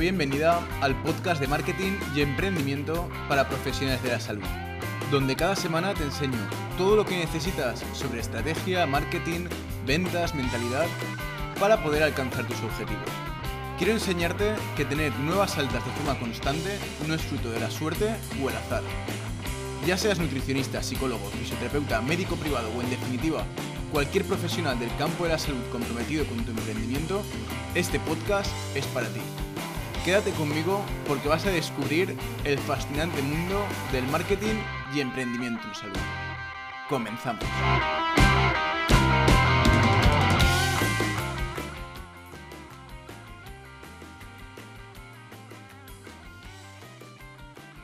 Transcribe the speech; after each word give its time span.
Bienvenida 0.00 0.66
al 0.80 0.96
podcast 1.02 1.42
de 1.42 1.46
marketing 1.46 1.92
y 2.16 2.22
emprendimiento 2.22 3.06
para 3.28 3.46
profesionales 3.46 4.02
de 4.02 4.08
la 4.08 4.18
salud, 4.18 4.42
donde 5.10 5.36
cada 5.36 5.54
semana 5.54 5.92
te 5.92 6.04
enseño 6.04 6.38
todo 6.78 6.96
lo 6.96 7.04
que 7.04 7.18
necesitas 7.18 7.84
sobre 7.92 8.20
estrategia, 8.20 8.86
marketing, 8.86 9.48
ventas, 9.84 10.34
mentalidad, 10.34 10.86
para 11.60 11.84
poder 11.84 12.02
alcanzar 12.02 12.46
tus 12.46 12.62
objetivos. 12.62 13.04
Quiero 13.76 13.92
enseñarte 13.92 14.54
que 14.74 14.86
tener 14.86 15.12
nuevas 15.18 15.58
altas 15.58 15.84
de 15.84 15.90
forma 15.90 16.18
constante 16.18 16.78
no 17.06 17.12
es 17.12 17.20
fruto 17.20 17.50
de 17.50 17.60
la 17.60 17.70
suerte 17.70 18.08
o 18.42 18.48
el 18.48 18.56
azar. 18.56 18.82
Ya 19.86 19.98
seas 19.98 20.18
nutricionista, 20.18 20.82
psicólogo, 20.82 21.28
fisioterapeuta, 21.38 22.00
médico 22.00 22.36
privado 22.36 22.70
o 22.74 22.80
en 22.80 22.88
definitiva 22.88 23.44
cualquier 23.92 24.24
profesional 24.24 24.78
del 24.78 24.96
campo 24.96 25.24
de 25.24 25.30
la 25.30 25.38
salud 25.38 25.62
comprometido 25.70 26.24
con 26.24 26.42
tu 26.42 26.52
emprendimiento, 26.52 27.22
este 27.74 28.00
podcast 28.00 28.50
es 28.74 28.86
para 28.86 29.08
ti. 29.08 29.20
Quédate 30.04 30.30
conmigo 30.30 30.82
porque 31.06 31.28
vas 31.28 31.44
a 31.44 31.50
descubrir 31.50 32.16
el 32.44 32.58
fascinante 32.58 33.20
mundo 33.20 33.66
del 33.92 34.06
marketing 34.06 34.54
y 34.94 35.00
emprendimiento 35.00 35.60
en 35.68 35.74
salud. 35.74 35.96
Comenzamos. 36.88 37.44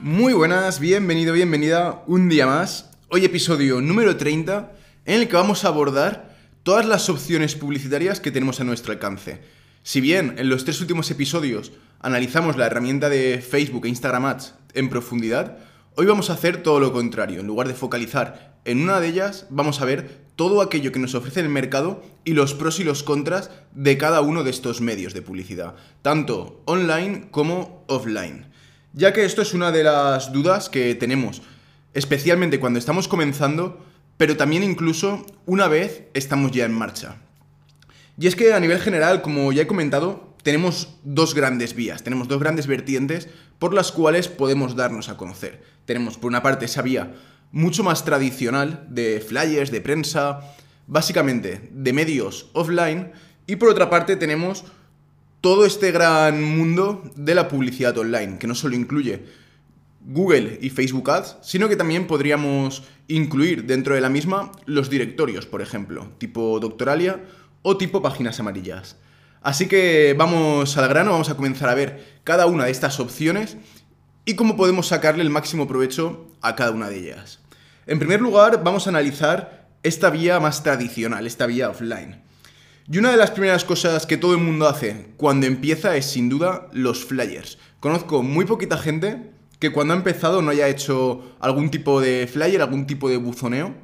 Muy 0.01 0.33
buenas, 0.33 0.81
bienvenido, 0.81 1.35
bienvenida 1.35 2.03
un 2.07 2.31
día 2.31 2.47
más. 2.47 2.93
Hoy 3.11 3.27
episodio 3.27 3.83
número 3.83 4.17
30 4.17 4.73
en 5.05 5.21
el 5.21 5.29
que 5.29 5.37
vamos 5.37 5.67
a 5.67 5.69
abordar 5.69 6.35
todas 6.63 6.87
las 6.87 7.11
opciones 7.11 7.57
publicitarias 7.57 8.21
que 8.21 8.31
tenemos 8.31 8.59
a 8.61 8.65
nuestro 8.65 8.95
alcance. 8.95 9.56
Si 9.87 10.01
bien 10.01 10.35
en 10.37 10.49
los 10.49 10.65
tres 10.65 10.81
últimos 10.81 11.09
episodios 11.13 11.71
analizamos 12.01 12.57
la 12.57 12.67
herramienta 12.67 13.09
de 13.09 13.41
Facebook 13.41 13.85
e 13.85 13.89
Instagram 13.89 14.25
Ads 14.25 14.55
en 14.75 14.89
profundidad, 14.89 15.59
hoy 15.95 16.07
vamos 16.07 16.29
a 16.29 16.33
hacer 16.33 16.61
todo 16.61 16.81
lo 16.81 16.93
contrario. 16.93 17.39
En 17.39 17.47
lugar 17.47 17.69
de 17.69 17.75
focalizar 17.75 18.59
en 18.65 18.83
una 18.83 18.99
de 18.99 19.07
ellas, 19.07 19.47
vamos 19.49 19.81
a 19.81 19.85
ver 19.85 20.23
todo 20.35 20.61
aquello 20.61 20.91
que 20.91 20.99
nos 20.99 21.15
ofrece 21.15 21.39
el 21.39 21.51
mercado 21.51 22.03
y 22.25 22.33
los 22.33 22.53
pros 22.53 22.81
y 22.81 22.85
los 22.85 23.05
contras 23.05 23.53
de 23.77 23.97
cada 23.97 24.23
uno 24.23 24.43
de 24.43 24.51
estos 24.51 24.81
medios 24.81 25.15
de 25.15 25.23
publicidad, 25.23 25.77
tanto 26.03 26.63
online 26.65 27.29
como 27.31 27.85
offline. 27.87 28.47
Ya 28.93 29.13
que 29.13 29.25
esto 29.25 29.41
es 29.41 29.55
una 29.55 29.71
de 29.71 29.85
las 29.85 30.33
dudas 30.33 30.69
que 30.69 30.97
tenemos, 30.97 31.43
especialmente 31.95 32.59
cuando 32.59 32.81
estamos 32.81 33.07
comenzando 33.07 33.87
pero 34.17 34.37
también 34.37 34.63
incluso 34.63 35.25
una 35.45 35.69
vez 35.69 36.05
estamos 36.15 36.51
ya 36.51 36.65
en 36.65 36.73
marcha. 36.73 37.19
Y 38.19 38.27
es 38.27 38.37
que 38.37 38.55
a 38.55 38.61
nivel 38.61 38.81
general, 38.81 39.21
como 39.21 39.53
ya 39.53 39.63
he 39.63 39.67
comentado, 39.67 40.35
tenemos 40.43 40.97
dos 41.05 41.35
grandes 41.35 41.75
vías, 41.75 42.03
tenemos 42.03 42.29
dos 42.29 42.41
grandes 42.41 42.67
vertientes 42.67 43.29
por 43.59 43.75
las 43.75 43.93
cuales 43.93 44.29
podemos 44.29 44.77
darnos 44.77 45.09
a 45.09 45.17
conocer. 45.17 45.63
Tenemos 45.85 46.17
por 46.17 46.29
una 46.29 46.43
parte 46.43 46.65
esa 46.65 46.83
vía 46.83 47.15
mucho 47.53 47.83
más 47.85 48.05
tradicional 48.05 48.87
de 48.89 49.21
flyers, 49.21 49.71
de 49.71 49.81
prensa, 49.81 50.41
básicamente 50.87 51.69
de 51.73 51.93
medios 51.93 52.51
offline, 52.53 53.13
y 53.47 53.57
por 53.57 53.69
otra 53.69 53.91
parte 53.91 54.17
tenemos 54.17 54.65
todo 55.41 55.67
este 55.67 55.93
gran 55.93 56.43
mundo 56.43 57.03
de 57.17 57.35
la 57.35 57.49
publicidad 57.49 57.97
online, 57.99 58.39
que 58.39 58.47
no 58.47 58.55
solo 58.55 58.77
incluye 58.77 59.25
Google 60.07 60.59
y 60.61 60.71
Facebook 60.71 61.11
Ads, 61.11 61.39
sino 61.43 61.69
que 61.69 61.77
también 61.77 62.07
podríamos 62.07 62.85
incluir 63.09 63.65
dentro 63.65 63.95
de 63.95 64.01
la 64.01 64.09
misma 64.09 64.53
los 64.65 64.91
directorios, 64.91 65.47
por 65.47 65.63
ejemplo, 65.63 66.13
tipo 66.19 66.59
Doctoralia 66.61 67.25
o 67.69 67.77
tipo 67.77 68.01
páginas 68.01 68.39
amarillas. 68.39 68.95
Así 69.43 69.67
que 69.67 70.15
vamos 70.17 70.77
al 70.77 70.89
grano, 70.89 71.11
vamos 71.11 71.31
a 71.31 71.35
comenzar 71.35 71.69
a 71.69 71.75
ver 71.75 72.21
cada 72.23 72.47
una 72.47 72.67
de 72.67 72.71
estas 72.71 73.01
opciones 73.01 73.57
y 74.25 74.37
cómo 74.37 74.57
podemos 74.57 74.87
sacarle 74.87 75.25
el 75.25 75.31
máximo 75.31 75.67
provecho 75.67 76.29
a 76.43 76.55
cada 76.55 76.71
una 76.71 76.89
de 76.89 76.99
ellas. 76.99 77.41
En 77.89 77.99
primer 77.99 78.21
lugar, 78.21 78.63
vamos 78.63 78.87
a 78.87 78.91
analizar 78.91 79.67
esta 79.83 80.11
vía 80.11 80.39
más 80.39 80.63
tradicional, 80.63 81.27
esta 81.27 81.47
vía 81.47 81.69
offline. 81.69 82.23
Y 82.89 82.99
una 82.99 83.11
de 83.11 83.17
las 83.17 83.33
primeras 83.33 83.65
cosas 83.65 84.07
que 84.07 84.17
todo 84.17 84.35
el 84.35 84.41
mundo 84.41 84.69
hace 84.69 85.09
cuando 85.17 85.47
empieza 85.47 85.97
es 85.97 86.07
sin 86.07 86.29
duda 86.29 86.69
los 86.73 87.05
flyers. 87.05 87.59
Conozco 87.81 88.23
muy 88.23 88.45
poquita 88.45 88.79
gente 88.79 89.33
que 89.59 89.73
cuando 89.73 89.93
ha 89.93 89.97
empezado 89.97 90.41
no 90.41 90.53
haya 90.53 90.69
hecho 90.69 91.35
algún 91.41 91.73
tipo 91.73 92.01
de 92.01 92.29
flyer, 92.33 92.63
algún 92.63 92.87
tipo 92.87 93.09
de 93.09 93.17
buzoneo. 93.17 93.75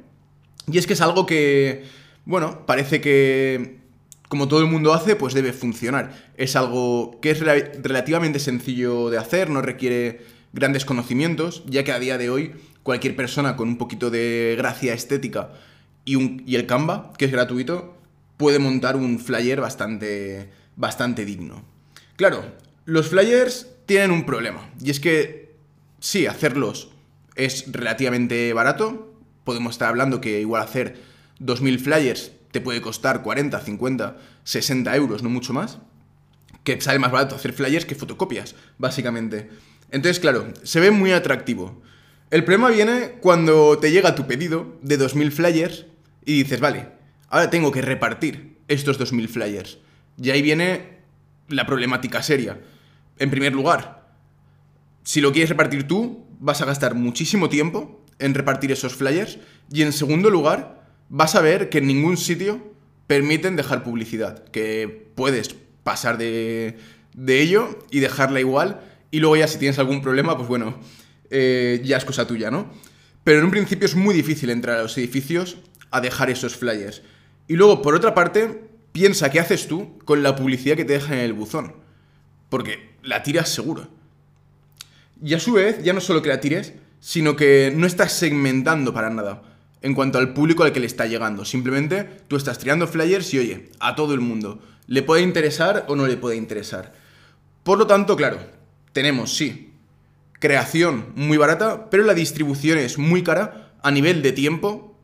Y 0.71 0.77
es 0.77 0.87
que 0.87 0.93
es 0.93 1.01
algo 1.01 1.25
que, 1.25 1.83
bueno, 2.25 2.65
parece 2.65 3.01
que 3.01 3.79
como 4.27 4.47
todo 4.47 4.61
el 4.61 4.67
mundo 4.67 4.93
hace, 4.93 5.15
pues 5.15 5.33
debe 5.35 5.53
funcionar. 5.53 6.31
Es 6.37 6.55
algo 6.55 7.19
que 7.21 7.29
es 7.31 7.39
relativamente 7.39 8.39
sencillo 8.39 9.11
de 9.11 9.19
hacer, 9.19 9.49
no 9.49 9.61
requiere 9.61 10.21
grandes 10.53 10.85
conocimientos, 10.85 11.63
ya 11.67 11.83
que 11.83 11.91
a 11.91 11.99
día 11.99 12.17
de 12.17 12.31
hoy 12.31 12.53
cualquier 12.81 13.15
persona 13.15 13.55
con 13.55 13.67
un 13.67 13.77
poquito 13.77 14.09
de 14.09 14.55
gracia 14.57 14.93
estética 14.93 15.51
y, 16.03 16.41
y 16.49 16.55
el 16.55 16.65
Canva, 16.65 17.13
que 17.17 17.25
es 17.25 17.31
gratuito, 17.31 17.95
puede 18.37 18.59
montar 18.59 18.95
un 18.95 19.19
flyer 19.19 19.61
bastante, 19.61 20.49
bastante 20.75 21.25
digno. 21.25 21.63
Claro, 22.15 22.43
los 22.85 23.09
flyers 23.09 23.67
tienen 23.85 24.11
un 24.11 24.25
problema, 24.25 24.69
y 24.83 24.89
es 24.89 24.99
que 24.99 25.55
sí, 25.99 26.25
hacerlos 26.27 26.89
es 27.35 27.71
relativamente 27.71 28.51
barato. 28.53 29.13
Podemos 29.43 29.75
estar 29.75 29.89
hablando 29.89 30.21
que 30.21 30.39
igual 30.39 30.63
hacer 30.63 31.12
2.000 31.39 31.79
flyers 31.79 32.31
te 32.51 32.61
puede 32.61 32.81
costar 32.81 33.23
40, 33.23 33.59
50, 33.59 34.17
60 34.43 34.95
euros, 34.95 35.23
no 35.23 35.29
mucho 35.29 35.53
más. 35.53 35.79
Que 36.63 36.79
sale 36.79 36.99
más 36.99 37.11
barato 37.11 37.35
hacer 37.35 37.51
flyers 37.51 37.85
que 37.85 37.95
fotocopias, 37.95 38.55
básicamente. 38.77 39.49
Entonces, 39.91 40.19
claro, 40.19 40.53
se 40.63 40.79
ve 40.79 40.91
muy 40.91 41.11
atractivo. 41.11 41.81
El 42.29 42.43
problema 42.43 42.69
viene 42.69 43.15
cuando 43.21 43.77
te 43.79 43.91
llega 43.91 44.15
tu 44.15 44.27
pedido 44.27 44.77
de 44.81 44.99
2.000 44.99 45.31
flyers 45.31 45.85
y 46.25 46.43
dices, 46.43 46.59
vale, 46.59 46.89
ahora 47.29 47.49
tengo 47.49 47.71
que 47.71 47.81
repartir 47.81 48.57
estos 48.67 48.99
2.000 48.99 49.27
flyers. 49.27 49.79
Y 50.21 50.29
ahí 50.29 50.41
viene 50.41 50.99
la 51.49 51.65
problemática 51.65 52.23
seria. 52.23 52.59
En 53.19 53.29
primer 53.29 53.53
lugar, 53.53 54.13
si 55.03 55.21
lo 55.21 55.31
quieres 55.31 55.49
repartir 55.49 55.87
tú, 55.87 56.25
vas 56.39 56.61
a 56.61 56.65
gastar 56.65 56.95
muchísimo 56.95 57.49
tiempo 57.49 58.03
en 58.19 58.33
repartir 58.33 58.71
esos 58.71 58.95
flyers. 58.95 59.39
Y 59.71 59.81
en 59.81 59.93
segundo 59.93 60.29
lugar, 60.29 60.82
vas 61.09 61.35
a 61.35 61.41
ver 61.41 61.69
que 61.69 61.79
en 61.79 61.87
ningún 61.87 62.17
sitio 62.17 62.73
permiten 63.07 63.55
dejar 63.55 63.83
publicidad. 63.83 64.43
Que 64.45 65.11
puedes 65.15 65.55
pasar 65.83 66.17
de, 66.17 66.77
ello 67.27 67.79
y 67.91 67.99
dejarla 67.99 68.39
igual. 68.39 68.81
Y 69.11 69.19
luego 69.19 69.35
ya 69.35 69.47
si 69.47 69.59
tienes 69.59 69.79
algún 69.79 70.01
problema, 70.01 70.35
pues 70.35 70.47
bueno, 70.47 70.79
eh, 71.29 71.81
ya 71.83 71.97
es 71.97 72.05
cosa 72.05 72.25
tuya, 72.25 72.49
¿no? 72.49 72.71
Pero 73.23 73.39
en 73.39 73.45
un 73.45 73.51
principio 73.51 73.85
es 73.85 73.95
muy 73.95 74.13
difícil 74.13 74.49
entrar 74.49 74.79
a 74.79 74.83
los 74.83 74.97
edificios 74.97 75.57
a 75.91 76.01
dejar 76.01 76.29
esos 76.29 76.55
flyers. 76.55 77.03
Y 77.47 77.55
luego, 77.55 77.81
por 77.81 77.95
otra 77.95 78.15
parte, 78.15 78.63
piensa 78.91 79.29
qué 79.29 79.39
haces 79.39 79.67
tú 79.67 79.99
con 80.05 80.23
la 80.23 80.35
publicidad 80.35 80.75
que 80.75 80.85
te 80.85 80.93
dejan 80.93 81.19
en 81.19 81.25
el 81.25 81.33
buzón. 81.33 81.75
Porque 82.49 82.95
la 83.03 83.23
tiras 83.23 83.49
seguro. 83.49 83.87
Y 85.23 85.35
a 85.35 85.39
su 85.39 85.53
vez, 85.53 85.83
ya 85.83 85.93
no 85.93 86.01
solo 86.01 86.21
que 86.21 86.29
la 86.29 86.41
tires, 86.41 86.73
sino 86.99 87.35
que 87.35 87.71
no 87.75 87.85
estás 87.85 88.13
segmentando 88.13 88.93
para 88.93 89.09
nada 89.09 89.52
en 89.83 89.93
cuanto 89.93 90.17
al 90.17 90.33
público 90.33 90.63
al 90.63 90.71
que 90.71 90.79
le 90.79 90.87
está 90.87 91.05
llegando. 91.05 91.45
Simplemente 91.45 92.07
tú 92.27 92.37
estás 92.37 92.57
tirando 92.57 92.87
flyers 92.87 93.31
y 93.33 93.39
oye, 93.39 93.69
a 93.79 93.95
todo 93.95 94.13
el 94.13 94.21
mundo. 94.21 94.59
¿Le 94.87 95.03
puede 95.03 95.21
interesar 95.21 95.85
o 95.87 95.95
no 95.95 96.07
le 96.07 96.17
puede 96.17 96.37
interesar? 96.37 96.93
Por 97.63 97.77
lo 97.77 97.85
tanto, 97.85 98.15
claro, 98.15 98.39
tenemos, 98.93 99.35
sí, 99.35 99.73
creación 100.39 101.07
muy 101.15 101.37
barata, 101.37 101.89
pero 101.89 102.03
la 102.03 102.13
distribución 102.13 102.77
es 102.77 102.97
muy 102.97 103.23
cara 103.23 103.73
a 103.83 103.91
nivel 103.91 104.21
de 104.21 104.31
tiempo 104.31 104.97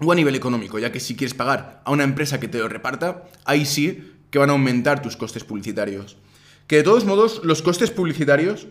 o 0.00 0.12
a 0.12 0.14
nivel 0.14 0.34
económico, 0.34 0.78
ya 0.78 0.92
que 0.92 1.00
si 1.00 1.16
quieres 1.16 1.34
pagar 1.34 1.82
a 1.84 1.90
una 1.90 2.04
empresa 2.04 2.38
que 2.38 2.48
te 2.48 2.58
lo 2.58 2.68
reparta, 2.68 3.24
ahí 3.44 3.64
sí 3.64 4.12
que 4.30 4.38
van 4.38 4.50
a 4.50 4.52
aumentar 4.52 5.02
tus 5.02 5.16
costes 5.16 5.44
publicitarios. 5.44 6.18
Que 6.66 6.76
de 6.76 6.82
todos 6.82 7.06
modos, 7.06 7.40
los 7.44 7.62
costes 7.62 7.90
publicitarios 7.90 8.66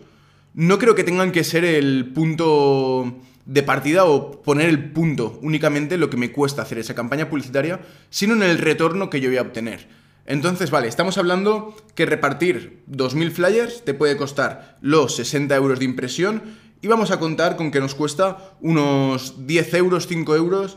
no 0.54 0.78
creo 0.78 0.94
que 0.94 1.04
tengan 1.04 1.32
que 1.32 1.42
ser 1.42 1.64
el 1.64 2.12
punto 2.14 3.20
de 3.48 3.62
partida 3.62 4.04
o 4.04 4.42
poner 4.42 4.68
el 4.68 4.92
punto 4.92 5.38
únicamente 5.42 5.96
lo 5.96 6.10
que 6.10 6.18
me 6.18 6.32
cuesta 6.32 6.60
hacer 6.60 6.78
esa 6.78 6.94
campaña 6.94 7.30
publicitaria, 7.30 7.80
sino 8.10 8.34
en 8.34 8.42
el 8.42 8.58
retorno 8.58 9.08
que 9.08 9.20
yo 9.20 9.30
voy 9.30 9.38
a 9.38 9.42
obtener. 9.42 9.88
Entonces, 10.26 10.70
vale, 10.70 10.86
estamos 10.86 11.16
hablando 11.16 11.74
que 11.94 12.04
repartir 12.04 12.84
2.000 12.90 13.30
flyers 13.30 13.84
te 13.86 13.94
puede 13.94 14.18
costar 14.18 14.76
los 14.82 15.16
60 15.16 15.56
euros 15.56 15.78
de 15.78 15.86
impresión 15.86 16.42
y 16.82 16.88
vamos 16.88 17.10
a 17.10 17.18
contar 17.18 17.56
con 17.56 17.70
que 17.70 17.80
nos 17.80 17.94
cuesta 17.94 18.52
unos 18.60 19.46
10 19.46 19.74
euros, 19.74 20.06
5 20.06 20.36
euros 20.36 20.76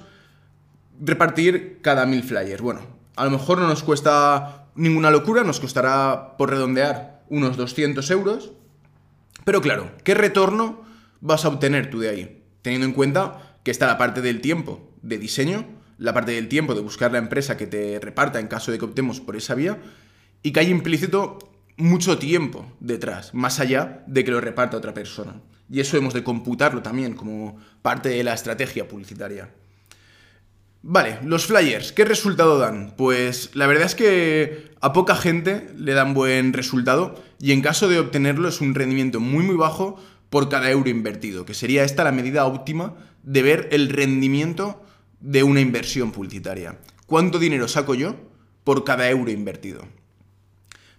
repartir 1.02 1.80
cada 1.82 2.06
1.000 2.06 2.24
flyers. 2.24 2.62
Bueno, 2.62 2.88
a 3.18 3.26
lo 3.26 3.32
mejor 3.32 3.58
no 3.58 3.68
nos 3.68 3.84
cuesta 3.84 4.70
ninguna 4.76 5.12
locura, 5.12 5.44
nos 5.44 5.60
costará 5.60 6.38
por 6.38 6.50
redondear 6.50 7.26
unos 7.28 7.58
200 7.58 8.10
euros, 8.12 8.54
pero 9.44 9.60
claro, 9.60 9.92
¿qué 10.06 10.14
retorno 10.14 10.84
vas 11.20 11.44
a 11.44 11.50
obtener 11.50 11.90
tú 11.90 12.00
de 12.00 12.10
ahí? 12.10 12.41
Teniendo 12.62 12.88
en 12.88 12.94
cuenta 12.94 13.58
que 13.64 13.72
está 13.72 13.88
la 13.88 13.98
parte 13.98 14.22
del 14.22 14.42
tiempo 14.42 14.92
de 15.02 15.18
diseño, 15.18 15.66
la 15.98 16.14
parte 16.14 16.32
del 16.32 16.48
tiempo 16.48 16.76
de 16.76 16.82
buscar 16.82 17.12
la 17.12 17.20
empresa 17.20 17.58
que 17.58 17.68
te 17.68 18.00
reparta 18.00 18.40
en 18.40 18.48
caso 18.48 18.72
de 18.72 18.80
que 18.80 18.86
optemos 18.86 19.20
por 19.20 19.36
esa 19.36 19.56
vía, 19.56 19.80
y 20.44 20.52
que 20.52 20.60
hay 20.60 20.70
implícito 20.70 21.38
mucho 21.78 22.18
tiempo 22.18 22.72
detrás, 22.80 23.34
más 23.34 23.60
allá 23.60 24.04
de 24.08 24.24
que 24.24 24.32
lo 24.32 24.42
reparta 24.42 24.78
otra 24.78 24.94
persona. 24.94 25.42
Y 25.70 25.80
eso 25.80 25.98
hemos 25.98 26.14
de 26.14 26.24
computarlo 26.24 26.82
también 26.82 27.14
como 27.14 27.58
parte 27.82 28.10
de 28.10 28.24
la 28.24 28.34
estrategia 28.34 28.88
publicitaria. 28.88 29.50
Vale, 30.84 31.20
los 31.24 31.46
flyers, 31.46 31.92
¿qué 31.92 32.06
resultado 32.06 32.58
dan? 32.58 32.96
Pues 32.98 33.52
la 33.54 33.68
verdad 33.68 33.86
es 33.86 33.94
que 33.94 34.72
a 34.82 34.94
poca 34.94 35.16
gente 35.16 35.72
le 35.78 35.94
dan 35.94 36.16
buen 36.16 36.54
resultado 36.54 37.22
y 37.40 37.52
en 37.52 37.62
caso 37.62 37.88
de 37.88 38.00
obtenerlo 38.00 38.50
es 38.50 38.62
un 38.62 38.74
rendimiento 38.74 39.20
muy 39.20 39.46
muy 39.46 39.56
bajo 39.56 39.98
por 40.32 40.48
cada 40.48 40.72
euro 40.72 40.90
invertido, 40.90 41.46
que 41.46 41.54
sería 41.54 41.84
esta 41.84 42.06
la 42.06 42.14
medida 42.14 42.46
óptima 42.46 42.96
de 43.22 43.42
ver 43.42 43.68
el 43.74 43.90
rendimiento 43.90 44.82
de 45.20 45.44
una 45.44 45.60
inversión 45.60 46.14
publicitaria. 46.14 46.80
¿Cuánto 47.06 47.38
dinero 47.38 47.68
saco 47.68 47.96
yo 47.96 48.16
por 48.64 48.86
cada 48.86 49.10
euro 49.10 49.30
invertido? 49.30 49.86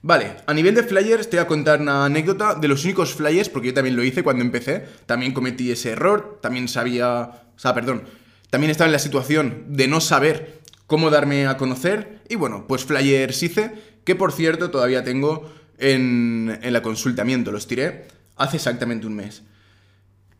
Vale, 0.02 0.36
a 0.46 0.52
nivel 0.52 0.74
de 0.74 0.82
flyers 0.82 1.30
te 1.30 1.38
voy 1.38 1.44
a 1.44 1.48
contar 1.48 1.80
una 1.80 2.04
anécdota 2.04 2.54
de 2.56 2.68
los 2.68 2.84
únicos 2.84 3.14
flyers, 3.14 3.48
porque 3.48 3.68
yo 3.68 3.74
también 3.74 3.96
lo 3.96 4.04
hice 4.04 4.22
cuando 4.22 4.44
empecé, 4.44 4.84
también 5.06 5.32
cometí 5.32 5.70
ese 5.70 5.92
error, 5.92 6.38
también 6.42 6.68
sabía, 6.68 7.22
o 7.56 7.58
sea, 7.58 7.72
perdón, 7.72 8.02
también 8.50 8.70
estaba 8.70 8.88
en 8.88 8.92
la 8.92 8.98
situación 8.98 9.64
de 9.68 9.88
no 9.88 10.02
saber 10.02 10.60
cómo 10.86 11.08
darme 11.08 11.46
a 11.46 11.56
conocer 11.56 12.20
y 12.28 12.34
bueno, 12.34 12.66
pues 12.68 12.84
flyers 12.84 13.42
hice, 13.42 13.72
que 14.04 14.14
por 14.14 14.30
cierto 14.30 14.70
todavía 14.70 15.02
tengo 15.02 15.50
en, 15.78 16.58
en 16.60 16.76
el 16.76 16.82
consultamiento, 16.82 17.50
los 17.50 17.66
tiré 17.66 18.11
hace 18.36 18.56
exactamente 18.56 19.06
un 19.06 19.14
mes. 19.14 19.42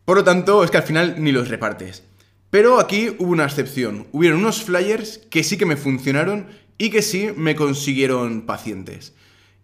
Por 0.05 0.17
lo 0.17 0.23
tanto, 0.23 0.63
es 0.63 0.71
que 0.71 0.77
al 0.77 0.83
final 0.83 1.15
ni 1.19 1.31
los 1.31 1.47
repartes. 1.47 2.03
Pero 2.49 2.79
aquí 2.79 3.15
hubo 3.17 3.31
una 3.31 3.45
excepción. 3.45 4.07
Hubieron 4.11 4.39
unos 4.39 4.63
flyers 4.63 5.19
que 5.29 5.43
sí 5.43 5.57
que 5.57 5.65
me 5.65 5.77
funcionaron 5.77 6.47
y 6.77 6.89
que 6.89 7.01
sí 7.01 7.29
me 7.35 7.55
consiguieron 7.55 8.45
pacientes. 8.45 9.13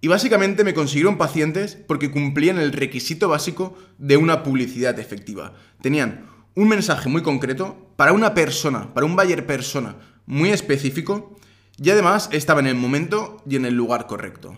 Y 0.02 0.08
básicamente 0.08 0.64
me 0.64 0.74
consiguieron 0.74 1.18
pacientes 1.18 1.76
porque 1.76 2.10
cumplían 2.10 2.58
el 2.58 2.72
requisito 2.72 3.28
básico 3.28 3.78
de 3.98 4.18
una 4.18 4.44
publicidad 4.44 4.98
efectiva. 4.98 5.54
Tenían 5.82 6.26
un 6.56 6.70
mensaje 6.70 7.10
muy 7.10 7.22
concreto 7.22 7.94
para 7.96 8.14
una 8.14 8.34
persona, 8.34 8.94
para 8.94 9.06
un 9.06 9.16
buyer 9.16 9.46
persona 9.46 9.98
muy 10.26 10.52
específico 10.52 11.36
y 11.78 11.90
además 11.90 12.30
estaba 12.32 12.60
en 12.60 12.68
el 12.68 12.76
momento 12.76 13.44
y 13.48 13.56
en 13.56 13.66
el 13.66 13.76
lugar 13.76 14.08
correcto. 14.08 14.58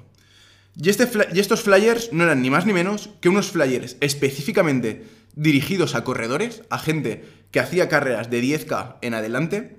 Y, 0.75 0.89
este 0.89 1.09
y 1.33 1.39
estos 1.39 1.62
flyers 1.62 2.13
no 2.13 2.23
eran 2.23 2.41
ni 2.41 2.50
más 2.50 2.65
ni 2.65 2.73
menos 2.73 3.09
que 3.19 3.29
unos 3.29 3.51
flyers 3.51 3.97
específicamente 4.00 5.06
dirigidos 5.35 5.95
a 5.95 6.03
corredores, 6.03 6.63
a 6.69 6.79
gente 6.79 7.25
que 7.51 7.59
hacía 7.59 7.89
carreras 7.89 8.29
de 8.29 8.41
10K 8.41 8.97
en 9.01 9.13
adelante, 9.13 9.77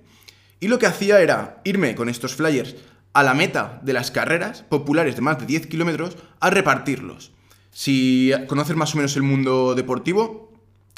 y 0.60 0.68
lo 0.68 0.78
que 0.78 0.86
hacía 0.86 1.20
era 1.20 1.60
irme 1.64 1.94
con 1.94 2.08
estos 2.08 2.34
flyers 2.34 2.76
a 3.14 3.22
la 3.22 3.34
meta 3.34 3.80
de 3.82 3.92
las 3.92 4.10
carreras 4.10 4.62
populares 4.62 5.16
de 5.16 5.22
más 5.22 5.38
de 5.38 5.46
10 5.46 5.66
kilómetros 5.66 6.16
a 6.40 6.50
repartirlos. 6.50 7.32
Si 7.70 8.32
conoces 8.48 8.76
más 8.76 8.94
o 8.94 8.98
menos 8.98 9.16
el 9.16 9.22
mundo 9.22 9.74
deportivo, 9.74 10.52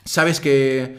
sabes 0.05 0.41
que 0.41 0.99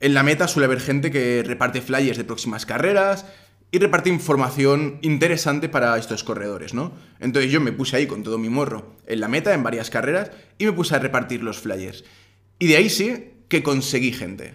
en 0.00 0.14
la 0.14 0.22
meta 0.22 0.48
suele 0.48 0.66
haber 0.66 0.80
gente 0.80 1.10
que 1.10 1.42
reparte 1.44 1.82
flyers 1.82 2.18
de 2.18 2.24
próximas 2.24 2.66
carreras 2.66 3.26
y 3.70 3.78
reparte 3.78 4.10
información 4.10 4.98
interesante 5.02 5.68
para 5.68 5.96
estos 5.98 6.24
corredores, 6.24 6.72
¿no? 6.72 6.92
Entonces 7.20 7.50
yo 7.50 7.60
me 7.60 7.72
puse 7.72 7.96
ahí 7.96 8.06
con 8.06 8.22
todo 8.22 8.38
mi 8.38 8.48
morro 8.48 8.94
en 9.06 9.20
la 9.20 9.28
meta, 9.28 9.52
en 9.54 9.62
varias 9.62 9.90
carreras, 9.90 10.30
y 10.58 10.66
me 10.66 10.72
puse 10.72 10.94
a 10.94 10.98
repartir 10.98 11.42
los 11.42 11.58
flyers. 11.58 12.04
Y 12.58 12.68
de 12.68 12.76
ahí 12.76 12.88
sí 12.88 13.32
que 13.48 13.62
conseguí 13.62 14.12
gente. 14.12 14.54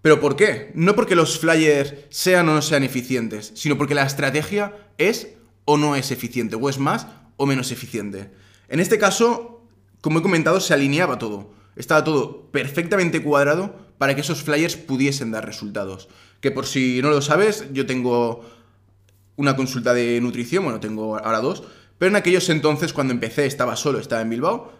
¿Pero 0.00 0.20
por 0.20 0.34
qué? 0.34 0.72
No 0.74 0.96
porque 0.96 1.14
los 1.14 1.38
flyers 1.38 1.94
sean 2.10 2.48
o 2.48 2.54
no 2.54 2.62
sean 2.62 2.82
eficientes, 2.82 3.52
sino 3.54 3.78
porque 3.78 3.94
la 3.94 4.04
estrategia 4.04 4.76
es 4.98 5.28
o 5.64 5.76
no 5.76 5.94
es 5.94 6.10
eficiente, 6.10 6.56
o 6.56 6.68
es 6.68 6.78
más 6.78 7.06
o 7.36 7.46
menos 7.46 7.70
eficiente. 7.70 8.30
En 8.68 8.80
este 8.80 8.98
caso, 8.98 9.64
como 10.00 10.18
he 10.18 10.22
comentado, 10.22 10.58
se 10.60 10.74
alineaba 10.74 11.18
todo. 11.18 11.54
Estaba 11.76 12.02
todo 12.02 12.50
perfectamente 12.50 13.22
cuadrado 13.22 13.76
para 13.98 14.14
que 14.14 14.22
esos 14.22 14.42
flyers 14.42 14.76
pudiesen 14.76 15.30
dar 15.30 15.46
resultados. 15.46 16.08
Que 16.42 16.50
por 16.50 16.66
si 16.66 17.00
no 17.00 17.08
lo 17.08 17.22
sabes, 17.22 17.64
yo 17.72 17.86
tengo 17.86 18.44
una 19.36 19.56
consulta 19.56 19.94
de 19.94 20.20
nutrición, 20.20 20.64
bueno, 20.64 20.80
tengo 20.80 21.16
ahora 21.16 21.40
dos, 21.40 21.62
pero 21.96 22.10
en 22.10 22.16
aquellos 22.16 22.50
entonces 22.50 22.92
cuando 22.92 23.14
empecé 23.14 23.46
estaba 23.46 23.76
solo, 23.76 23.98
estaba 23.98 24.20
en 24.20 24.28
Bilbao, 24.28 24.72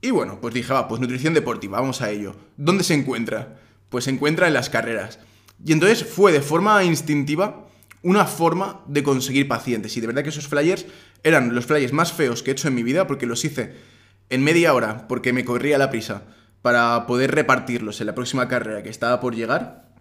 y 0.00 0.10
bueno, 0.10 0.40
pues 0.40 0.52
dije, 0.52 0.72
va, 0.72 0.88
pues 0.88 1.00
nutrición 1.00 1.32
deportiva, 1.32 1.80
vamos 1.80 2.02
a 2.02 2.10
ello. 2.10 2.34
¿Dónde 2.56 2.82
se 2.82 2.94
encuentra? 2.94 3.60
Pues 3.88 4.04
se 4.04 4.10
encuentra 4.10 4.48
en 4.48 4.54
las 4.54 4.68
carreras. 4.68 5.20
Y 5.64 5.70
entonces 5.70 6.04
fue 6.04 6.32
de 6.32 6.40
forma 6.40 6.82
instintiva 6.82 7.68
una 8.02 8.24
forma 8.24 8.80
de 8.88 9.04
conseguir 9.04 9.46
pacientes. 9.46 9.96
Y 9.96 10.00
de 10.00 10.08
verdad 10.08 10.24
que 10.24 10.30
esos 10.30 10.48
flyers 10.48 10.86
eran 11.22 11.54
los 11.54 11.66
flyers 11.66 11.92
más 11.92 12.12
feos 12.12 12.42
que 12.42 12.50
he 12.50 12.52
hecho 12.52 12.66
en 12.66 12.74
mi 12.74 12.82
vida 12.82 13.06
porque 13.06 13.26
los 13.26 13.44
hice 13.44 13.76
en 14.28 14.42
media 14.42 14.74
hora 14.74 15.06
porque 15.06 15.32
me 15.32 15.44
corría 15.44 15.78
la 15.78 15.90
prisa 15.90 16.24
para 16.62 17.06
poder 17.06 17.32
repartirlos 17.32 18.00
en 18.00 18.08
la 18.08 18.14
próxima 18.14 18.48
carrera 18.48 18.82
que 18.82 18.88
estaba 18.88 19.20
por 19.20 19.36
llegar. 19.36 19.91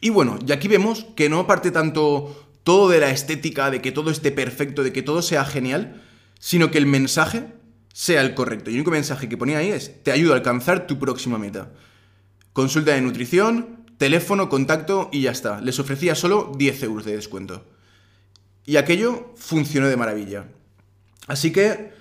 Y 0.00 0.10
bueno, 0.10 0.38
y 0.46 0.52
aquí 0.52 0.68
vemos 0.68 1.06
que 1.16 1.28
no 1.28 1.46
parte 1.46 1.70
tanto 1.70 2.48
todo 2.62 2.88
de 2.88 3.00
la 3.00 3.10
estética, 3.10 3.70
de 3.70 3.80
que 3.80 3.92
todo 3.92 4.10
esté 4.10 4.30
perfecto, 4.30 4.82
de 4.82 4.92
que 4.92 5.02
todo 5.02 5.22
sea 5.22 5.44
genial, 5.44 6.02
sino 6.38 6.70
que 6.70 6.78
el 6.78 6.86
mensaje 6.86 7.46
sea 7.92 8.20
el 8.20 8.34
correcto. 8.34 8.70
Y 8.70 8.74
el 8.74 8.80
único 8.80 8.90
mensaje 8.90 9.28
que 9.28 9.36
ponía 9.36 9.58
ahí 9.58 9.70
es, 9.70 10.02
te 10.04 10.12
ayudo 10.12 10.32
a 10.32 10.36
alcanzar 10.36 10.86
tu 10.86 10.98
próxima 10.98 11.38
meta. 11.38 11.72
Consulta 12.52 12.92
de 12.92 13.00
nutrición, 13.00 13.86
teléfono, 13.98 14.48
contacto 14.48 15.08
y 15.12 15.22
ya 15.22 15.32
está. 15.32 15.60
Les 15.60 15.78
ofrecía 15.78 16.14
solo 16.14 16.52
10 16.56 16.82
euros 16.84 17.04
de 17.04 17.16
descuento. 17.16 17.66
Y 18.64 18.76
aquello 18.76 19.32
funcionó 19.36 19.88
de 19.88 19.96
maravilla. 19.96 20.46
Así 21.26 21.52
que, 21.52 21.92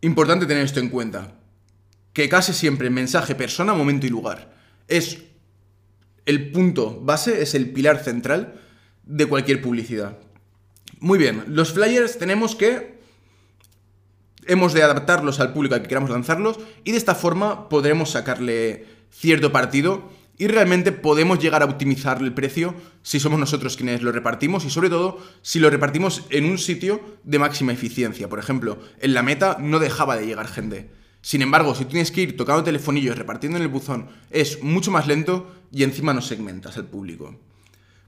importante 0.00 0.46
tener 0.46 0.64
esto 0.64 0.80
en 0.80 0.88
cuenta. 0.88 1.38
Que 2.12 2.28
casi 2.28 2.52
siempre 2.52 2.90
mensaje, 2.90 3.34
persona, 3.34 3.74
momento 3.74 4.06
y 4.06 4.10
lugar. 4.10 4.52
Es 4.88 5.25
el 6.26 6.50
punto 6.50 7.00
base, 7.00 7.42
es 7.42 7.54
el 7.54 7.70
pilar 7.70 8.02
central 8.02 8.60
de 9.04 9.26
cualquier 9.26 9.62
publicidad. 9.62 10.18
Muy 10.98 11.18
bien, 11.18 11.44
los 11.48 11.72
flyers 11.72 12.18
tenemos 12.18 12.54
que 12.54 12.96
hemos 14.46 14.72
de 14.72 14.82
adaptarlos 14.82 15.40
al 15.40 15.52
público 15.52 15.74
al 15.74 15.82
que 15.82 15.88
queramos 15.88 16.10
lanzarlos 16.10 16.58
y 16.84 16.92
de 16.92 16.98
esta 16.98 17.14
forma 17.14 17.68
podremos 17.68 18.10
sacarle 18.10 18.86
cierto 19.10 19.52
partido 19.52 20.10
y 20.38 20.48
realmente 20.48 20.92
podemos 20.92 21.38
llegar 21.38 21.62
a 21.62 21.66
optimizar 21.66 22.20
el 22.20 22.34
precio 22.34 22.74
si 23.02 23.20
somos 23.20 23.38
nosotros 23.38 23.76
quienes 23.76 24.02
lo 24.02 24.12
repartimos 24.12 24.64
y 24.64 24.70
sobre 24.70 24.90
todo 24.90 25.18
si 25.42 25.58
lo 25.58 25.70
repartimos 25.70 26.24
en 26.30 26.44
un 26.44 26.58
sitio 26.58 27.00
de 27.24 27.38
máxima 27.38 27.72
eficiencia. 27.72 28.28
Por 28.28 28.38
ejemplo, 28.38 28.78
en 29.00 29.14
la 29.14 29.22
meta 29.22 29.56
no 29.60 29.78
dejaba 29.78 30.16
de 30.16 30.26
llegar 30.26 30.48
gente. 30.48 30.90
Sin 31.22 31.42
embargo, 31.42 31.74
si 31.74 31.86
tienes 31.86 32.12
que 32.12 32.20
ir 32.20 32.36
tocando 32.36 32.62
telefonillos, 32.62 33.18
repartiendo 33.18 33.56
en 33.58 33.64
el 33.64 33.68
buzón, 33.68 34.08
es 34.30 34.62
mucho 34.62 34.90
más 34.90 35.08
lento 35.08 35.55
y 35.72 35.82
encima 35.82 36.14
no 36.14 36.20
segmentas 36.20 36.76
al 36.76 36.86
público. 36.86 37.38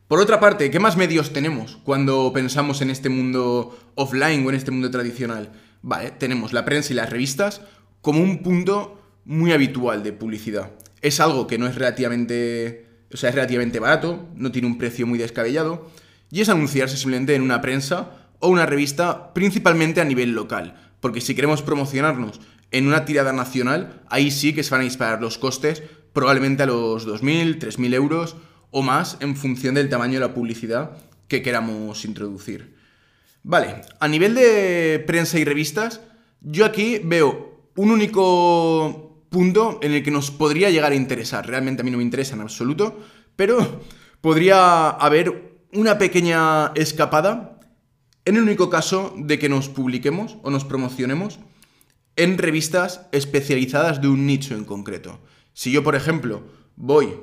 Por 0.08 0.20
otra 0.20 0.40
parte, 0.40 0.70
¿qué 0.70 0.80
más 0.80 0.96
medios 0.96 1.32
tenemos 1.32 1.78
cuando 1.84 2.32
pensamos 2.32 2.80
en 2.80 2.88
este 2.88 3.10
mundo 3.10 3.78
offline 3.94 4.46
o 4.46 4.48
en 4.48 4.56
este 4.56 4.70
mundo 4.70 4.90
tradicional? 4.90 5.52
Vale, 5.82 6.12
tenemos 6.12 6.54
la 6.54 6.64
prensa 6.64 6.92
y 6.92 6.96
las 6.96 7.10
revistas 7.10 7.60
como 8.00 8.22
un 8.22 8.42
punto 8.42 9.02
muy 9.26 9.52
habitual 9.52 10.02
de 10.02 10.14
publicidad. 10.14 10.72
Es 11.02 11.20
algo 11.20 11.46
que 11.46 11.58
no 11.58 11.66
es 11.66 11.74
relativamente, 11.74 12.86
o 13.12 13.18
sea, 13.18 13.28
es 13.28 13.34
relativamente 13.34 13.80
barato, 13.80 14.28
no 14.34 14.50
tiene 14.50 14.66
un 14.66 14.78
precio 14.78 15.06
muy 15.06 15.18
descabellado 15.18 15.90
y 16.30 16.40
es 16.40 16.48
anunciarse 16.48 16.96
simplemente 16.96 17.34
en 17.34 17.42
una 17.42 17.60
prensa 17.60 18.12
o 18.38 18.48
una 18.48 18.64
revista 18.64 19.34
principalmente 19.34 20.00
a 20.00 20.04
nivel 20.04 20.32
local, 20.32 20.92
porque 21.00 21.20
si 21.20 21.34
queremos 21.34 21.60
promocionarnos 21.60 22.40
en 22.70 22.86
una 22.86 23.04
tirada 23.04 23.32
nacional, 23.32 24.02
ahí 24.08 24.30
sí 24.30 24.54
que 24.54 24.62
se 24.62 24.70
van 24.70 24.80
a 24.80 24.84
disparar 24.84 25.20
los 25.20 25.38
costes 25.38 25.82
probablemente 26.18 26.64
a 26.64 26.66
los 26.66 27.06
2.000, 27.06 27.60
3.000 27.60 27.94
euros 27.94 28.34
o 28.72 28.82
más 28.82 29.18
en 29.20 29.36
función 29.36 29.76
del 29.76 29.88
tamaño 29.88 30.14
de 30.14 30.26
la 30.26 30.34
publicidad 30.34 30.98
que 31.28 31.42
queramos 31.42 32.04
introducir. 32.04 32.74
Vale, 33.44 33.82
a 34.00 34.08
nivel 34.08 34.34
de 34.34 35.04
prensa 35.06 35.38
y 35.38 35.44
revistas, 35.44 36.00
yo 36.40 36.64
aquí 36.64 37.00
veo 37.04 37.70
un 37.76 37.92
único 37.92 39.22
punto 39.30 39.78
en 39.80 39.92
el 39.92 40.02
que 40.02 40.10
nos 40.10 40.32
podría 40.32 40.70
llegar 40.70 40.90
a 40.90 40.96
interesar. 40.96 41.46
Realmente 41.46 41.82
a 41.82 41.84
mí 41.84 41.92
no 41.92 41.98
me 41.98 42.02
interesa 42.02 42.34
en 42.34 42.40
absoluto, 42.40 42.98
pero 43.36 43.80
podría 44.20 44.88
haber 44.88 45.60
una 45.72 45.98
pequeña 45.98 46.72
escapada 46.74 47.60
en 48.24 48.34
el 48.34 48.42
único 48.42 48.70
caso 48.70 49.14
de 49.16 49.38
que 49.38 49.48
nos 49.48 49.68
publiquemos 49.68 50.36
o 50.42 50.50
nos 50.50 50.64
promocionemos 50.64 51.38
en 52.16 52.38
revistas 52.38 53.06
especializadas 53.12 54.02
de 54.02 54.08
un 54.08 54.26
nicho 54.26 54.56
en 54.56 54.64
concreto. 54.64 55.20
Si 55.58 55.72
yo, 55.72 55.82
por 55.82 55.96
ejemplo, 55.96 56.44
voy 56.76 57.18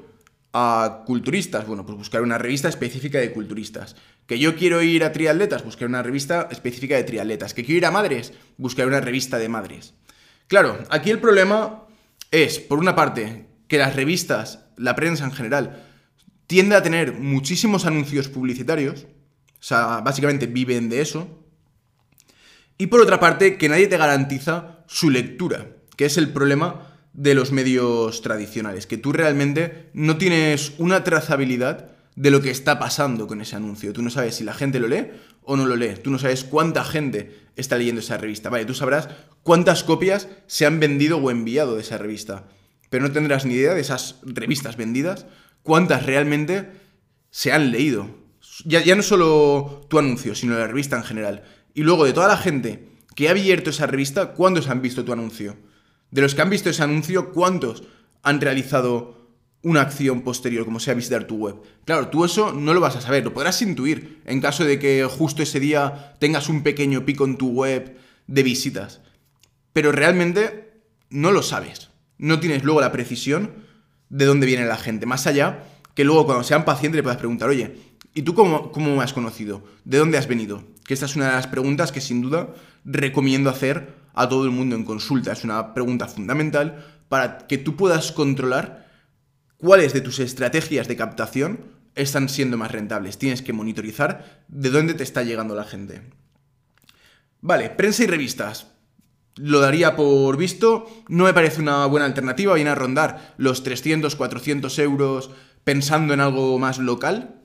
a 0.51 1.03
culturistas, 1.05 1.65
bueno, 1.65 1.85
pues 1.85 1.97
buscar 1.97 2.21
una 2.21 2.37
revista 2.37 2.67
específica 2.67 3.17
de 3.17 3.31
culturistas. 3.31 3.95
Que 4.27 4.37
yo 4.39 4.57
quiero 4.57 4.81
ir 4.81 5.05
a 5.05 5.13
triatletas, 5.13 5.63
buscar 5.63 5.87
una 5.87 6.03
revista 6.03 6.49
específica 6.51 6.97
de 6.97 7.05
triatletas. 7.05 7.53
Que 7.53 7.63
quiero 7.63 7.77
ir 7.77 7.85
a 7.85 7.91
madres, 7.91 8.33
buscar 8.57 8.87
una 8.87 8.99
revista 8.99 9.37
de 9.37 9.47
madres. 9.47 9.93
Claro, 10.47 10.77
aquí 10.89 11.11
el 11.11 11.19
problema 11.19 11.85
es, 12.29 12.59
por 12.59 12.77
una 12.79 12.93
parte, 12.93 13.45
que 13.69 13.77
las 13.77 13.95
revistas, 13.95 14.65
la 14.75 14.97
prensa 14.97 15.23
en 15.23 15.31
general, 15.31 15.85
tiende 16.45 16.75
a 16.75 16.83
tener 16.83 17.13
muchísimos 17.13 17.85
anuncios 17.85 18.27
publicitarios, 18.27 19.05
o 19.05 19.63
sea, 19.63 20.01
básicamente 20.01 20.47
viven 20.47 20.89
de 20.89 20.99
eso. 20.99 21.41
Y 22.77 22.87
por 22.87 22.99
otra 22.99 23.21
parte, 23.21 23.57
que 23.57 23.69
nadie 23.69 23.87
te 23.87 23.95
garantiza 23.95 24.83
su 24.87 25.09
lectura, 25.09 25.67
que 25.95 26.03
es 26.03 26.17
el 26.17 26.33
problema 26.33 26.94
de 27.15 27.33
los 27.33 27.51
medios 27.51 28.21
tradicionales, 28.21 28.87
que 28.87 28.97
tú 28.97 29.13
realmente 29.13 29.89
no 29.93 30.17
tienes 30.17 30.73
una 30.77 31.03
trazabilidad 31.03 31.91
de 32.15 32.31
lo 32.31 32.41
que 32.41 32.51
está 32.51 32.77
pasando 32.77 33.27
con 33.27 33.41
ese 33.41 33.55
anuncio. 33.55 33.93
Tú 33.93 34.01
no 34.01 34.09
sabes 34.09 34.35
si 34.35 34.43
la 34.43 34.53
gente 34.53 34.79
lo 34.79 34.87
lee 34.87 35.07
o 35.41 35.55
no 35.55 35.65
lo 35.65 35.75
lee. 35.75 35.95
Tú 36.01 36.11
no 36.11 36.19
sabes 36.19 36.43
cuánta 36.43 36.83
gente 36.83 37.47
está 37.55 37.77
leyendo 37.77 38.01
esa 38.01 38.17
revista. 38.17 38.49
Vale, 38.49 38.65
tú 38.65 38.73
sabrás 38.73 39.09
cuántas 39.43 39.83
copias 39.83 40.27
se 40.47 40.65
han 40.65 40.79
vendido 40.79 41.17
o 41.17 41.31
enviado 41.31 41.75
de 41.75 41.81
esa 41.81 41.97
revista. 41.97 42.47
Pero 42.89 43.07
no 43.07 43.13
tendrás 43.13 43.45
ni 43.45 43.55
idea 43.55 43.73
de 43.73 43.81
esas 43.81 44.19
revistas 44.23 44.77
vendidas, 44.77 45.25
cuántas 45.63 46.05
realmente 46.05 46.69
se 47.31 47.51
han 47.51 47.71
leído. 47.71 48.09
Ya, 48.65 48.83
ya 48.83 48.95
no 48.95 49.03
solo 49.03 49.85
tu 49.89 49.99
anuncio, 49.99 50.35
sino 50.35 50.57
la 50.57 50.67
revista 50.67 50.97
en 50.97 51.03
general. 51.03 51.43
Y 51.73 51.83
luego 51.83 52.05
de 52.05 52.13
toda 52.13 52.27
la 52.27 52.37
gente 52.37 52.89
que 53.15 53.27
ha 53.27 53.31
abierto 53.31 53.69
esa 53.69 53.87
revista, 53.87 54.33
¿cuántos 54.33 54.69
han 54.69 54.81
visto 54.81 55.03
tu 55.03 55.13
anuncio? 55.13 55.57
De 56.15 56.21
los 56.21 56.33
que 56.33 56.41
han 56.41 56.49
visto 56.49 56.69
ese 56.69 56.81
anuncio, 56.81 57.33
¿cuántos 57.33 57.83
han 58.23 58.39
realizado 58.39 59.25
una 59.63 59.81
acción 59.81 60.21
posterior, 60.21 60.63
como 60.63 60.79
sea 60.79 60.93
visitar 60.93 61.25
tu 61.25 61.35
web. 61.35 61.55
Claro, 61.83 62.07
tú 62.07 62.23
eso 62.23 62.53
no 62.53 62.73
lo 62.73 62.79
vas 62.79 62.95
a 62.95 63.01
saber, 63.01 63.25
lo 63.25 63.33
podrás 63.33 63.61
intuir 63.61 64.21
en 64.25 64.39
caso 64.39 64.63
de 64.63 64.79
que 64.79 65.03
justo 65.05 65.43
ese 65.43 65.59
día 65.59 66.13
tengas 66.19 66.47
un 66.47 66.63
pequeño 66.63 67.03
pico 67.03 67.25
en 67.25 67.35
tu 67.35 67.49
web 67.49 67.97
de 68.27 68.43
visitas. 68.43 69.01
Pero 69.73 69.91
realmente 69.91 70.83
no 71.09 71.33
lo 71.33 71.41
sabes. 71.41 71.89
No 72.17 72.39
tienes 72.39 72.63
luego 72.63 72.79
la 72.79 72.93
precisión 72.93 73.51
de 74.09 74.23
dónde 74.23 74.45
viene 74.45 74.65
la 74.65 74.77
gente. 74.77 75.05
Más 75.05 75.27
allá 75.27 75.65
que 75.95 76.05
luego 76.05 76.25
cuando 76.25 76.45
sean 76.45 76.63
pacientes 76.63 76.97
le 76.97 77.03
puedas 77.03 77.17
preguntar, 77.17 77.49
oye, 77.49 77.75
¿y 78.13 78.21
tú 78.21 78.35
cómo, 78.35 78.71
cómo 78.71 78.95
me 78.95 79.03
has 79.03 79.11
conocido? 79.11 79.65
¿De 79.83 79.97
dónde 79.97 80.17
has 80.17 80.29
venido? 80.29 80.63
Que 80.85 80.93
esta 80.93 81.07
es 81.07 81.17
una 81.17 81.25
de 81.25 81.33
las 81.33 81.47
preguntas 81.47 81.91
que 81.91 81.99
sin 81.99 82.21
duda 82.21 82.53
recomiendo 82.85 83.49
hacer 83.49 84.04
a 84.15 84.29
todo 84.29 84.45
el 84.45 84.51
mundo 84.51 84.75
en 84.75 84.85
consulta. 84.85 85.33
Es 85.33 85.43
una 85.43 85.73
pregunta 85.73 86.07
fundamental 86.07 86.85
para 87.09 87.39
que 87.47 87.57
tú 87.57 87.75
puedas 87.75 88.11
controlar 88.11 88.87
cuáles 89.57 89.93
de 89.93 90.01
tus 90.01 90.19
estrategias 90.19 90.87
de 90.87 90.95
captación 90.95 91.59
están 91.95 92.29
siendo 92.29 92.57
más 92.57 92.71
rentables. 92.71 93.17
Tienes 93.17 93.41
que 93.41 93.53
monitorizar 93.53 94.43
de 94.47 94.69
dónde 94.69 94.93
te 94.93 95.03
está 95.03 95.23
llegando 95.23 95.55
la 95.55 95.63
gente. 95.63 96.01
Vale, 97.41 97.69
prensa 97.69 98.03
y 98.03 98.07
revistas. 98.07 98.67
Lo 99.35 99.59
daría 99.59 99.95
por 99.95 100.37
visto, 100.37 100.89
no 101.09 101.25
me 101.25 101.33
parece 101.33 101.61
una 101.61 101.85
buena 101.87 102.05
alternativa, 102.05 102.53
viene 102.53 102.69
a 102.69 102.75
rondar 102.75 103.35
los 103.37 103.63
300, 103.63 104.15
400 104.15 104.79
euros 104.79 105.29
pensando 105.65 106.13
en 106.13 106.21
algo 106.21 106.57
más 106.57 106.79
local. 106.79 107.41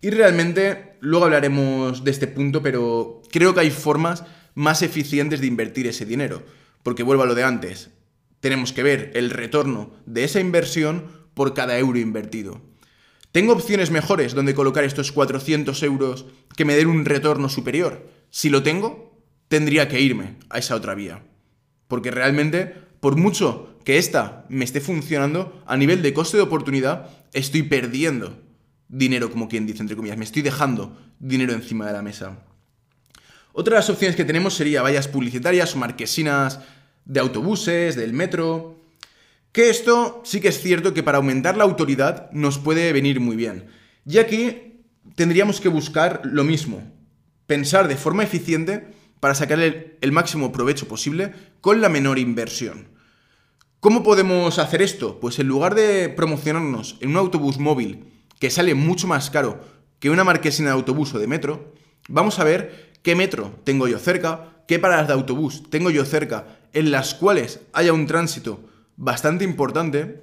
Y 0.00 0.10
realmente, 0.10 0.96
luego 1.00 1.26
hablaremos 1.26 2.02
de 2.02 2.10
este 2.10 2.26
punto, 2.26 2.62
pero 2.62 3.22
creo 3.30 3.54
que 3.54 3.60
hay 3.60 3.70
formas 3.70 4.24
más 4.54 4.82
eficientes 4.82 5.40
de 5.40 5.46
invertir 5.46 5.86
ese 5.86 6.06
dinero. 6.06 6.42
Porque 6.82 7.02
vuelvo 7.02 7.22
a 7.22 7.26
lo 7.26 7.34
de 7.34 7.44
antes, 7.44 7.90
tenemos 8.40 8.72
que 8.72 8.82
ver 8.82 9.12
el 9.14 9.30
retorno 9.30 9.92
de 10.06 10.24
esa 10.24 10.40
inversión 10.40 11.06
por 11.34 11.54
cada 11.54 11.78
euro 11.78 11.98
invertido. 11.98 12.60
¿Tengo 13.30 13.54
opciones 13.54 13.90
mejores 13.90 14.34
donde 14.34 14.54
colocar 14.54 14.84
estos 14.84 15.10
400 15.12 15.82
euros 15.84 16.26
que 16.54 16.66
me 16.66 16.76
den 16.76 16.88
un 16.88 17.04
retorno 17.04 17.48
superior? 17.48 18.10
Si 18.30 18.50
lo 18.50 18.62
tengo, 18.62 19.24
tendría 19.48 19.88
que 19.88 20.00
irme 20.00 20.36
a 20.50 20.58
esa 20.58 20.74
otra 20.74 20.94
vía. 20.94 21.22
Porque 21.88 22.10
realmente, 22.10 22.74
por 23.00 23.16
mucho 23.16 23.78
que 23.84 23.98
esta 23.98 24.44
me 24.48 24.64
esté 24.64 24.80
funcionando, 24.80 25.62
a 25.66 25.76
nivel 25.76 26.02
de 26.02 26.12
coste 26.12 26.36
de 26.36 26.42
oportunidad, 26.42 27.08
estoy 27.32 27.62
perdiendo 27.62 28.38
dinero, 28.88 29.30
como 29.30 29.48
quien 29.48 29.66
dice, 29.66 29.80
entre 29.80 29.96
comillas. 29.96 30.18
Me 30.18 30.24
estoy 30.24 30.42
dejando 30.42 30.98
dinero 31.18 31.54
encima 31.54 31.86
de 31.86 31.92
la 31.92 32.02
mesa. 32.02 32.44
Otras 33.52 33.90
opciones 33.90 34.16
que 34.16 34.24
tenemos 34.24 34.54
sería 34.54 34.82
vallas 34.82 35.08
publicitarias 35.08 35.74
o 35.74 35.78
marquesinas 35.78 36.60
de 37.04 37.20
autobuses, 37.20 37.96
del 37.96 38.12
metro, 38.12 38.80
que 39.52 39.68
esto 39.68 40.22
sí 40.24 40.40
que 40.40 40.48
es 40.48 40.60
cierto 40.60 40.94
que 40.94 41.02
para 41.02 41.18
aumentar 41.18 41.56
la 41.56 41.64
autoridad 41.64 42.30
nos 42.32 42.58
puede 42.58 42.92
venir 42.92 43.20
muy 43.20 43.36
bien. 43.36 43.66
Ya 44.04 44.26
que 44.26 44.80
tendríamos 45.14 45.60
que 45.60 45.68
buscar 45.68 46.22
lo 46.24 46.44
mismo, 46.44 46.82
pensar 47.46 47.88
de 47.88 47.96
forma 47.96 48.22
eficiente 48.22 48.88
para 49.20 49.34
sacarle 49.34 49.98
el 50.00 50.12
máximo 50.12 50.50
provecho 50.50 50.88
posible 50.88 51.32
con 51.60 51.80
la 51.80 51.90
menor 51.90 52.18
inversión. 52.18 52.88
¿Cómo 53.80 54.02
podemos 54.02 54.58
hacer 54.58 54.80
esto? 54.80 55.20
Pues 55.20 55.38
en 55.38 55.48
lugar 55.48 55.74
de 55.74 56.08
promocionarnos 56.08 56.96
en 57.00 57.10
un 57.10 57.16
autobús 57.16 57.58
móvil 57.58 58.06
que 58.38 58.50
sale 58.50 58.74
mucho 58.74 59.06
más 59.06 59.28
caro 59.28 59.60
que 59.98 60.08
una 60.10 60.24
marquesina 60.24 60.70
de 60.70 60.76
autobús 60.76 61.12
o 61.14 61.18
de 61.18 61.26
metro, 61.26 61.74
vamos 62.08 62.38
a 62.38 62.44
ver 62.44 62.91
qué 63.02 63.14
metro 63.14 63.58
tengo 63.64 63.88
yo 63.88 63.98
cerca, 63.98 64.64
qué 64.66 64.78
paradas 64.78 65.08
de 65.08 65.14
autobús 65.14 65.68
tengo 65.70 65.90
yo 65.90 66.04
cerca 66.04 66.58
en 66.72 66.90
las 66.90 67.14
cuales 67.14 67.60
haya 67.72 67.92
un 67.92 68.06
tránsito 68.06 68.68
bastante 68.96 69.44
importante 69.44 70.22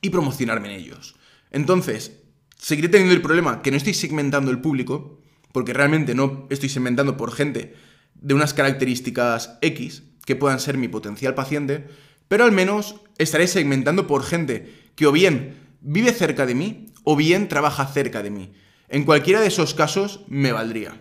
y 0.00 0.10
promocionarme 0.10 0.74
en 0.74 0.80
ellos. 0.80 1.14
Entonces, 1.50 2.20
seguiré 2.56 2.88
teniendo 2.88 3.14
el 3.14 3.22
problema 3.22 3.62
que 3.62 3.70
no 3.70 3.76
estoy 3.76 3.94
segmentando 3.94 4.50
el 4.50 4.60
público, 4.60 5.20
porque 5.52 5.72
realmente 5.72 6.14
no 6.14 6.46
estoy 6.50 6.68
segmentando 6.68 7.16
por 7.16 7.32
gente 7.32 7.74
de 8.14 8.34
unas 8.34 8.54
características 8.54 9.58
X 9.62 10.02
que 10.24 10.36
puedan 10.36 10.60
ser 10.60 10.76
mi 10.76 10.88
potencial 10.88 11.34
paciente, 11.34 11.86
pero 12.28 12.44
al 12.44 12.52
menos 12.52 12.96
estaré 13.18 13.46
segmentando 13.48 14.06
por 14.06 14.22
gente 14.22 14.72
que 14.94 15.06
o 15.06 15.12
bien 15.12 15.56
vive 15.80 16.12
cerca 16.12 16.46
de 16.46 16.54
mí 16.54 16.86
o 17.02 17.16
bien 17.16 17.48
trabaja 17.48 17.86
cerca 17.86 18.22
de 18.22 18.30
mí. 18.30 18.52
En 18.88 19.04
cualquiera 19.04 19.40
de 19.40 19.48
esos 19.48 19.74
casos 19.74 20.24
me 20.28 20.52
valdría. 20.52 21.00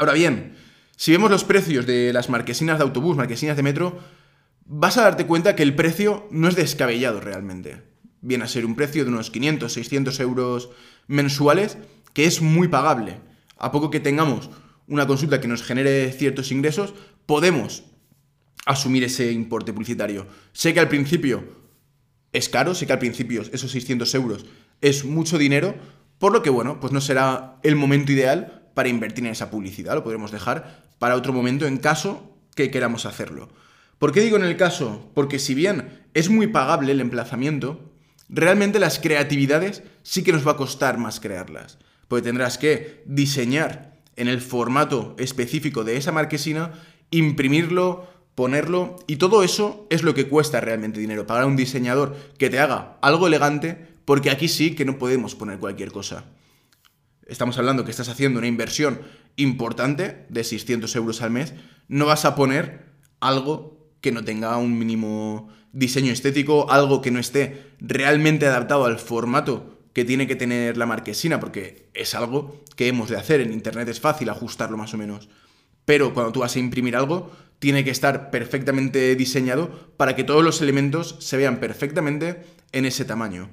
Ahora 0.00 0.14
bien, 0.14 0.54
si 0.96 1.12
vemos 1.12 1.30
los 1.30 1.44
precios 1.44 1.84
de 1.84 2.14
las 2.14 2.30
marquesinas 2.30 2.78
de 2.78 2.84
autobús, 2.84 3.18
marquesinas 3.18 3.54
de 3.58 3.62
metro, 3.62 3.98
vas 4.64 4.96
a 4.96 5.02
darte 5.02 5.26
cuenta 5.26 5.54
que 5.54 5.62
el 5.62 5.74
precio 5.74 6.26
no 6.30 6.48
es 6.48 6.56
descabellado 6.56 7.20
realmente. 7.20 7.82
Viene 8.22 8.44
a 8.44 8.48
ser 8.48 8.64
un 8.64 8.76
precio 8.76 9.04
de 9.04 9.10
unos 9.10 9.30
500, 9.30 9.70
600 9.70 10.18
euros 10.20 10.70
mensuales, 11.06 11.76
que 12.14 12.24
es 12.24 12.40
muy 12.40 12.68
pagable. 12.68 13.20
A 13.58 13.72
poco 13.72 13.90
que 13.90 14.00
tengamos 14.00 14.48
una 14.88 15.06
consulta 15.06 15.38
que 15.38 15.48
nos 15.48 15.62
genere 15.62 16.10
ciertos 16.12 16.50
ingresos, 16.50 16.94
podemos 17.26 17.82
asumir 18.64 19.04
ese 19.04 19.32
importe 19.32 19.74
publicitario. 19.74 20.28
Sé 20.54 20.72
que 20.72 20.80
al 20.80 20.88
principio 20.88 21.44
es 22.32 22.48
caro, 22.48 22.74
sé 22.74 22.86
que 22.86 22.94
al 22.94 23.00
principio 23.00 23.42
esos 23.52 23.70
600 23.70 24.14
euros 24.14 24.46
es 24.80 25.04
mucho 25.04 25.36
dinero, 25.36 25.74
por 26.16 26.32
lo 26.32 26.42
que, 26.42 26.48
bueno, 26.48 26.80
pues 26.80 26.90
no 26.90 27.02
será 27.02 27.58
el 27.62 27.76
momento 27.76 28.12
ideal 28.12 28.59
para 28.74 28.88
invertir 28.88 29.24
en 29.24 29.32
esa 29.32 29.50
publicidad. 29.50 29.94
Lo 29.94 30.04
podremos 30.04 30.30
dejar 30.30 30.84
para 30.98 31.16
otro 31.16 31.32
momento 31.32 31.66
en 31.66 31.78
caso 31.78 32.36
que 32.54 32.70
queramos 32.70 33.06
hacerlo. 33.06 33.48
¿Por 33.98 34.12
qué 34.12 34.20
digo 34.20 34.36
en 34.36 34.44
el 34.44 34.56
caso? 34.56 35.10
Porque 35.14 35.38
si 35.38 35.54
bien 35.54 36.00
es 36.14 36.30
muy 36.30 36.46
pagable 36.46 36.92
el 36.92 37.00
emplazamiento, 37.00 37.92
realmente 38.28 38.78
las 38.78 38.98
creatividades 38.98 39.82
sí 40.02 40.22
que 40.22 40.32
nos 40.32 40.46
va 40.46 40.52
a 40.52 40.56
costar 40.56 40.98
más 40.98 41.20
crearlas. 41.20 41.78
Porque 42.08 42.24
tendrás 42.24 42.58
que 42.58 43.02
diseñar 43.06 43.98
en 44.16 44.28
el 44.28 44.40
formato 44.40 45.14
específico 45.18 45.84
de 45.84 45.96
esa 45.96 46.12
marquesina, 46.12 46.72
imprimirlo, 47.10 48.08
ponerlo, 48.34 48.96
y 49.06 49.16
todo 49.16 49.42
eso 49.42 49.86
es 49.90 50.02
lo 50.02 50.14
que 50.14 50.28
cuesta 50.28 50.60
realmente 50.60 51.00
dinero. 51.00 51.26
Pagar 51.26 51.44
a 51.44 51.46
un 51.46 51.56
diseñador 51.56 52.16
que 52.38 52.50
te 52.50 52.58
haga 52.58 52.96
algo 53.02 53.26
elegante, 53.26 53.86
porque 54.04 54.30
aquí 54.30 54.48
sí 54.48 54.74
que 54.74 54.84
no 54.84 54.98
podemos 54.98 55.34
poner 55.34 55.58
cualquier 55.58 55.92
cosa. 55.92 56.24
Estamos 57.30 57.56
hablando 57.58 57.84
que 57.84 57.92
estás 57.92 58.08
haciendo 58.08 58.40
una 58.40 58.48
inversión 58.48 59.02
importante 59.36 60.26
de 60.28 60.42
600 60.42 60.94
euros 60.96 61.22
al 61.22 61.30
mes, 61.30 61.54
no 61.86 62.06
vas 62.06 62.24
a 62.24 62.34
poner 62.34 62.86
algo 63.20 63.88
que 64.00 64.10
no 64.10 64.24
tenga 64.24 64.56
un 64.56 64.76
mínimo 64.76 65.48
diseño 65.72 66.12
estético, 66.12 66.68
algo 66.72 67.00
que 67.00 67.12
no 67.12 67.20
esté 67.20 67.70
realmente 67.78 68.46
adaptado 68.46 68.84
al 68.84 68.98
formato 68.98 69.78
que 69.92 70.04
tiene 70.04 70.26
que 70.26 70.34
tener 70.34 70.76
la 70.76 70.86
marquesina, 70.86 71.38
porque 71.38 71.88
es 71.94 72.16
algo 72.16 72.64
que 72.74 72.88
hemos 72.88 73.08
de 73.08 73.16
hacer. 73.16 73.40
En 73.40 73.52
Internet 73.52 73.88
es 73.88 74.00
fácil 74.00 74.28
ajustarlo 74.28 74.76
más 74.76 74.92
o 74.94 74.98
menos. 74.98 75.28
Pero 75.84 76.12
cuando 76.14 76.32
tú 76.32 76.40
vas 76.40 76.56
a 76.56 76.58
imprimir 76.58 76.96
algo, 76.96 77.30
tiene 77.60 77.84
que 77.84 77.90
estar 77.90 78.32
perfectamente 78.32 79.14
diseñado 79.14 79.92
para 79.96 80.16
que 80.16 80.24
todos 80.24 80.42
los 80.42 80.60
elementos 80.62 81.14
se 81.20 81.36
vean 81.36 81.60
perfectamente 81.60 82.42
en 82.72 82.86
ese 82.86 83.04
tamaño. 83.04 83.50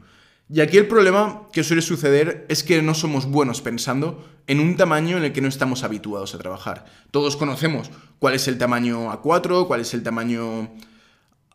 Y 0.50 0.62
aquí 0.62 0.78
el 0.78 0.88
problema 0.88 1.48
que 1.52 1.64
suele 1.64 1.82
suceder 1.82 2.46
es 2.48 2.64
que 2.64 2.82
no 2.82 2.94
somos 2.94 3.26
buenos 3.26 3.62
pensando 3.62 4.26
en 4.48 4.62
un 4.62 4.78
tamaño 4.78 5.18
en 5.18 5.26
el 5.26 5.34
que 5.34 5.42
no 5.42 5.50
estamos 5.50 5.84
habituados 5.84 6.34
a 6.34 6.38
trabajar. 6.38 6.86
Todos 7.12 7.36
conocemos 7.36 7.92
cuál 8.20 8.34
es 8.34 8.48
el 8.48 8.58
tamaño 8.58 9.12
A4, 9.12 9.68
cuál 9.68 9.82
es 9.82 9.94
el 9.94 10.04
tamaño 10.04 10.72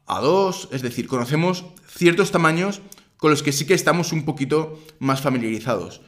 A2, 0.06 0.68
es 0.72 0.82
decir, 0.82 1.06
conocemos 1.06 1.64
ciertos 1.86 2.32
tamaños 2.32 2.82
con 3.16 3.30
los 3.30 3.42
que 3.42 3.52
sí 3.52 3.64
que 3.64 3.74
estamos 3.74 4.12
un 4.12 4.26
poquito 4.26 4.78
más 4.98 5.22
familiarizados. 5.22 6.02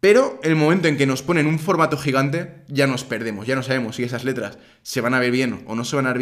Pero 0.00 0.38
el 0.42 0.56
momento 0.56 0.88
en 0.88 0.98
que 0.98 1.06
nos 1.06 1.22
ponen 1.22 1.46
un 1.46 1.60
formato 1.60 1.96
gigante, 1.96 2.64
ya 2.68 2.86
nos 2.86 3.04
perdemos, 3.04 3.46
ya 3.46 3.54
no 3.54 3.62
sabemos 3.62 3.96
si 3.96 4.02
esas 4.02 4.24
letras 4.24 4.58
se 4.82 5.00
van 5.00 5.14
a 5.14 5.20
ver 5.20 5.30
bien 5.30 5.64
o 5.66 5.76
no 5.76 5.84
se 5.84 5.96
van 5.96 6.06
a 6.06 6.12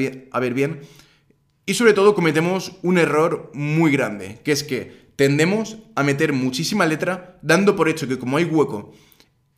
ver 0.41 0.55
bien. 0.55 0.83
Y 1.67 1.75
sobre 1.75 1.95
todo 1.95 2.15
cometemos 2.15 2.77
un 2.83 2.99
error 2.99 3.51
muy 3.55 3.91
grande, 3.91 4.41
que 4.45 4.53
es 4.53 4.63
que 4.63 5.10
tendemos 5.21 5.77
a 5.97 6.03
meter 6.03 6.33
muchísima 6.33 6.87
letra 6.87 7.39
dando 7.43 7.77
por 7.77 7.91
hecho 7.91 8.09
que 8.09 8.19
como 8.19 8.39
hay 8.39 8.45
hueco 8.45 8.95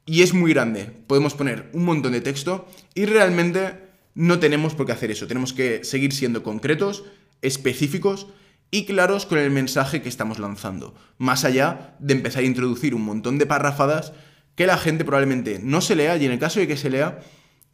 y 0.05 0.23
es 0.23 0.35
muy 0.35 0.53
grande, 0.53 0.87
podemos 1.07 1.35
poner 1.35 1.71
un 1.73 1.85
montón 1.85 2.11
de 2.11 2.21
texto 2.21 2.67
y 2.97 3.05
realmente 3.05 3.79
no 4.17 4.41
tenemos 4.41 4.75
por 4.75 4.87
qué 4.87 4.93
hacer 4.93 5.13
eso. 5.13 5.29
Tenemos 5.29 5.53
que 5.53 5.85
seguir 5.85 6.13
siendo 6.13 6.43
concretos, 6.43 7.05
específicos 7.43 8.27
y 8.73 8.87
claros 8.87 9.25
con 9.25 9.39
el 9.39 9.53
mensaje 9.53 10.03
que 10.03 10.09
estamos 10.09 10.41
lanzando. 10.41 10.97
Más 11.17 11.45
allá 11.45 11.95
de 12.01 12.15
empezar 12.15 12.43
a 12.43 12.47
introducir 12.47 12.93
un 12.97 13.05
montón 13.05 13.39
de 13.39 13.47
parrafadas 13.47 14.15
que 14.57 14.67
la 14.67 14.79
gente 14.79 15.05
probablemente 15.05 15.61
no 15.63 15.81
se 15.81 15.95
lea 15.95 16.17
y 16.17 16.25
en 16.25 16.33
el 16.33 16.41
caso 16.41 16.59
de 16.59 16.67
que 16.67 16.77
se 16.77 16.91
lea, 16.91 17.21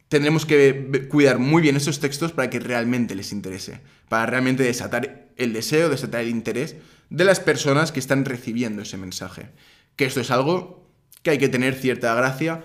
tendremos 0.09 0.45
que 0.45 1.07
cuidar 1.09 1.39
muy 1.39 1.63
bien 1.63 1.75
esos 1.75 1.99
textos 1.99 2.33
para 2.33 2.51
que 2.51 2.59
realmente 2.59 3.15
les 3.15 3.31
interese, 3.31 3.81
para 4.09 4.27
realmente 4.27 4.61
desatar 4.61 5.31
el 5.37 5.53
deseo, 5.53 5.89
desatar 5.89 6.21
el 6.21 6.29
interés 6.29 6.75
de 7.09 7.25
las 7.25 7.39
personas 7.39 7.91
que 7.91 7.99
están 7.99 8.25
recibiendo 8.25 8.81
ese 8.81 8.97
mensaje. 8.97 9.49
Que 9.95 10.05
esto 10.05 10.21
es 10.21 10.31
algo 10.31 10.87
que 11.23 11.31
hay 11.31 11.37
que 11.37 11.49
tener 11.49 11.75
cierta 11.75 12.13
gracia 12.15 12.63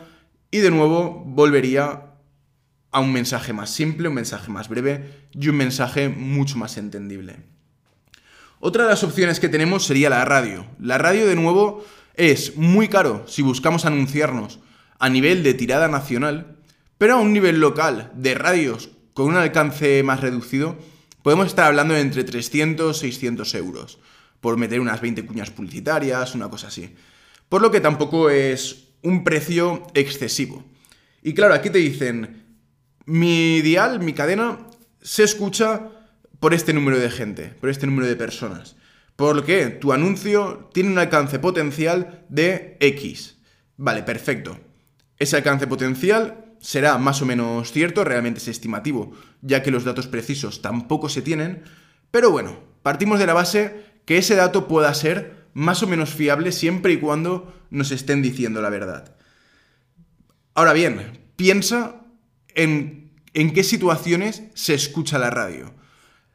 y 0.51 0.59
de 0.59 0.71
nuevo 0.71 1.23
volvería 1.27 2.15
a 2.91 3.01
un 3.01 3.13
mensaje 3.13 3.53
más 3.53 3.71
simple, 3.71 4.09
un 4.09 4.15
mensaje 4.15 4.51
más 4.51 4.69
breve 4.69 5.27
y 5.33 5.49
un 5.49 5.57
mensaje 5.57 6.09
mucho 6.09 6.57
más 6.57 6.77
entendible. 6.77 7.39
Otra 8.61 8.85
de 8.85 8.91
las 8.91 9.03
opciones 9.03 9.41
que 9.41 9.49
tenemos 9.49 9.85
sería 9.85 10.11
la 10.11 10.25
radio. 10.25 10.67
La 10.79 10.97
radio 10.97 11.27
de 11.27 11.35
nuevo 11.35 11.85
es 12.15 12.57
muy 12.57 12.89
caro 12.89 13.25
si 13.27 13.43
buscamos 13.43 13.85
anunciarnos 13.85 14.61
a 14.99 15.09
nivel 15.09 15.43
de 15.43 15.55
tirada 15.55 15.89
nacional, 15.89 16.57
pero 16.97 17.15
a 17.15 17.21
un 17.21 17.33
nivel 17.33 17.59
local 17.59 18.13
de 18.15 18.35
radios 18.35 18.91
con 19.13 19.27
un 19.27 19.37
alcance 19.37 20.03
más 20.03 20.21
reducido, 20.21 20.79
podemos 21.23 21.49
estar 21.49 21.67
hablando 21.67 21.95
de 21.95 22.01
entre 22.01 22.25
300 22.25 22.97
y 22.97 23.13
600 23.13 23.55
euros 23.55 23.99
por 24.45 24.59
meter 24.59 24.79
unas 24.79 25.01
20 25.01 25.25
cuñas 25.25 25.51
publicitarias, 25.51 26.35
una 26.35 26.51
cosa 26.51 26.67
así. 26.67 26.95
Por 27.49 27.63
lo 27.63 27.71
que 27.71 27.81
tampoco 27.81 28.29
es 28.29 28.89
un 29.01 29.25
precio 29.25 29.87
excesivo. 29.95 30.63
Y 31.23 31.33
claro, 31.33 31.55
aquí 31.55 31.71
te 31.71 31.79
dicen, 31.79 32.45
mi 33.07 33.63
dial, 33.63 34.01
mi 34.01 34.13
cadena, 34.13 34.59
se 35.01 35.25
escucha 35.25 35.89
por 36.41 36.53
este 36.53 36.75
número 36.75 36.99
de 36.99 37.09
gente, 37.09 37.55
por 37.59 37.71
este 37.71 37.87
número 37.87 38.07
de 38.07 38.17
personas. 38.17 38.77
Por 39.17 39.35
lo 39.35 39.47
que 39.47 39.69
tu 39.69 39.95
anuncio 39.95 40.69
tiene 40.75 40.91
un 40.91 40.99
alcance 40.99 41.39
potencial 41.39 42.27
de 42.29 42.77
X. 42.81 43.39
Vale, 43.79 44.03
perfecto. 44.03 44.59
Ese 45.19 45.37
alcance 45.37 45.67
potencial 45.67 46.53
será 46.61 46.99
más 46.99 47.23
o 47.23 47.25
menos 47.25 47.73
cierto, 47.73 48.05
realmente 48.05 48.41
es 48.41 48.49
estimativo, 48.49 49.13
ya 49.41 49.63
que 49.63 49.71
los 49.71 49.85
datos 49.85 50.07
precisos 50.07 50.61
tampoco 50.61 51.09
se 51.09 51.23
tienen, 51.23 51.63
pero 52.11 52.31
bueno, 52.31 52.59
partimos 52.83 53.19
de 53.19 53.27
la 53.27 53.33
base 53.33 53.94
que 54.05 54.19
ese 54.19 54.35
dato 54.35 54.69
pueda 54.69 54.93
ser 54.95 55.45
más 55.55 55.83
o 55.83 55.87
menos 55.87 56.11
fiable 56.11 56.53
siempre 56.53 56.93
y 56.93 56.99
cuando 56.99 57.55
nos 57.71 57.91
estén 57.91 58.23
diciendo 58.23 58.61
la 58.61 58.71
verdad. 58.71 59.15
Ahora 60.55 60.73
bien, 60.73 61.21
piensa 61.37 62.03
en, 62.55 63.11
en 63.33 63.53
qué 63.53 63.65
situaciones 63.65 64.43
se 64.55 64.75
escucha 64.75 65.19
la 65.19 65.31
radio. 65.31 65.75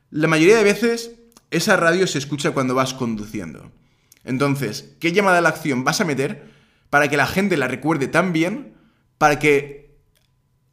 La 0.09 0.27
mayoría 0.27 0.57
de 0.57 0.63
veces 0.63 1.11
esa 1.51 1.77
radio 1.77 2.07
se 2.07 2.17
escucha 2.17 2.51
cuando 2.51 2.75
vas 2.75 2.93
conduciendo. 2.93 3.71
Entonces, 4.23 4.95
¿qué 4.99 5.11
llamada 5.11 5.39
a 5.39 5.41
la 5.41 5.49
acción 5.49 5.83
vas 5.83 6.01
a 6.01 6.05
meter 6.05 6.49
para 6.89 7.07
que 7.07 7.17
la 7.17 7.27
gente 7.27 7.57
la 7.57 7.67
recuerde 7.67 8.07
tan 8.07 8.33
bien, 8.33 8.73
para 9.17 9.39
que 9.39 9.97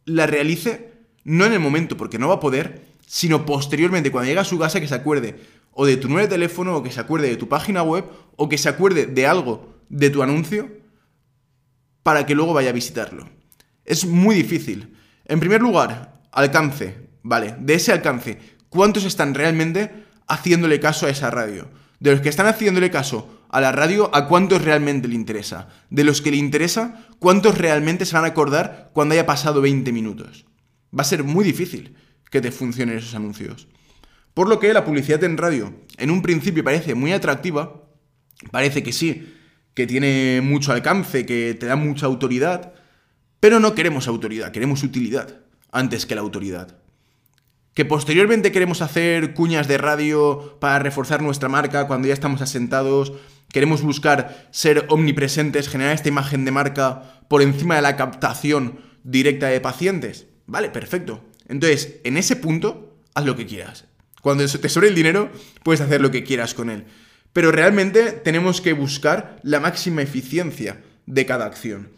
la 0.04 0.26
realice 0.26 0.92
no 1.24 1.44
en 1.44 1.52
el 1.52 1.60
momento, 1.60 1.96
porque 1.96 2.18
no 2.18 2.28
va 2.28 2.36
a 2.36 2.40
poder, 2.40 2.82
sino 3.06 3.46
posteriormente, 3.46 4.10
cuando 4.10 4.28
llegue 4.28 4.40
a 4.40 4.44
su 4.44 4.58
casa, 4.58 4.80
que 4.80 4.88
se 4.88 4.94
acuerde 4.94 5.36
o 5.78 5.84
de 5.84 5.98
tu 5.98 6.08
nuevo 6.08 6.26
teléfono, 6.26 6.74
o 6.74 6.82
que 6.82 6.90
se 6.90 7.00
acuerde 7.00 7.28
de 7.28 7.36
tu 7.36 7.48
página 7.48 7.82
web, 7.82 8.06
o 8.36 8.48
que 8.48 8.56
se 8.56 8.70
acuerde 8.70 9.04
de 9.04 9.26
algo 9.26 9.76
de 9.90 10.08
tu 10.08 10.22
anuncio, 10.22 10.70
para 12.02 12.24
que 12.24 12.34
luego 12.34 12.54
vaya 12.54 12.70
a 12.70 12.72
visitarlo. 12.72 13.28
Es 13.84 14.06
muy 14.06 14.34
difícil. 14.34 14.96
En 15.26 15.38
primer 15.38 15.60
lugar, 15.60 16.22
alcance, 16.32 16.96
¿vale? 17.22 17.56
De 17.60 17.74
ese 17.74 17.92
alcance, 17.92 18.38
¿cuántos 18.70 19.04
están 19.04 19.34
realmente 19.34 19.92
haciéndole 20.26 20.80
caso 20.80 21.04
a 21.04 21.10
esa 21.10 21.30
radio? 21.30 21.68
De 22.00 22.12
los 22.12 22.22
que 22.22 22.30
están 22.30 22.46
haciéndole 22.46 22.90
caso 22.90 23.44
a 23.50 23.60
la 23.60 23.70
radio, 23.70 24.08
¿a 24.14 24.28
cuántos 24.28 24.62
realmente 24.62 25.08
le 25.08 25.14
interesa? 25.14 25.68
De 25.90 26.04
los 26.04 26.22
que 26.22 26.30
le 26.30 26.38
interesa, 26.38 27.06
¿cuántos 27.18 27.58
realmente 27.58 28.06
se 28.06 28.14
van 28.14 28.24
a 28.24 28.28
acordar 28.28 28.88
cuando 28.94 29.12
haya 29.12 29.26
pasado 29.26 29.60
20 29.60 29.92
minutos? 29.92 30.46
Va 30.98 31.02
a 31.02 31.04
ser 31.04 31.22
muy 31.22 31.44
difícil 31.44 31.96
que 32.30 32.40
te 32.40 32.50
funcionen 32.50 32.96
esos 32.96 33.14
anuncios. 33.14 33.68
Por 34.36 34.50
lo 34.50 34.60
que 34.60 34.74
la 34.74 34.84
publicidad 34.84 35.24
en 35.24 35.38
radio 35.38 35.72
en 35.96 36.10
un 36.10 36.20
principio 36.20 36.62
parece 36.62 36.94
muy 36.94 37.10
atractiva, 37.10 37.88
parece 38.50 38.82
que 38.82 38.92
sí, 38.92 39.34
que 39.72 39.86
tiene 39.86 40.42
mucho 40.42 40.72
alcance, 40.72 41.24
que 41.24 41.56
te 41.58 41.64
da 41.64 41.74
mucha 41.74 42.04
autoridad, 42.04 42.74
pero 43.40 43.60
no 43.60 43.74
queremos 43.74 44.08
autoridad, 44.08 44.52
queremos 44.52 44.82
utilidad 44.82 45.40
antes 45.72 46.04
que 46.04 46.14
la 46.14 46.20
autoridad. 46.20 46.76
Que 47.72 47.86
posteriormente 47.86 48.52
queremos 48.52 48.82
hacer 48.82 49.32
cuñas 49.32 49.68
de 49.68 49.78
radio 49.78 50.58
para 50.60 50.80
reforzar 50.80 51.22
nuestra 51.22 51.48
marca 51.48 51.86
cuando 51.86 52.08
ya 52.08 52.12
estamos 52.12 52.42
asentados, 52.42 53.14
queremos 53.50 53.80
buscar 53.80 54.48
ser 54.50 54.84
omnipresentes, 54.90 55.70
generar 55.70 55.94
esta 55.94 56.10
imagen 56.10 56.44
de 56.44 56.50
marca 56.50 57.22
por 57.30 57.40
encima 57.40 57.76
de 57.76 57.80
la 57.80 57.96
captación 57.96 58.80
directa 59.02 59.46
de 59.46 59.62
pacientes. 59.62 60.26
Vale, 60.44 60.68
perfecto. 60.68 61.24
Entonces, 61.48 62.00
en 62.04 62.18
ese 62.18 62.36
punto, 62.36 62.98
haz 63.14 63.24
lo 63.24 63.34
que 63.34 63.46
quieras. 63.46 63.86
Cuando 64.26 64.44
te 64.44 64.68
sobre 64.68 64.88
el 64.88 64.96
dinero, 64.96 65.30
puedes 65.62 65.80
hacer 65.80 66.00
lo 66.00 66.10
que 66.10 66.24
quieras 66.24 66.52
con 66.52 66.68
él. 66.68 66.82
Pero 67.32 67.52
realmente 67.52 68.10
tenemos 68.10 68.60
que 68.60 68.72
buscar 68.72 69.38
la 69.44 69.60
máxima 69.60 70.02
eficiencia 70.02 70.82
de 71.06 71.26
cada 71.26 71.46
acción. 71.46 71.90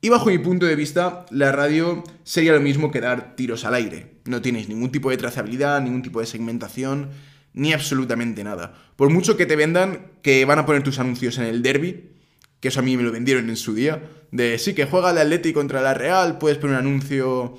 Y 0.00 0.08
bajo 0.08 0.30
mi 0.30 0.38
punto 0.38 0.64
de 0.64 0.76
vista, 0.76 1.26
la 1.30 1.52
radio 1.52 2.04
sería 2.24 2.54
lo 2.54 2.60
mismo 2.62 2.90
que 2.90 3.02
dar 3.02 3.36
tiros 3.36 3.66
al 3.66 3.74
aire. 3.74 4.14
No 4.24 4.40
tienes 4.40 4.70
ningún 4.70 4.90
tipo 4.90 5.10
de 5.10 5.18
trazabilidad, 5.18 5.82
ningún 5.82 6.00
tipo 6.00 6.20
de 6.20 6.26
segmentación, 6.26 7.10
ni 7.52 7.74
absolutamente 7.74 8.42
nada. 8.44 8.74
Por 8.96 9.10
mucho 9.10 9.36
que 9.36 9.44
te 9.44 9.54
vendan 9.54 10.12
que 10.22 10.46
van 10.46 10.60
a 10.60 10.64
poner 10.64 10.82
tus 10.82 10.98
anuncios 10.98 11.36
en 11.36 11.44
el 11.44 11.60
derby, 11.60 12.12
que 12.60 12.68
eso 12.68 12.80
a 12.80 12.82
mí 12.82 12.96
me 12.96 13.02
lo 13.02 13.12
vendieron 13.12 13.50
en 13.50 13.56
su 13.56 13.74
día, 13.74 14.08
de 14.32 14.56
sí 14.56 14.72
que 14.72 14.86
juega 14.86 15.10
el 15.10 15.18
Atlético 15.18 15.60
contra 15.60 15.82
la 15.82 15.92
Real, 15.92 16.38
puedes 16.38 16.56
poner 16.56 16.76
un 16.76 16.86
anuncio 16.86 17.58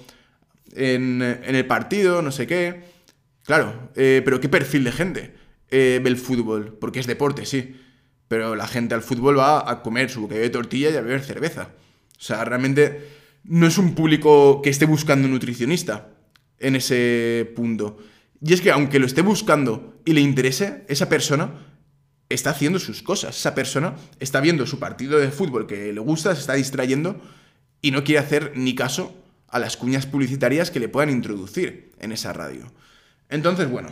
en 0.76 1.22
el 1.22 1.68
partido, 1.68 2.24
no 2.24 2.32
sé 2.32 2.48
qué. 2.48 2.98
Claro, 3.50 3.90
eh, 3.96 4.22
pero 4.24 4.40
¿qué 4.40 4.48
perfil 4.48 4.84
de 4.84 4.92
gente 4.92 5.34
eh, 5.72 6.00
ve 6.04 6.10
el 6.12 6.18
fútbol? 6.18 6.78
Porque 6.80 7.00
es 7.00 7.08
deporte, 7.08 7.48
sí. 7.48 7.76
Pero 8.28 8.56
la 8.56 8.68
gente 8.68 8.94
al 8.94 9.02
fútbol 9.02 9.40
va 9.40 9.68
a 9.68 9.82
comer 9.82 10.12
su 10.12 10.22
bocadillo 10.22 10.44
de 10.44 10.52
tortilla 10.52 10.92
y 10.92 10.96
a 10.96 11.02
beber 11.02 11.24
cerveza. 11.24 11.72
O 12.16 12.22
sea, 12.22 12.46
realmente 12.46 13.10
no 13.44 13.66
es 13.66 13.80
un 13.80 13.96
público 13.96 14.62
que 14.62 14.70
esté 14.70 14.86
buscando 14.86 15.26
un 15.26 15.34
nutricionista 15.34 16.10
en 16.60 16.76
ese 16.76 17.52
punto. 17.56 17.98
Y 18.40 18.54
es 18.54 18.62
que 18.62 18.70
aunque 18.70 19.00
lo 19.00 19.08
esté 19.08 19.24
buscando 19.24 20.00
y 20.06 20.14
le 20.14 20.22
interese, 20.22 20.86
esa 20.88 21.10
persona 21.10 21.50
está 22.30 22.52
haciendo 22.52 22.78
sus 22.78 23.02
cosas. 23.02 23.36
Esa 23.36 23.56
persona 23.56 23.96
está 24.20 24.42
viendo 24.42 24.68
su 24.68 24.78
partido 24.78 25.18
de 25.18 25.32
fútbol 25.32 25.66
que 25.66 25.92
le 25.92 26.00
gusta, 26.02 26.36
se 26.36 26.42
está 26.42 26.54
distrayendo 26.54 27.20
y 27.82 27.90
no 27.90 28.04
quiere 28.04 28.20
hacer 28.20 28.52
ni 28.54 28.76
caso 28.76 29.12
a 29.48 29.58
las 29.58 29.76
cuñas 29.76 30.06
publicitarias 30.06 30.70
que 30.70 30.80
le 30.80 30.88
puedan 30.88 31.10
introducir 31.10 31.94
en 31.98 32.12
esa 32.12 32.32
radio. 32.32 32.72
Entonces, 33.30 33.70
bueno, 33.70 33.90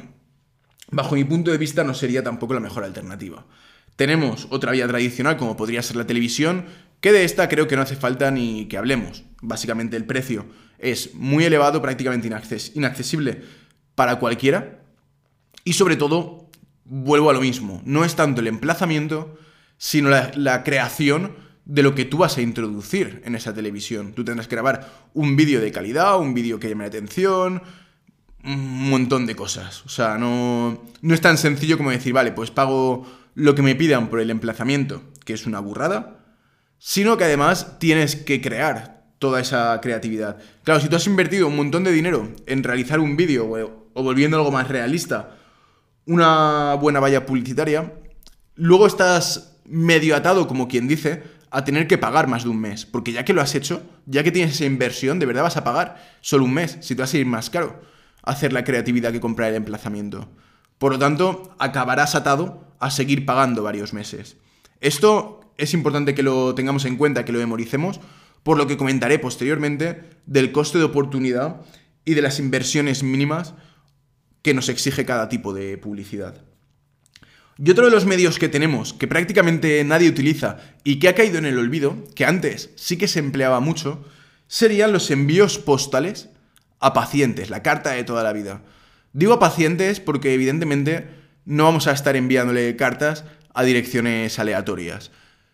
bajo 0.92 1.16
mi 1.16 1.24
punto 1.24 1.52
de 1.52 1.58
vista 1.58 1.84
no 1.84 1.94
sería 1.94 2.24
tampoco 2.24 2.54
la 2.54 2.60
mejor 2.60 2.84
alternativa. 2.84 3.46
Tenemos 3.96 4.48
otra 4.50 4.72
vía 4.72 4.88
tradicional 4.88 5.38
como 5.38 5.58
podría 5.58 5.82
ser 5.82 5.96
la 5.96 6.06
televisión, 6.06 6.66
que 7.02 7.12
de 7.12 7.24
esta 7.24 7.48
creo 7.48 7.68
que 7.68 7.76
no 7.76 7.82
hace 7.84 7.96
falta 7.96 8.32
ni 8.32 8.68
que 8.68 8.78
hablemos. 8.78 9.24
Básicamente 9.42 9.98
el 9.98 10.06
precio 10.06 10.46
es 10.80 11.14
muy 11.14 11.46
elevado, 11.46 11.82
prácticamente 11.82 12.28
inaccesible 12.76 13.42
para 13.96 14.20
cualquiera. 14.20 14.82
Y 15.64 15.74
sobre 15.74 15.96
todo, 15.96 16.50
vuelvo 16.86 17.30
a 17.30 17.34
lo 17.34 17.42
mismo, 17.42 17.82
no 17.86 18.06
es 18.06 18.16
tanto 18.16 18.42
el 18.42 18.48
emplazamiento, 18.48 19.38
sino 19.78 20.10
la, 20.10 20.64
creación 20.64 21.36
de 21.66 21.84
lo 21.84 21.94
que 21.96 22.06
tú 22.06 22.20
vas 22.20 22.38
a 22.38 22.42
introducir 22.42 23.22
en 23.26 23.36
esa 23.36 23.54
televisión. 23.54 24.14
Tú 24.14 24.24
tendrás 24.24 24.48
que 24.48 24.56
grabar 24.56 25.10
un 25.14 25.36
vídeo 25.36 25.60
de 25.60 25.72
calidad, 25.72 26.20
un 26.20 26.34
vídeo 26.34 26.60
que 26.60 26.70
llame 26.70 26.86
la 26.86 26.90
atención, 26.90 27.62
un 28.44 28.90
montón 28.90 29.26
de 29.26 29.36
cosas. 29.36 29.84
O 29.86 29.90
sea, 29.90 30.18
no, 30.18 30.84
no 31.02 31.14
es 31.14 31.22
tan 31.22 31.38
sencillo 31.38 31.78
como 31.78 31.92
decir, 31.92 32.14
vale, 32.14 32.32
pues 32.32 32.52
pago 32.52 33.06
lo 33.36 33.56
que 33.56 33.62
me 33.62 33.76
pidan 33.76 34.10
por 34.10 34.20
el 34.20 34.30
emplazamiento, 34.30 35.04
que 35.26 35.34
es 35.34 35.46
una 35.46 35.60
burrada, 35.60 36.26
sino 36.80 37.18
que 37.18 37.26
además 37.26 37.80
tienes 37.80 38.16
que 38.16 38.42
crear 38.42 39.06
toda 39.20 39.40
esa 39.40 39.80
creatividad. 39.82 40.38
Claro, 40.64 40.80
si 40.80 40.90
tú 40.90 40.96
has 40.96 41.08
invertido 41.08 41.48
un 41.48 41.56
montón 41.56 41.84
de 41.84 41.92
dinero 41.92 42.32
en 42.46 42.64
realizar 42.64 43.00
un 43.00 43.18
vídeo 43.18 43.48
o, 43.94 44.04
volviendo 44.04 44.38
algo 44.38 44.52
más 44.52 44.68
realista, 44.68 45.36
una 46.06 46.76
buena 46.76 47.00
valla 47.00 47.26
publicitaria, 47.26 47.94
luego 48.56 48.88
estás 48.88 49.58
medio 49.66 50.16
atado, 50.16 50.48
como 50.48 50.68
quien 50.68 50.88
dice, 50.88 51.24
a 51.50 51.64
tener 51.64 51.88
que 51.88 51.98
pagar 51.98 52.28
más 52.28 52.44
de 52.44 52.50
un 52.50 52.60
mes. 52.60 52.86
Porque 52.86 53.12
ya 53.12 53.26
que 53.26 53.34
lo 53.34 53.42
has 53.42 53.56
hecho, 53.56 53.82
ya 54.06 54.24
que 54.24 54.32
tienes 54.32 54.56
esa 54.56 54.66
inversión, 54.66 55.20
de 55.20 55.26
verdad 55.26 55.44
vas 55.44 55.58
a 55.58 55.64
pagar 55.64 56.18
solo 56.22 56.46
un 56.46 56.54
mes, 56.54 56.78
si 56.82 56.96
te 56.96 57.02
vas 57.02 57.14
a 57.14 57.18
ir 57.18 57.26
más 57.26 57.50
caro 57.50 57.97
hacer 58.28 58.54
la 58.54 58.64
creatividad 58.64 59.12
que 59.12 59.20
comprar 59.20 59.50
el 59.50 59.56
emplazamiento. 59.56 60.30
Por 60.78 60.94
lo 60.94 61.00
tanto, 61.00 61.56
acabarás 61.60 62.16
atado 62.16 62.76
a 62.80 62.92
seguir 62.92 63.26
pagando 63.26 63.64
varios 63.64 63.94
meses. 63.94 64.38
Esto 64.82 65.42
es 65.58 65.74
importante 65.74 66.14
que 66.14 66.24
lo 66.24 66.54
tengamos 66.54 66.86
en 66.86 66.98
cuenta, 66.98 67.26
que 67.26 67.32
lo 67.32 67.40
memoricemos, 67.40 68.00
por 68.44 68.58
lo 68.58 68.68
que 68.68 68.78
comentaré 68.78 69.20
posteriormente 69.20 70.04
del 70.26 70.52
coste 70.52 70.78
de 70.78 70.84
oportunidad 70.84 71.62
y 72.06 72.14
de 72.14 72.22
las 72.22 72.40
inversiones 72.40 73.04
mínimas 73.04 73.56
que 74.42 74.54
nos 74.54 74.70
exige 74.70 75.06
cada 75.06 75.30
tipo 75.30 75.54
de 75.54 75.78
publicidad. 75.78 76.46
Y 77.58 77.72
otro 77.72 77.86
de 77.86 77.92
los 77.92 78.06
medios 78.06 78.38
que 78.38 78.50
tenemos, 78.50 78.94
que 78.94 79.08
prácticamente 79.08 79.84
nadie 79.84 80.10
utiliza 80.10 80.58
y 80.84 81.00
que 81.00 81.10
ha 81.10 81.16
caído 81.16 81.40
en 81.40 81.46
el 81.46 81.58
olvido, 81.58 82.04
que 82.14 82.26
antes 82.26 82.70
sí 82.76 82.98
que 82.98 83.08
se 83.08 83.20
empleaba 83.20 83.60
mucho, 83.60 84.06
serían 84.48 84.94
los 84.94 85.10
envíos 85.10 85.58
postales 85.58 86.30
a 86.80 86.94
pacientes, 86.94 87.50
la 87.50 87.64
carta 87.64 87.92
de 87.92 88.04
toda 88.04 88.24
la 88.24 88.34
vida. 88.34 88.62
Digo 89.14 89.34
a 89.34 89.40
pacientes 89.40 90.00
porque 90.00 90.34
evidentemente 90.34 91.08
no 91.46 91.64
vamos 91.64 91.88
a 91.88 91.94
estar 91.94 92.16
enviándole 92.16 92.76
cartas 92.76 93.24
a 93.54 93.64
direcciones 93.64 94.38
aleatorias, 94.38 95.12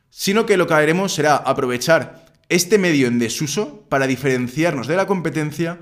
sino 0.10 0.46
que 0.46 0.58
lo 0.58 0.68
que 0.68 0.74
haremos 0.74 1.14
será 1.14 1.38
aprovechar 1.38 2.26
este 2.50 2.78
medio 2.78 3.08
en 3.08 3.20
desuso 3.20 3.86
para 3.90 4.08
diferenciarnos 4.08 4.88
de 4.88 4.98
la 4.98 5.08
competencia 5.08 5.80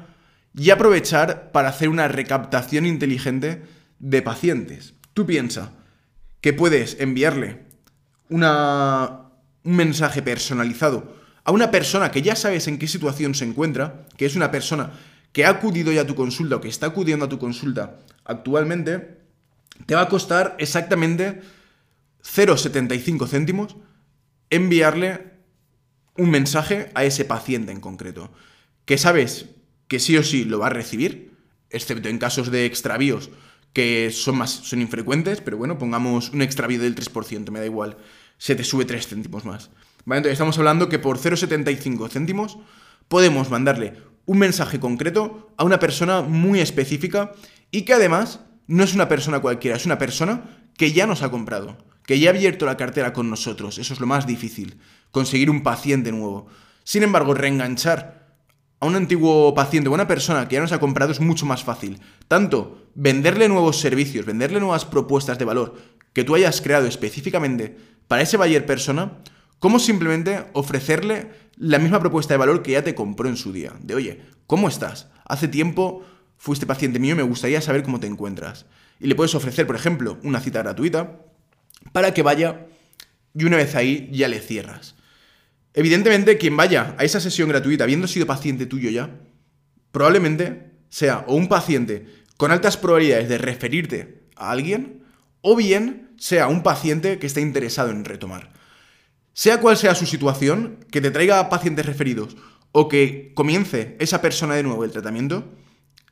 y 0.56 0.70
aprovechar 0.70 1.52
para 1.52 1.70
hacer 1.70 1.90
una 1.90 2.08
recaptación 2.08 2.86
inteligente 2.86 3.64
de 4.00 4.22
pacientes. 4.22 4.94
Tú 5.14 5.26
piensa 5.26 5.72
que 6.42 6.54
puedes 6.54 6.98
enviarle 7.00 7.64
una, 8.30 9.32
un 9.64 9.76
mensaje 9.76 10.22
personalizado 10.22 11.16
a 11.44 11.52
una 11.52 11.72
persona 11.72 12.12
que 12.12 12.22
ya 12.22 12.36
sabes 12.36 12.68
en 12.68 12.78
qué 12.78 12.88
situación 12.88 13.34
se 13.34 13.46
encuentra, 13.46 14.06
que 14.18 14.26
es 14.26 14.36
una 14.36 14.52
persona 14.52 14.92
que 15.32 15.46
ha 15.46 15.50
acudido 15.50 15.92
ya 15.92 16.02
a 16.02 16.08
tu 16.08 16.16
consulta 16.16 16.58
o 16.58 16.62
que 16.62 16.70
está 16.70 16.88
acudiendo 16.88 17.26
a 17.26 17.30
tu 17.30 17.40
consulta 17.40 18.00
actualmente, 18.26 19.22
te 19.86 19.96
va 19.96 20.02
a 20.02 20.10
costar 20.10 20.56
exactamente 20.60 21.42
0,75 22.24 23.28
céntimos 23.28 23.78
enviarle 24.50 25.32
un 26.18 26.30
mensaje 26.30 26.92
a 26.94 27.06
ese 27.06 27.26
paciente 27.26 27.72
en 27.72 27.80
concreto, 27.80 28.32
que 28.86 28.98
sabes 28.98 29.48
que 29.88 30.00
sí 30.00 30.18
o 30.18 30.24
sí 30.24 30.44
lo 30.44 30.60
va 30.60 30.68
a 30.68 30.76
recibir, 30.76 31.32
excepto 31.70 32.10
en 32.10 32.20
casos 32.20 32.52
de 32.52 32.66
extravíos 32.66 33.32
que 33.74 34.12
son 34.12 34.38
más 34.38 34.52
son 34.52 34.82
infrecuentes, 34.82 35.40
pero 35.40 35.58
bueno, 35.58 35.78
pongamos 35.78 36.32
un 36.32 36.42
extravío 36.42 36.82
del 36.82 36.96
3%, 36.96 37.50
me 37.52 37.60
da 37.60 37.66
igual, 37.66 37.98
se 38.38 38.56
te 38.56 38.66
sube 38.66 38.86
3 38.86 39.08
céntimos 39.08 39.46
más. 39.46 39.70
Entonces 40.06 40.34
estamos 40.34 40.58
hablando 40.58 40.90
que 40.90 41.00
por 41.00 41.18
0,75 41.18 42.10
céntimos 42.10 42.58
podemos 43.08 43.50
mandarle 43.50 44.11
un 44.26 44.38
mensaje 44.38 44.80
concreto 44.80 45.52
a 45.58 45.64
una 45.64 45.80
persona 45.80 46.22
muy 46.22 46.60
específica 46.60 47.32
y 47.72 47.84
que 47.84 47.94
además 47.94 48.42
no 48.68 48.84
es 48.84 48.94
una 48.94 49.08
persona 49.08 49.40
cualquiera, 49.40 49.78
es 49.78 49.86
una 49.86 49.98
persona 49.98 50.64
que 50.78 50.92
ya 50.92 51.06
nos 51.06 51.24
ha 51.24 51.32
comprado, 51.32 51.78
que 52.06 52.20
ya 52.20 52.30
ha 52.30 52.34
abierto 52.34 52.66
la 52.66 52.78
cartera 52.78 53.14
con 53.14 53.30
nosotros. 53.30 53.78
Eso 53.78 53.94
es 53.94 54.00
lo 54.00 54.08
más 54.08 54.26
difícil, 54.26 54.80
conseguir 55.12 55.50
un 55.50 55.64
paciente 55.64 56.12
nuevo. 56.12 56.48
Sin 56.84 57.04
embargo, 57.04 57.34
reenganchar 57.34 58.22
a 58.80 58.88
un 58.88 58.96
antiguo 58.96 59.54
paciente 59.54 59.90
o 59.90 59.94
una 59.94 60.08
persona 60.08 60.48
que 60.48 60.56
ya 60.56 60.62
nos 60.62 60.72
ha 60.72 60.80
comprado 60.80 61.12
es 61.12 61.20
mucho 61.20 61.46
más 61.46 61.64
fácil. 61.64 62.02
Tanto 62.28 62.90
venderle 62.96 63.48
nuevos 63.48 63.80
servicios, 63.80 64.26
venderle 64.26 64.60
nuevas 64.60 64.86
propuestas 64.86 65.38
de 65.38 65.46
valor 65.46 65.76
que 66.14 66.24
tú 66.24 66.36
hayas 66.36 66.62
creado 66.62 66.88
específicamente 66.88 67.78
para 68.08 68.24
ese 68.24 68.38
buyer 68.38 68.66
persona, 68.66 69.20
como 69.60 69.80
simplemente 69.80 70.46
ofrecerle 70.54 71.32
la 71.62 71.78
misma 71.78 72.00
propuesta 72.00 72.34
de 72.34 72.40
valor 72.40 72.64
que 72.64 72.72
ya 72.72 72.84
te 72.84 72.96
compró 72.96 73.30
en 73.30 73.38
su 73.38 73.54
día. 73.54 73.74
De 73.82 73.94
oye, 73.94 74.22
¿cómo 74.48 74.68
estás? 74.68 75.10
Hace 75.26 75.48
tiempo 75.48 76.04
fuiste 76.36 76.66
paciente 76.66 76.98
mío 76.98 77.16
me 77.16 77.22
gustaría 77.22 77.62
saber 77.62 77.84
cómo 77.84 78.00
te 78.00 78.08
encuentras. 78.08 78.66
Y 79.00 79.06
le 79.06 79.14
puedes 79.14 79.36
ofrecer, 79.36 79.68
por 79.68 79.76
ejemplo, 79.76 80.18
una 80.24 80.40
cita 80.40 80.64
gratuita 80.64 81.20
para 81.92 82.16
que 82.16 82.24
vaya 82.24 82.66
y 83.36 83.44
una 83.44 83.58
vez 83.58 83.76
ahí 83.76 84.10
ya 84.12 84.28
le 84.28 84.40
cierras. 84.40 84.96
Evidentemente, 85.76 86.40
quien 86.40 86.58
vaya 86.58 86.96
a 86.98 87.04
esa 87.04 87.20
sesión 87.20 87.50
gratuita 87.50 87.84
habiendo 87.84 88.08
sido 88.08 88.26
paciente 88.26 88.66
tuyo 88.66 88.90
ya, 88.90 89.20
probablemente 89.92 90.72
sea 90.90 91.26
o 91.28 91.36
un 91.36 91.48
paciente 91.48 92.08
con 92.38 92.52
altas 92.52 92.76
probabilidades 92.76 93.30
de 93.30 93.38
referirte 93.38 94.24
a 94.36 94.50
alguien, 94.50 95.04
o 95.42 95.56
bien 95.56 96.10
sea 96.18 96.48
un 96.48 96.64
paciente 96.64 97.20
que 97.20 97.28
esté 97.28 97.42
interesado 97.42 97.92
en 97.92 98.04
retomar. 98.04 98.61
Sea 99.34 99.62
cual 99.62 99.78
sea 99.78 99.96
su 99.96 100.06
situación, 100.06 100.86
que 100.92 101.02
te 101.02 101.12
traiga 101.12 101.50
pacientes 101.50 101.86
referidos 101.86 102.36
o 102.72 102.88
que 102.88 103.32
comience 103.34 103.96
esa 104.00 104.22
persona 104.22 104.56
de 104.56 104.64
nuevo 104.64 104.84
el 104.84 104.92
tratamiento, 104.92 105.46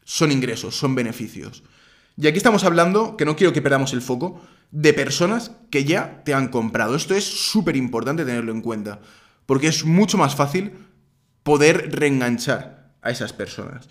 son 0.03 0.31
ingresos, 0.31 0.75
son 0.75 0.95
beneficios. 0.95 1.63
Y 2.17 2.27
aquí 2.27 2.37
estamos 2.37 2.63
hablando, 2.63 3.17
que 3.17 3.25
no 3.25 3.35
quiero 3.35 3.53
que 3.53 3.61
perdamos 3.61 3.93
el 3.93 4.01
foco, 4.01 4.41
de 4.71 4.93
personas 4.93 5.51
que 5.69 5.83
ya 5.83 6.21
te 6.23 6.33
han 6.33 6.49
comprado. 6.49 6.95
Esto 6.95 7.15
es 7.15 7.23
súper 7.23 7.75
importante 7.75 8.25
tenerlo 8.25 8.51
en 8.51 8.61
cuenta, 8.61 8.99
porque 9.45 9.67
es 9.67 9.85
mucho 9.85 10.17
más 10.17 10.35
fácil 10.35 10.73
poder 11.43 11.95
reenganchar 11.95 12.93
a 13.01 13.11
esas 13.11 13.33
personas. 13.33 13.87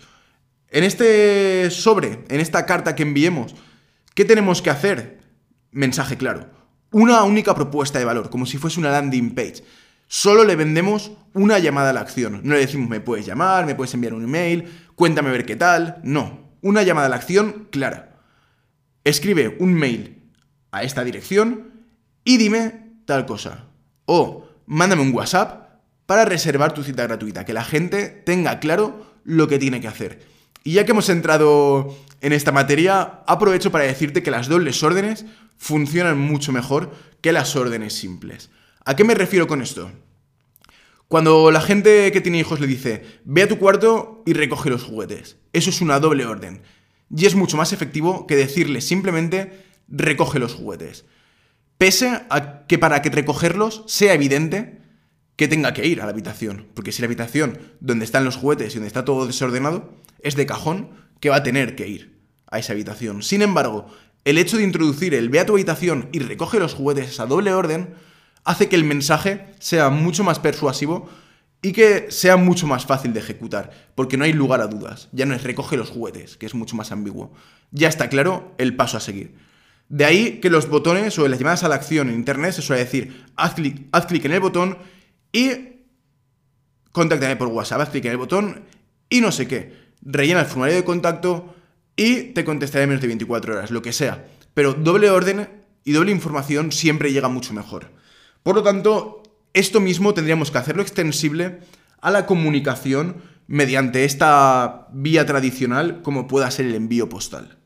En 0.69 0.83
este 0.83 1.71
sobre, 1.71 2.23
en 2.29 2.39
esta 2.39 2.65
carta 2.65 2.95
que 2.95 3.03
enviemos, 3.03 3.55
¿qué 4.13 4.25
tenemos 4.25 4.61
que 4.61 4.69
hacer? 4.69 5.19
Mensaje 5.71 6.17
claro 6.17 6.58
una 6.91 7.23
única 7.23 7.55
propuesta 7.55 7.99
de 7.99 8.05
valor, 8.05 8.29
como 8.29 8.45
si 8.45 8.57
fuese 8.57 8.79
una 8.79 8.91
landing 8.91 9.35
page. 9.35 9.63
Solo 10.07 10.43
le 10.43 10.55
vendemos 10.55 11.11
una 11.33 11.59
llamada 11.59 11.91
a 11.91 11.93
la 11.93 12.01
acción. 12.01 12.41
No 12.43 12.55
le 12.55 12.61
decimos 12.61 12.89
me 12.89 12.99
puedes 12.99 13.25
llamar, 13.25 13.65
me 13.65 13.75
puedes 13.75 13.93
enviar 13.93 14.13
un 14.13 14.23
email, 14.23 14.67
cuéntame 14.95 15.29
a 15.29 15.33
ver 15.33 15.45
qué 15.45 15.55
tal. 15.55 15.99
No, 16.03 16.55
una 16.61 16.83
llamada 16.83 17.07
a 17.07 17.09
la 17.09 17.17
acción 17.17 17.67
clara. 17.69 18.17
Escribe 19.03 19.55
un 19.59 19.73
mail 19.73 20.31
a 20.71 20.83
esta 20.83 21.03
dirección 21.03 21.71
y 22.23 22.37
dime 22.37 22.93
tal 23.05 23.25
cosa. 23.25 23.65
O 24.05 24.47
mándame 24.65 25.03
un 25.03 25.13
WhatsApp 25.13 25.81
para 26.05 26.25
reservar 26.25 26.73
tu 26.73 26.83
cita 26.83 27.03
gratuita, 27.03 27.45
que 27.45 27.53
la 27.53 27.63
gente 27.63 28.07
tenga 28.09 28.59
claro 28.59 29.15
lo 29.23 29.47
que 29.47 29.59
tiene 29.59 29.79
que 29.79 29.87
hacer. 29.87 30.25
Y 30.63 30.73
ya 30.73 30.85
que 30.85 30.91
hemos 30.91 31.09
entrado 31.09 31.95
en 32.21 32.33
esta 32.33 32.51
materia, 32.51 33.21
aprovecho 33.27 33.71
para 33.71 33.85
decirte 33.85 34.23
que 34.23 34.31
las 34.31 34.47
dobles 34.47 34.83
órdenes 34.83 35.25
funcionan 35.57 36.19
mucho 36.19 36.51
mejor 36.51 36.93
que 37.21 37.31
las 37.31 37.55
órdenes 37.55 37.93
simples. 37.93 38.49
¿A 38.85 38.95
qué 38.95 39.03
me 39.03 39.15
refiero 39.15 39.47
con 39.47 39.61
esto? 39.61 39.91
Cuando 41.07 41.49
la 41.51 41.61
gente 41.61 42.11
que 42.11 42.21
tiene 42.21 42.39
hijos 42.39 42.59
le 42.59 42.67
dice, 42.67 43.03
ve 43.25 43.43
a 43.43 43.47
tu 43.47 43.57
cuarto 43.57 44.21
y 44.25 44.33
recoge 44.33 44.69
los 44.69 44.83
juguetes. 44.83 45.37
Eso 45.53 45.69
es 45.69 45.81
una 45.81 45.99
doble 45.99 46.25
orden. 46.25 46.61
Y 47.15 47.25
es 47.25 47.35
mucho 47.35 47.57
más 47.57 47.73
efectivo 47.73 48.27
que 48.27 48.35
decirle 48.35 48.81
simplemente, 48.81 49.65
recoge 49.87 50.37
los 50.39 50.53
juguetes. 50.53 51.05
Pese 51.77 52.21
a 52.29 52.67
que 52.67 52.77
para 52.77 53.01
que 53.01 53.09
recogerlos 53.09 53.83
sea 53.87 54.13
evidente 54.13 54.78
que 55.39 55.47
tenga 55.47 55.73
que 55.73 55.87
ir 55.87 56.01
a 56.01 56.03
la 56.03 56.11
habitación. 56.11 56.67
Porque 56.73 56.91
si 56.91 57.01
la 57.01 57.05
habitación 57.05 57.57
donde 57.79 58.03
están 58.03 58.25
los 58.25 58.35
juguetes 58.35 58.73
y 58.73 58.75
donde 58.75 58.87
está 58.87 59.05
todo 59.05 59.25
desordenado 59.25 59.89
es 60.21 60.35
de 60.35 60.45
cajón, 60.45 60.89
que 61.21 61.29
va 61.29 61.37
a 61.37 61.43
tener 61.43 61.77
que 61.77 61.87
ir 61.87 62.19
a 62.51 62.59
esa 62.59 62.73
habitación. 62.73 63.23
Sin 63.23 63.41
embargo, 63.41 63.87
el 64.25 64.37
hecho 64.37 64.57
de 64.57 64.63
introducir 64.63 65.13
el 65.13 65.29
ve 65.29 65.39
a 65.39 65.45
tu 65.45 65.53
habitación 65.53 66.09
y 66.11 66.19
recoge 66.19 66.59
los 66.59 66.73
juguetes 66.73 67.21
a 67.21 67.25
doble 67.25 67.53
orden 67.53 67.93
hace 68.43 68.67
que 68.67 68.75
el 68.75 68.83
mensaje 68.83 69.45
sea 69.59 69.89
mucho 69.89 70.25
más 70.25 70.39
persuasivo 70.39 71.09
y 71.61 71.71
que 71.71 72.11
sea 72.11 72.35
mucho 72.35 72.67
más 72.67 72.85
fácil 72.85 73.13
de 73.13 73.21
ejecutar, 73.21 73.71
porque 73.95 74.17
no 74.17 74.25
hay 74.25 74.33
lugar 74.33 74.59
a 74.59 74.67
dudas. 74.67 75.07
Ya 75.13 75.25
no 75.25 75.35
es 75.35 75.43
recoge 75.43 75.77
los 75.77 75.89
juguetes, 75.89 76.35
que 76.35 76.47
es 76.47 76.53
mucho 76.53 76.75
más 76.75 76.91
ambiguo. 76.91 77.31
Ya 77.71 77.87
está 77.87 78.09
claro 78.09 78.53
el 78.57 78.75
paso 78.75 78.97
a 78.97 78.99
seguir. 78.99 79.35
De 79.87 80.03
ahí 80.03 80.41
que 80.41 80.49
los 80.49 80.67
botones 80.67 81.17
o 81.17 81.25
las 81.29 81.39
llamadas 81.39 81.63
a 81.63 81.69
la 81.69 81.75
acción 81.75 82.09
en 82.09 82.15
Internet 82.15 82.51
se 82.51 82.61
suele 82.61 82.83
decir 82.83 83.23
haz 83.37 83.53
clic, 83.53 83.87
haz 83.93 84.05
clic 84.05 84.25
en 84.25 84.33
el 84.33 84.41
botón 84.41 84.77
y 85.31 85.51
contáctame 86.91 87.35
por 87.35 87.47
WhatsApp, 87.47 87.89
clic 87.91 88.05
en 88.05 88.11
el 88.11 88.17
botón 88.17 88.63
y 89.09 89.21
no 89.21 89.31
sé 89.31 89.47
qué. 89.47 89.89
Rellena 90.01 90.41
el 90.41 90.45
formulario 90.45 90.77
de 90.77 90.85
contacto, 90.85 91.55
y 91.99 92.31
te 92.31 92.45
contestaré 92.45 92.83
en 92.83 92.91
menos 92.91 93.01
de 93.01 93.07
24 93.07 93.55
horas, 93.55 93.71
lo 93.71 93.81
que 93.81 93.91
sea. 93.91 94.25
Pero 94.53 94.73
doble 94.73 95.09
orden 95.09 95.49
y 95.83 95.91
doble 95.91 96.13
información 96.13 96.71
siempre 96.71 97.11
llega 97.11 97.27
mucho 97.27 97.53
mejor. 97.53 97.91
Por 98.41 98.55
lo 98.55 98.63
tanto, 98.63 99.21
esto 99.53 99.81
mismo 99.81 100.13
tendríamos 100.13 100.49
que 100.49 100.59
hacerlo 100.59 100.81
extensible 100.81 101.59
a 101.99 102.09
la 102.09 102.25
comunicación 102.25 103.21
mediante 103.47 104.05
esta 104.05 104.87
vía 104.93 105.25
tradicional 105.25 106.01
como 106.01 106.25
pueda 106.25 106.49
ser 106.51 106.67
el 106.67 106.75
envío 106.75 107.09
postal. 107.09 107.57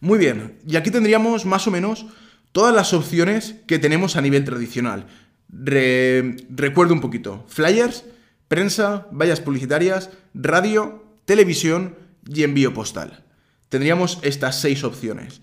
Muy 0.00 0.18
bien, 0.18 0.58
y 0.66 0.74
aquí 0.74 0.90
tendríamos 0.90 1.46
más 1.46 1.68
o 1.68 1.70
menos 1.70 2.06
todas 2.50 2.74
las 2.74 2.92
opciones 2.92 3.54
que 3.68 3.78
tenemos 3.78 4.16
a 4.16 4.20
nivel 4.20 4.44
tradicional. 4.44 5.06
Recuerdo 5.52 6.94
un 6.94 7.00
poquito, 7.00 7.44
flyers, 7.48 8.04
prensa, 8.48 9.06
vallas 9.12 9.40
publicitarias, 9.40 10.10
radio, 10.34 11.04
televisión, 11.24 11.96
y 12.28 12.42
envío 12.44 12.74
postal. 12.74 13.24
Tendríamos 13.68 14.18
estas 14.22 14.60
seis 14.60 14.84
opciones. 14.84 15.40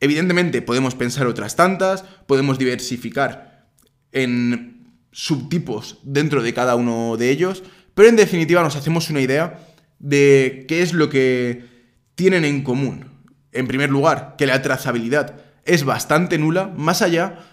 Evidentemente 0.00 0.62
podemos 0.62 0.94
pensar 0.94 1.26
otras 1.26 1.56
tantas, 1.56 2.02
podemos 2.26 2.58
diversificar 2.58 3.68
en 4.12 4.86
subtipos 5.12 5.98
dentro 6.02 6.42
de 6.42 6.54
cada 6.54 6.76
uno 6.76 7.16
de 7.16 7.30
ellos, 7.30 7.62
pero 7.94 8.08
en 8.08 8.16
definitiva 8.16 8.62
nos 8.62 8.76
hacemos 8.76 9.10
una 9.10 9.20
idea 9.20 9.58
de 9.98 10.66
qué 10.68 10.82
es 10.82 10.92
lo 10.92 11.08
que 11.08 11.64
tienen 12.14 12.44
en 12.44 12.62
común. 12.62 13.06
En 13.52 13.66
primer 13.66 13.90
lugar, 13.90 14.34
que 14.36 14.46
la 14.46 14.62
trazabilidad 14.62 15.40
es 15.64 15.84
bastante 15.84 16.38
nula, 16.38 16.72
más 16.76 17.02
allá 17.02 17.47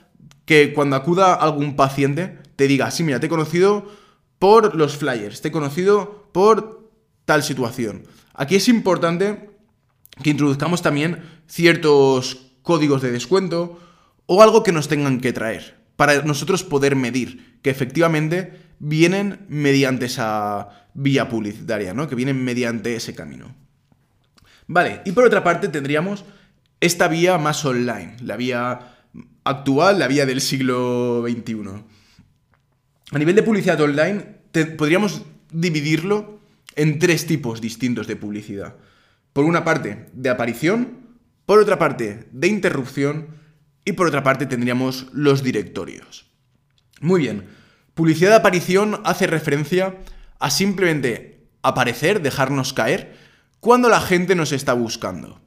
que 0.45 0.73
cuando 0.73 0.95
acuda 0.95 1.33
algún 1.33 1.75
paciente 1.75 2.39
te 2.55 2.67
diga, 2.67 2.91
sí, 2.91 3.03
mira, 3.03 3.19
te 3.19 3.25
he 3.25 3.29
conocido 3.29 3.91
por 4.39 4.75
los 4.75 4.97
flyers, 4.97 5.41
te 5.41 5.49
he 5.49 5.51
conocido 5.51 6.29
por 6.31 6.91
tal 7.25 7.43
situación. 7.43 8.03
Aquí 8.33 8.55
es 8.55 8.67
importante 8.67 9.49
que 10.23 10.29
introduzcamos 10.29 10.81
también 10.81 11.23
ciertos 11.47 12.51
códigos 12.61 13.01
de 13.01 13.11
descuento 13.11 13.79
o 14.25 14.41
algo 14.41 14.63
que 14.63 14.71
nos 14.71 14.87
tengan 14.87 15.19
que 15.19 15.33
traer 15.33 15.75
para 15.95 16.21
nosotros 16.23 16.63
poder 16.63 16.95
medir 16.95 17.59
que 17.61 17.69
efectivamente 17.69 18.61
vienen 18.79 19.45
mediante 19.47 20.05
esa 20.05 20.87
vía 20.93 21.29
publicitaria, 21.29 21.93
¿no? 21.93 22.07
Que 22.07 22.15
vienen 22.15 22.43
mediante 22.43 22.95
ese 22.95 23.15
camino. 23.15 23.55
Vale, 24.67 25.01
y 25.05 25.11
por 25.11 25.25
otra 25.25 25.43
parte 25.43 25.67
tendríamos 25.67 26.25
esta 26.79 27.07
vía 27.07 27.37
más 27.37 27.63
online, 27.63 28.17
la 28.21 28.35
vía 28.35 28.94
actual, 29.43 29.99
la 29.99 30.07
vía 30.07 30.25
del 30.25 30.41
siglo 30.41 31.23
XXI. 31.27 31.83
A 33.11 33.19
nivel 33.19 33.35
de 33.35 33.43
publicidad 33.43 33.79
online, 33.81 34.21
podríamos 34.77 35.23
dividirlo 35.51 36.39
en 36.75 36.99
tres 36.99 37.25
tipos 37.25 37.61
distintos 37.61 38.07
de 38.07 38.15
publicidad. 38.15 38.75
Por 39.33 39.45
una 39.45 39.63
parte, 39.63 40.07
de 40.13 40.29
aparición, 40.29 41.05
por 41.45 41.59
otra 41.59 41.77
parte, 41.77 42.27
de 42.31 42.47
interrupción 42.47 43.27
y 43.85 43.93
por 43.93 44.07
otra 44.07 44.23
parte 44.23 44.45
tendríamos 44.45 45.07
los 45.13 45.43
directorios. 45.43 46.25
Muy 47.01 47.21
bien, 47.21 47.45
publicidad 47.93 48.31
de 48.31 48.37
aparición 48.37 49.01
hace 49.03 49.27
referencia 49.27 49.97
a 50.39 50.49
simplemente 50.49 51.47
aparecer, 51.61 52.21
dejarnos 52.21 52.73
caer, 52.73 53.15
cuando 53.59 53.89
la 53.89 54.01
gente 54.01 54.35
nos 54.35 54.51
está 54.51 54.73
buscando. 54.73 55.41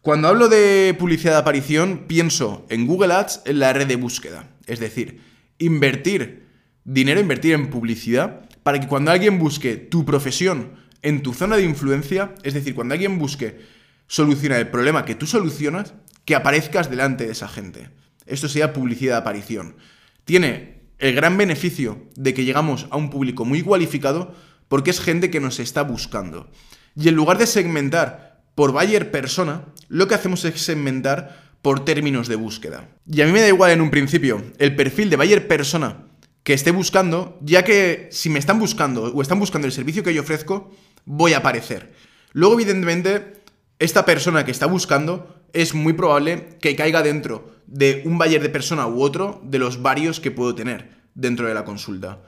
Cuando 0.00 0.28
hablo 0.28 0.48
de 0.48 0.94
publicidad 0.96 1.32
de 1.32 1.38
aparición, 1.38 2.04
pienso 2.06 2.66
en 2.70 2.86
Google 2.86 3.12
Ads 3.14 3.42
en 3.46 3.58
la 3.58 3.72
red 3.72 3.88
de 3.88 3.96
búsqueda. 3.96 4.48
Es 4.66 4.78
decir, 4.78 5.20
invertir 5.58 6.46
dinero, 6.84 7.20
invertir 7.20 7.54
en 7.54 7.68
publicidad, 7.68 8.48
para 8.62 8.78
que 8.78 8.86
cuando 8.86 9.10
alguien 9.10 9.38
busque 9.38 9.76
tu 9.76 10.04
profesión 10.04 10.74
en 11.02 11.22
tu 11.22 11.34
zona 11.34 11.56
de 11.56 11.64
influencia, 11.64 12.34
es 12.44 12.54
decir, 12.54 12.74
cuando 12.74 12.94
alguien 12.94 13.18
busque 13.18 13.60
solucionar 14.06 14.60
el 14.60 14.68
problema 14.68 15.04
que 15.04 15.16
tú 15.16 15.26
solucionas, 15.26 15.94
que 16.24 16.36
aparezcas 16.36 16.90
delante 16.90 17.26
de 17.26 17.32
esa 17.32 17.48
gente. 17.48 17.90
Esto 18.24 18.48
sería 18.48 18.72
publicidad 18.72 19.14
de 19.14 19.18
aparición. 19.18 19.76
Tiene 20.24 20.82
el 20.98 21.14
gran 21.14 21.36
beneficio 21.36 22.06
de 22.14 22.34
que 22.34 22.44
llegamos 22.44 22.86
a 22.90 22.96
un 22.96 23.10
público 23.10 23.44
muy 23.44 23.62
cualificado 23.62 24.34
porque 24.68 24.90
es 24.90 25.00
gente 25.00 25.30
que 25.30 25.40
nos 25.40 25.58
está 25.58 25.82
buscando. 25.82 26.50
Y 26.94 27.08
en 27.08 27.16
lugar 27.16 27.38
de 27.38 27.46
segmentar 27.46 28.42
por 28.54 28.72
buyer 28.72 29.10
persona, 29.10 29.66
lo 29.88 30.06
que 30.06 30.14
hacemos 30.14 30.44
es 30.44 30.60
segmentar 30.60 31.48
por 31.62 31.84
términos 31.84 32.28
de 32.28 32.36
búsqueda. 32.36 32.88
Y 33.10 33.20
a 33.20 33.26
mí 33.26 33.32
me 33.32 33.40
da 33.40 33.48
igual 33.48 33.70
en 33.72 33.80
un 33.80 33.90
principio 33.90 34.42
el 34.58 34.76
perfil 34.76 35.10
de 35.10 35.16
buyer 35.16 35.48
persona 35.48 36.04
que 36.42 36.54
esté 36.54 36.70
buscando, 36.70 37.38
ya 37.42 37.64
que 37.64 38.08
si 38.10 38.30
me 38.30 38.38
están 38.38 38.58
buscando 38.58 39.12
o 39.12 39.22
están 39.22 39.38
buscando 39.38 39.66
el 39.66 39.72
servicio 39.72 40.02
que 40.02 40.14
yo 40.14 40.22
ofrezco, 40.22 40.70
voy 41.04 41.34
a 41.34 41.38
aparecer. 41.38 41.92
Luego, 42.32 42.54
evidentemente, 42.54 43.42
esta 43.78 44.04
persona 44.04 44.44
que 44.44 44.50
está 44.50 44.66
buscando 44.66 45.42
es 45.52 45.74
muy 45.74 45.92
probable 45.92 46.56
que 46.60 46.76
caiga 46.76 47.02
dentro 47.02 47.52
de 47.66 48.02
un 48.04 48.18
buyer 48.18 48.42
de 48.42 48.48
persona 48.48 48.86
u 48.86 49.02
otro 49.02 49.40
de 49.44 49.58
los 49.58 49.82
varios 49.82 50.20
que 50.20 50.30
puedo 50.30 50.54
tener 50.54 50.90
dentro 51.14 51.46
de 51.46 51.54
la 51.54 51.64
consulta. 51.64 52.20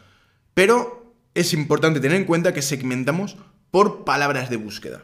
Pero 0.55 1.15
es 1.35 1.53
importante 1.53 2.01
tener 2.01 2.17
en 2.17 2.25
cuenta 2.25 2.53
que 2.53 2.63
segmentamos 2.63 3.37
por 3.71 4.05
palabras 4.05 4.51
de 4.51 4.57
búsqueda. 4.57 5.03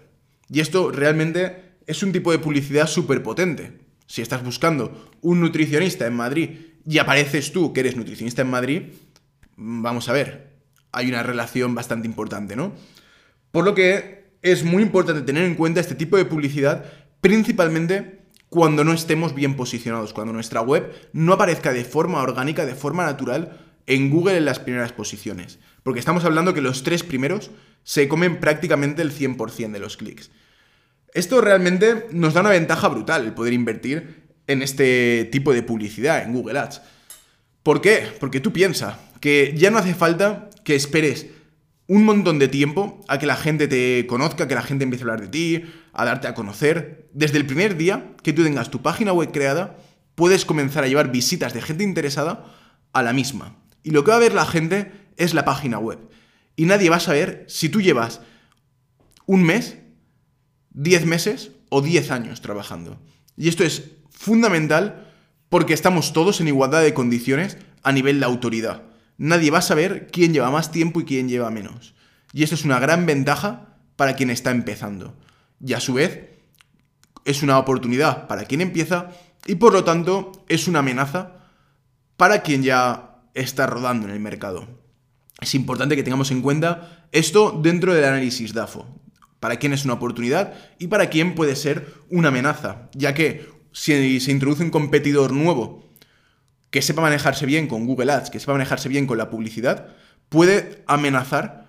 Y 0.50 0.60
esto 0.60 0.90
realmente 0.90 1.65
es 1.86 2.02
un 2.02 2.12
tipo 2.12 2.32
de 2.32 2.38
publicidad 2.38 2.86
súper 2.86 3.22
potente. 3.22 3.78
Si 4.06 4.22
estás 4.22 4.44
buscando 4.44 5.10
un 5.20 5.40
nutricionista 5.40 6.06
en 6.06 6.14
Madrid 6.14 6.50
y 6.86 6.98
apareces 6.98 7.52
tú 7.52 7.72
que 7.72 7.80
eres 7.80 7.96
nutricionista 7.96 8.42
en 8.42 8.50
Madrid, 8.50 8.82
vamos 9.56 10.08
a 10.08 10.12
ver, 10.12 10.58
hay 10.92 11.08
una 11.08 11.22
relación 11.22 11.74
bastante 11.74 12.06
importante, 12.06 12.56
¿no? 12.56 12.72
Por 13.50 13.64
lo 13.64 13.74
que 13.74 14.30
es 14.42 14.64
muy 14.64 14.82
importante 14.82 15.22
tener 15.22 15.44
en 15.44 15.54
cuenta 15.54 15.80
este 15.80 15.94
tipo 15.94 16.16
de 16.16 16.24
publicidad 16.24 16.84
principalmente 17.20 18.20
cuando 18.48 18.84
no 18.84 18.92
estemos 18.92 19.34
bien 19.34 19.56
posicionados, 19.56 20.12
cuando 20.12 20.32
nuestra 20.32 20.60
web 20.60 20.92
no 21.12 21.32
aparezca 21.32 21.72
de 21.72 21.84
forma 21.84 22.22
orgánica, 22.22 22.64
de 22.64 22.74
forma 22.74 23.04
natural 23.04 23.58
en 23.86 24.10
Google 24.10 24.36
en 24.36 24.44
las 24.44 24.60
primeras 24.60 24.92
posiciones. 24.92 25.58
Porque 25.82 26.00
estamos 26.00 26.24
hablando 26.24 26.54
que 26.54 26.60
los 26.60 26.82
tres 26.82 27.02
primeros 27.02 27.50
se 27.82 28.08
comen 28.08 28.38
prácticamente 28.38 29.02
el 29.02 29.12
100% 29.12 29.72
de 29.72 29.78
los 29.78 29.96
clics. 29.96 30.30
Esto 31.16 31.40
realmente 31.40 32.08
nos 32.12 32.34
da 32.34 32.42
una 32.42 32.50
ventaja 32.50 32.88
brutal 32.88 33.24
el 33.24 33.32
poder 33.32 33.54
invertir 33.54 34.26
en 34.46 34.60
este 34.60 35.26
tipo 35.32 35.54
de 35.54 35.62
publicidad 35.62 36.22
en 36.22 36.34
Google 36.34 36.58
Ads. 36.58 36.82
¿Por 37.62 37.80
qué? 37.80 38.06
Porque 38.20 38.38
tú 38.38 38.52
piensas 38.52 38.96
que 39.18 39.54
ya 39.56 39.70
no 39.70 39.78
hace 39.78 39.94
falta 39.94 40.50
que 40.62 40.74
esperes 40.74 41.28
un 41.86 42.04
montón 42.04 42.38
de 42.38 42.48
tiempo 42.48 43.02
a 43.08 43.18
que 43.18 43.24
la 43.24 43.36
gente 43.36 43.66
te 43.66 44.06
conozca, 44.06 44.46
que 44.46 44.54
la 44.54 44.60
gente 44.60 44.84
empiece 44.84 45.04
a 45.04 45.06
hablar 45.06 45.22
de 45.22 45.28
ti, 45.28 45.64
a 45.94 46.04
darte 46.04 46.28
a 46.28 46.34
conocer. 46.34 47.08
Desde 47.14 47.38
el 47.38 47.46
primer 47.46 47.78
día 47.78 48.12
que 48.22 48.34
tú 48.34 48.44
tengas 48.44 48.70
tu 48.70 48.82
página 48.82 49.14
web 49.14 49.32
creada, 49.32 49.78
puedes 50.16 50.44
comenzar 50.44 50.84
a 50.84 50.86
llevar 50.86 51.10
visitas 51.10 51.54
de 51.54 51.62
gente 51.62 51.82
interesada 51.82 52.44
a 52.92 53.02
la 53.02 53.14
misma. 53.14 53.56
Y 53.82 53.92
lo 53.92 54.04
que 54.04 54.10
va 54.10 54.18
a 54.18 54.20
ver 54.20 54.34
la 54.34 54.44
gente 54.44 54.92
es 55.16 55.32
la 55.32 55.46
página 55.46 55.78
web. 55.78 55.98
Y 56.56 56.66
nadie 56.66 56.90
va 56.90 56.96
a 56.96 57.00
saber 57.00 57.46
si 57.48 57.70
tú 57.70 57.80
llevas 57.80 58.20
un 59.24 59.44
mes, 59.44 59.78
diez 60.76 61.04
meses 61.04 61.50
o 61.68 61.82
diez 61.82 62.12
años 62.12 62.40
trabajando. 62.40 63.00
Y 63.36 63.48
esto 63.48 63.64
es 63.64 63.90
fundamental 64.10 65.10
porque 65.48 65.74
estamos 65.74 66.12
todos 66.12 66.40
en 66.40 66.46
igualdad 66.46 66.82
de 66.82 66.94
condiciones 66.94 67.58
a 67.82 67.90
nivel 67.90 68.20
de 68.20 68.26
autoridad 68.26 68.84
nadie 69.18 69.50
va 69.50 69.58
a 69.58 69.62
saber 69.62 70.08
quién 70.10 70.32
lleva 70.32 70.50
más 70.50 70.70
tiempo 70.70 71.00
y 71.00 71.04
quién 71.04 71.28
lleva 71.28 71.50
menos. 71.50 71.94
Y 72.32 72.42
esto 72.42 72.54
es 72.54 72.64
una 72.64 72.78
gran 72.78 73.06
ventaja 73.06 73.76
para 73.96 74.16
quien 74.16 74.30
está 74.30 74.50
empezando. 74.50 75.14
Y 75.64 75.72
a 75.72 75.80
su 75.80 75.94
vez, 75.94 76.30
es 77.24 77.42
una 77.42 77.58
oportunidad 77.58 78.26
para 78.26 78.44
quien 78.44 78.60
empieza 78.60 79.10
y 79.46 79.56
por 79.56 79.72
lo 79.72 79.84
tanto 79.84 80.32
es 80.48 80.68
una 80.68 80.80
amenaza 80.80 81.32
para 82.16 82.42
quien 82.42 82.62
ya 82.62 83.20
está 83.34 83.66
rodando 83.66 84.06
en 84.06 84.12
el 84.12 84.20
mercado. 84.20 84.66
Es 85.40 85.54
importante 85.54 85.96
que 85.96 86.02
tengamos 86.02 86.30
en 86.30 86.42
cuenta 86.42 87.06
esto 87.12 87.58
dentro 87.62 87.94
del 87.94 88.04
análisis 88.04 88.54
DAFO. 88.54 88.86
Para 89.46 89.60
quién 89.60 89.72
es 89.72 89.84
una 89.84 89.94
oportunidad 89.94 90.54
y 90.76 90.88
para 90.88 91.08
quién 91.08 91.36
puede 91.36 91.54
ser 91.54 91.94
una 92.10 92.30
amenaza, 92.30 92.90
ya 92.94 93.14
que 93.14 93.48
si 93.70 94.18
se 94.18 94.32
introduce 94.32 94.64
un 94.64 94.70
competidor 94.70 95.30
nuevo 95.30 95.88
que 96.70 96.82
sepa 96.82 97.00
manejarse 97.00 97.46
bien 97.46 97.68
con 97.68 97.86
Google 97.86 98.10
Ads, 98.10 98.30
que 98.30 98.40
sepa 98.40 98.54
manejarse 98.54 98.88
bien 98.88 99.06
con 99.06 99.18
la 99.18 99.30
publicidad, 99.30 99.94
puede 100.30 100.82
amenazar 100.88 101.68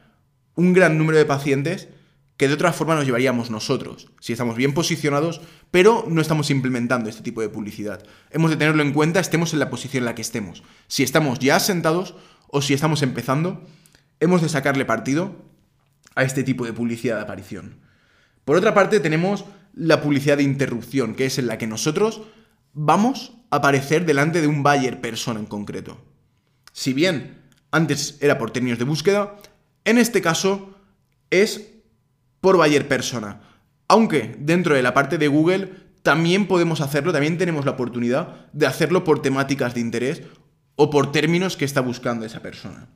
un 0.56 0.74
gran 0.74 0.98
número 0.98 1.20
de 1.20 1.26
pacientes 1.26 1.90
que 2.36 2.48
de 2.48 2.56
otra 2.56 2.74
forma 2.74 2.96
nos 2.96 3.06
llevaríamos 3.06 3.52
nosotros, 3.52 4.08
si 4.22 4.34
estamos 4.34 4.56
bien 4.56 4.74
posicionados, 4.74 5.42
pero 5.70 6.04
no 6.10 6.20
estamos 6.20 6.50
implementando 6.50 7.12
este 7.12 7.22
tipo 7.22 7.42
de 7.42 7.50
publicidad. 7.50 8.04
Hemos 8.32 8.50
de 8.50 8.58
tenerlo 8.58 8.82
en 8.82 8.92
cuenta, 8.92 9.20
estemos 9.20 9.54
en 9.54 9.60
la 9.60 9.70
posición 9.70 10.02
en 10.02 10.06
la 10.06 10.16
que 10.16 10.24
estemos. 10.24 10.64
Si 10.88 11.04
estamos 11.04 11.38
ya 11.38 11.60
sentados 11.60 12.16
o 12.48 12.64
si 12.64 12.74
estamos 12.74 13.04
empezando, 13.04 13.62
hemos 14.20 14.42
de 14.42 14.50
sacarle 14.50 14.84
partido 14.84 15.46
a 16.18 16.24
este 16.24 16.44
tipo 16.44 16.66
de 16.66 16.74
publicidad 16.74 17.16
de 17.16 17.22
aparición. 17.22 17.76
Por 18.44 18.58
otra 18.58 18.74
parte, 18.74 19.00
tenemos 19.00 19.46
la 19.74 20.02
publicidad 20.02 20.38
de 20.38 20.44
interrupción, 20.44 21.14
que 21.14 21.28
es 21.28 21.38
en 21.38 21.46
la 21.46 21.60
que 21.60 21.68
nosotros 21.68 22.24
vamos 22.74 23.34
a 23.52 23.58
aparecer 23.58 24.04
delante 24.04 24.42
de 24.42 24.48
un 24.48 24.64
buyer 24.64 25.00
persona 25.00 25.40
en 25.40 25.46
concreto. 25.46 26.04
Si 26.74 26.92
bien 26.94 27.38
antes 27.72 28.18
era 28.20 28.40
por 28.40 28.50
términos 28.50 28.80
de 28.80 28.86
búsqueda, 28.86 29.36
en 29.86 30.00
este 30.00 30.22
caso 30.22 30.76
es 31.30 31.70
por 32.42 32.58
buyer 32.58 32.88
persona. 32.88 33.42
Aunque 33.88 34.36
dentro 34.40 34.74
de 34.74 34.82
la 34.82 34.96
parte 34.96 35.20
de 35.20 35.28
Google 35.28 35.72
también 36.02 36.48
podemos 36.48 36.82
hacerlo, 36.82 37.14
también 37.14 37.38
tenemos 37.38 37.64
la 37.64 37.72
oportunidad 37.72 38.48
de 38.54 38.66
hacerlo 38.66 39.04
por 39.04 39.22
temáticas 39.22 39.76
de 39.76 39.82
interés 39.82 40.24
o 40.76 40.90
por 40.90 41.12
términos 41.12 41.58
que 41.58 41.66
está 41.66 41.82
buscando 41.82 42.26
esa 42.26 42.42
persona. 42.42 42.88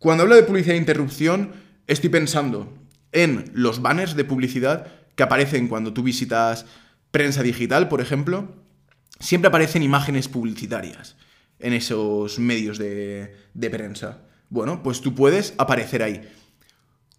Cuando 0.00 0.24
hablo 0.24 0.34
de 0.34 0.42
publicidad 0.42 0.74
de 0.74 0.80
interrupción, 0.80 1.65
estoy 1.86 2.10
pensando 2.10 2.72
en 3.12 3.50
los 3.54 3.82
banners 3.82 4.16
de 4.16 4.24
publicidad 4.24 4.86
que 5.14 5.22
aparecen 5.22 5.68
cuando 5.68 5.92
tú 5.92 6.02
visitas 6.02 6.66
prensa 7.10 7.42
digital, 7.42 7.88
por 7.88 8.00
ejemplo, 8.00 8.54
siempre 9.18 9.48
aparecen 9.48 9.82
imágenes 9.82 10.28
publicitarias 10.28 11.16
en 11.58 11.72
esos 11.72 12.38
medios 12.38 12.78
de, 12.78 13.32
prensa. 13.70 14.22
Bueno, 14.50 14.82
pues 14.82 15.00
tú 15.00 15.14
puedes 15.14 15.54
aparecer 15.58 16.02
ahí. 16.02 16.28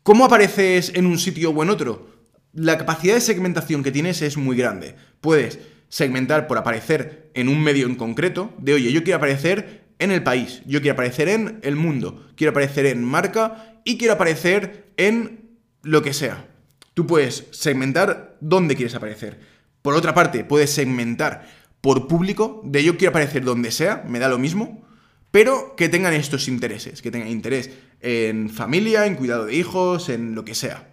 ¿Cómo 0.04 0.26
apareces 0.26 0.92
en 0.96 1.06
un 1.06 1.18
sitio 1.18 1.50
o 1.50 1.64
en 1.64 1.70
otro? 1.70 2.10
La 2.54 2.78
capacidad 2.78 3.16
de 3.16 3.22
segmentación 3.22 3.84
que 3.84 3.92
tienes 3.92 4.22
es 4.22 4.38
muy 4.38 4.56
grande. 4.56 4.96
Puedes 5.20 5.60
segmentar 5.90 6.48
por 6.48 6.58
aparecer 6.58 7.32
en 7.34 7.50
un 7.50 7.62
medio 7.64 7.88
en 7.88 7.96
concreto, 7.96 8.54
de 8.60 8.74
oye, 8.74 8.92
yo 8.92 9.04
quiero 9.04 9.18
aparecer 9.18 9.86
en 10.00 10.12
el 10.12 10.24
país, 10.24 10.62
yo 10.66 10.82
quiero 10.82 10.94
aparecer 10.94 11.28
en 11.28 11.60
el 11.64 11.76
mundo, 11.76 12.28
quiero 12.36 12.52
aparecer 12.52 12.86
en 12.86 13.04
marca 13.04 13.77
y 13.88 13.98
quiero 13.98 14.16
aparecer 14.16 14.92
en 14.98 15.58
lo 15.82 16.02
que 16.02 16.14
sea. 16.14 16.46
Tú 16.94 17.08
puedes 17.08 17.48
segmentar 17.52 18.36
dónde 18.42 18.76
quieres 18.76 18.96
aparecer. 18.96 19.40
Por 19.82 19.94
otra 19.96 20.14
parte, 20.14 20.44
puedes 20.44 20.72
segmentar 20.72 21.48
por 21.80 22.10
público, 22.10 22.62
de 22.66 22.84
yo 22.84 22.98
quiero 22.98 23.12
aparecer 23.12 23.46
donde 23.46 23.72
sea, 23.72 24.04
me 24.06 24.20
da 24.20 24.28
lo 24.28 24.40
mismo, 24.40 24.86
pero 25.32 25.74
que 25.78 25.88
tengan 25.88 26.14
estos 26.14 26.50
intereses, 26.50 27.02
que 27.02 27.12
tengan 27.12 27.30
interés 27.30 27.70
en 28.02 28.50
familia, 28.50 29.06
en 29.06 29.16
cuidado 29.16 29.46
de 29.46 29.56
hijos, 29.56 30.10
en 30.10 30.36
lo 30.36 30.44
que 30.44 30.54
sea. 30.54 30.90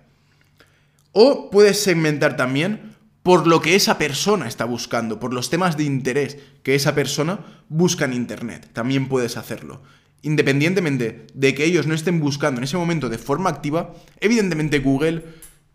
O 1.10 1.50
puedes 1.50 1.82
segmentar 1.82 2.36
también 2.36 2.94
por 3.24 3.48
lo 3.48 3.60
que 3.60 3.74
esa 3.74 3.98
persona 3.98 4.46
está 4.46 4.66
buscando, 4.66 5.18
por 5.18 5.34
los 5.34 5.50
temas 5.50 5.76
de 5.76 5.82
interés 5.82 6.38
que 6.62 6.76
esa 6.76 6.94
persona 6.94 7.40
busca 7.68 8.04
en 8.04 8.12
Internet. 8.12 8.70
También 8.72 9.08
puedes 9.08 9.36
hacerlo. 9.36 9.82
Independientemente 10.24 11.26
de 11.34 11.54
que 11.54 11.66
ellos 11.66 11.86
no 11.86 11.92
estén 11.92 12.18
buscando 12.18 12.58
en 12.58 12.64
ese 12.64 12.78
momento 12.78 13.10
de 13.10 13.18
forma 13.18 13.50
activa, 13.50 13.92
evidentemente 14.20 14.78
Google 14.78 15.22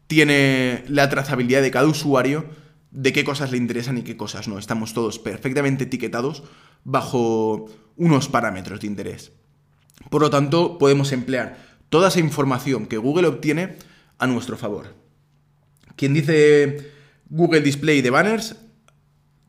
tiene 0.08 0.84
la 0.88 1.08
trazabilidad 1.08 1.62
de 1.62 1.70
cada 1.70 1.86
usuario 1.86 2.48
de 2.90 3.14
qué 3.14 3.24
cosas 3.24 3.52
le 3.52 3.58
interesan 3.58 4.00
y 4.00 4.02
qué 4.02 4.18
cosas 4.18 4.48
no. 4.48 4.58
Estamos 4.58 4.96
todos 4.96 5.20
perfectamente 5.20 5.84
etiquetados 5.84 6.42
bajo 6.84 7.68
unos 7.96 8.28
parámetros 8.28 8.80
de 8.80 8.88
interés. 8.88 9.34
Por 10.10 10.24
lo 10.24 10.32
tanto, 10.32 10.80
podemos 10.80 11.12
emplear 11.12 11.60
toda 11.90 12.08
esa 12.08 12.20
información 12.20 12.88
que 12.88 12.98
Google 12.98 13.28
obtiene 13.28 13.76
a 14.18 14.26
nuestro 14.26 14.58
favor. 14.58 14.96
Quien 15.96 16.16
dice 16.16 16.92
Google 17.30 17.62
Display 17.62 18.02
de 18.02 18.10
banners, 18.10 18.56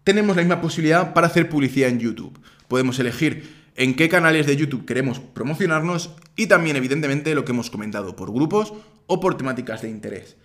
tenemos 0.04 0.36
la 0.36 0.42
misma 0.42 0.60
posibilidad 0.60 1.14
para 1.14 1.28
hacer 1.28 1.48
publicidad 1.48 1.88
en 1.88 2.00
YouTube. 2.00 2.38
Podemos 2.68 2.98
elegir 2.98 3.59
en 3.80 3.94
qué 3.94 4.10
canales 4.10 4.46
de 4.46 4.58
YouTube 4.58 4.84
queremos 4.84 5.20
promocionarnos 5.20 6.14
y 6.36 6.48
también, 6.48 6.76
evidentemente, 6.76 7.34
lo 7.34 7.46
que 7.46 7.52
hemos 7.52 7.70
comentado, 7.70 8.14
por 8.14 8.30
grupos 8.30 8.74
o 9.06 9.20
por 9.20 9.38
temáticas 9.38 9.80
de 9.80 9.88
interés. 9.88 10.36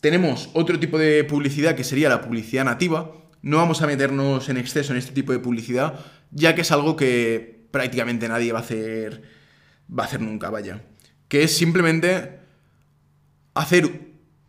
Tenemos 0.00 0.50
otro 0.52 0.80
tipo 0.80 0.98
de 0.98 1.22
publicidad 1.22 1.76
que 1.76 1.84
sería 1.84 2.08
la 2.08 2.20
publicidad 2.20 2.64
nativa. 2.64 3.12
No 3.42 3.58
vamos 3.58 3.80
a 3.80 3.86
meternos 3.86 4.48
en 4.48 4.56
exceso 4.56 4.92
en 4.92 4.98
este 4.98 5.12
tipo 5.12 5.30
de 5.30 5.38
publicidad, 5.38 6.00
ya 6.32 6.56
que 6.56 6.62
es 6.62 6.72
algo 6.72 6.96
que 6.96 7.68
prácticamente 7.70 8.26
nadie 8.26 8.50
va 8.50 8.58
a 8.58 8.62
hacer, 8.62 9.22
va 9.88 10.02
a 10.02 10.06
hacer 10.06 10.20
nunca, 10.20 10.50
vaya. 10.50 10.82
Que 11.28 11.44
es 11.44 11.56
simplemente 11.56 12.40
hacer 13.54 13.88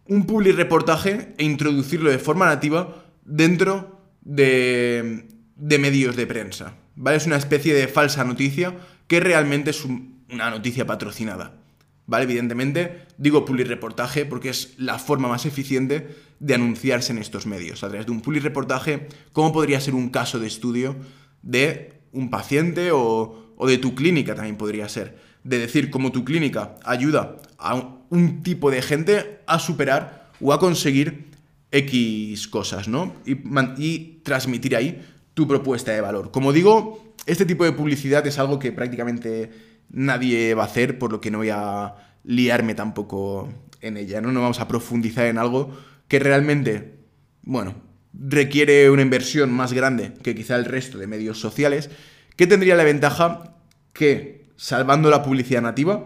un 0.08 0.26
public 0.26 0.56
reportaje 0.56 1.36
e 1.38 1.44
introducirlo 1.44 2.10
de 2.10 2.18
forma 2.18 2.48
nativa 2.48 3.06
dentro 3.24 4.02
de, 4.22 5.28
medios 5.56 6.16
de 6.16 6.26
prensa. 6.26 6.74
¿Vale? 6.96 7.18
Es 7.18 7.26
una 7.26 7.38
especie 7.38 7.74
de 7.74 7.88
falsa 7.88 8.24
noticia 8.24 8.76
que 9.08 9.20
realmente 9.20 9.72
es 9.72 9.84
una 9.86 10.50
noticia 10.50 10.86
patrocinada. 10.86 11.60
¿Vale? 12.06 12.26
Evidentemente, 12.26 13.06
digo 13.18 13.46
reportaje 13.68 14.26
porque 14.26 14.50
es 14.50 14.74
la 14.78 15.00
forma 15.00 15.30
más 15.30 15.46
eficiente 15.46 16.16
de 16.40 16.56
anunciarse 16.56 17.14
en 17.14 17.20
estos 17.20 17.46
medios. 17.46 17.84
A 17.84 17.88
través 17.88 18.06
de 18.06 18.12
un 18.12 18.22
reportaje, 18.44 19.08
¿cómo 19.32 19.54
podría 19.54 19.80
ser 19.80 19.96
un 19.96 20.10
caso 20.10 20.40
de 20.40 20.48
estudio 20.48 20.98
de 21.42 21.94
un 22.12 22.30
paciente 22.30 22.92
o, 22.92 23.54
o 23.56 23.68
de 23.68 23.78
tu 23.78 23.96
clínica 23.96 24.36
también 24.36 24.58
podría 24.58 24.90
ser? 24.90 25.18
De 25.44 25.60
decir 25.60 25.90
cómo 25.90 26.12
tu 26.12 26.26
clínica 26.26 26.76
ayuda 26.84 27.38
a 27.58 27.76
un 28.10 28.44
tipo 28.44 28.70
de 28.70 28.82
gente 28.82 29.40
a 29.48 29.60
superar 29.60 30.32
o 30.42 30.52
a 30.52 30.60
conseguir 30.60 31.34
X 31.74 32.48
cosas, 32.50 32.88
¿no? 32.88 33.16
Y, 33.26 34.20
transmitir 34.24 34.76
ahí 34.76 35.04
tu 35.34 35.48
propuesta 35.48 35.92
de 35.92 36.02
valor. 36.02 36.32
Como 36.32 36.54
digo, 36.54 37.16
este 37.26 37.46
tipo 37.46 37.64
de 37.64 37.72
publicidad 37.72 38.26
es 38.28 38.40
algo 38.40 38.60
que 38.60 38.72
prácticamente 38.72 39.52
nadie 39.90 40.54
va 40.54 40.64
a 40.64 40.68
hacer, 40.68 41.00
por 41.00 41.12
lo 41.12 41.22
que 41.22 41.32
no 41.32 41.40
voy 41.40 41.50
a 41.50 41.96
liarme 42.24 42.76
tampoco 42.76 43.50
en 43.82 43.98
ella, 43.98 44.22
¿no? 44.22 44.32
No 44.32 44.42
vamos 44.42 44.60
a 44.60 44.68
profundizar 44.68 45.26
en 45.26 45.38
algo 45.38 45.76
que 46.08 46.20
realmente, 46.20 46.96
bueno, 47.42 47.76
requiere 48.14 48.90
una 48.90 49.02
inversión 49.02 49.52
más 49.52 49.74
grande 49.74 50.14
que 50.24 50.36
quizá 50.36 50.56
el 50.56 50.66
resto 50.66 50.98
de 50.98 51.08
medios 51.08 51.40
sociales, 51.40 51.90
que 52.36 52.48
tendría 52.48 52.76
la 52.76 52.84
ventaja 52.84 53.56
que, 53.94 54.50
salvando 54.56 55.10
la 55.10 55.24
publicidad 55.24 55.62
nativa, 55.62 56.06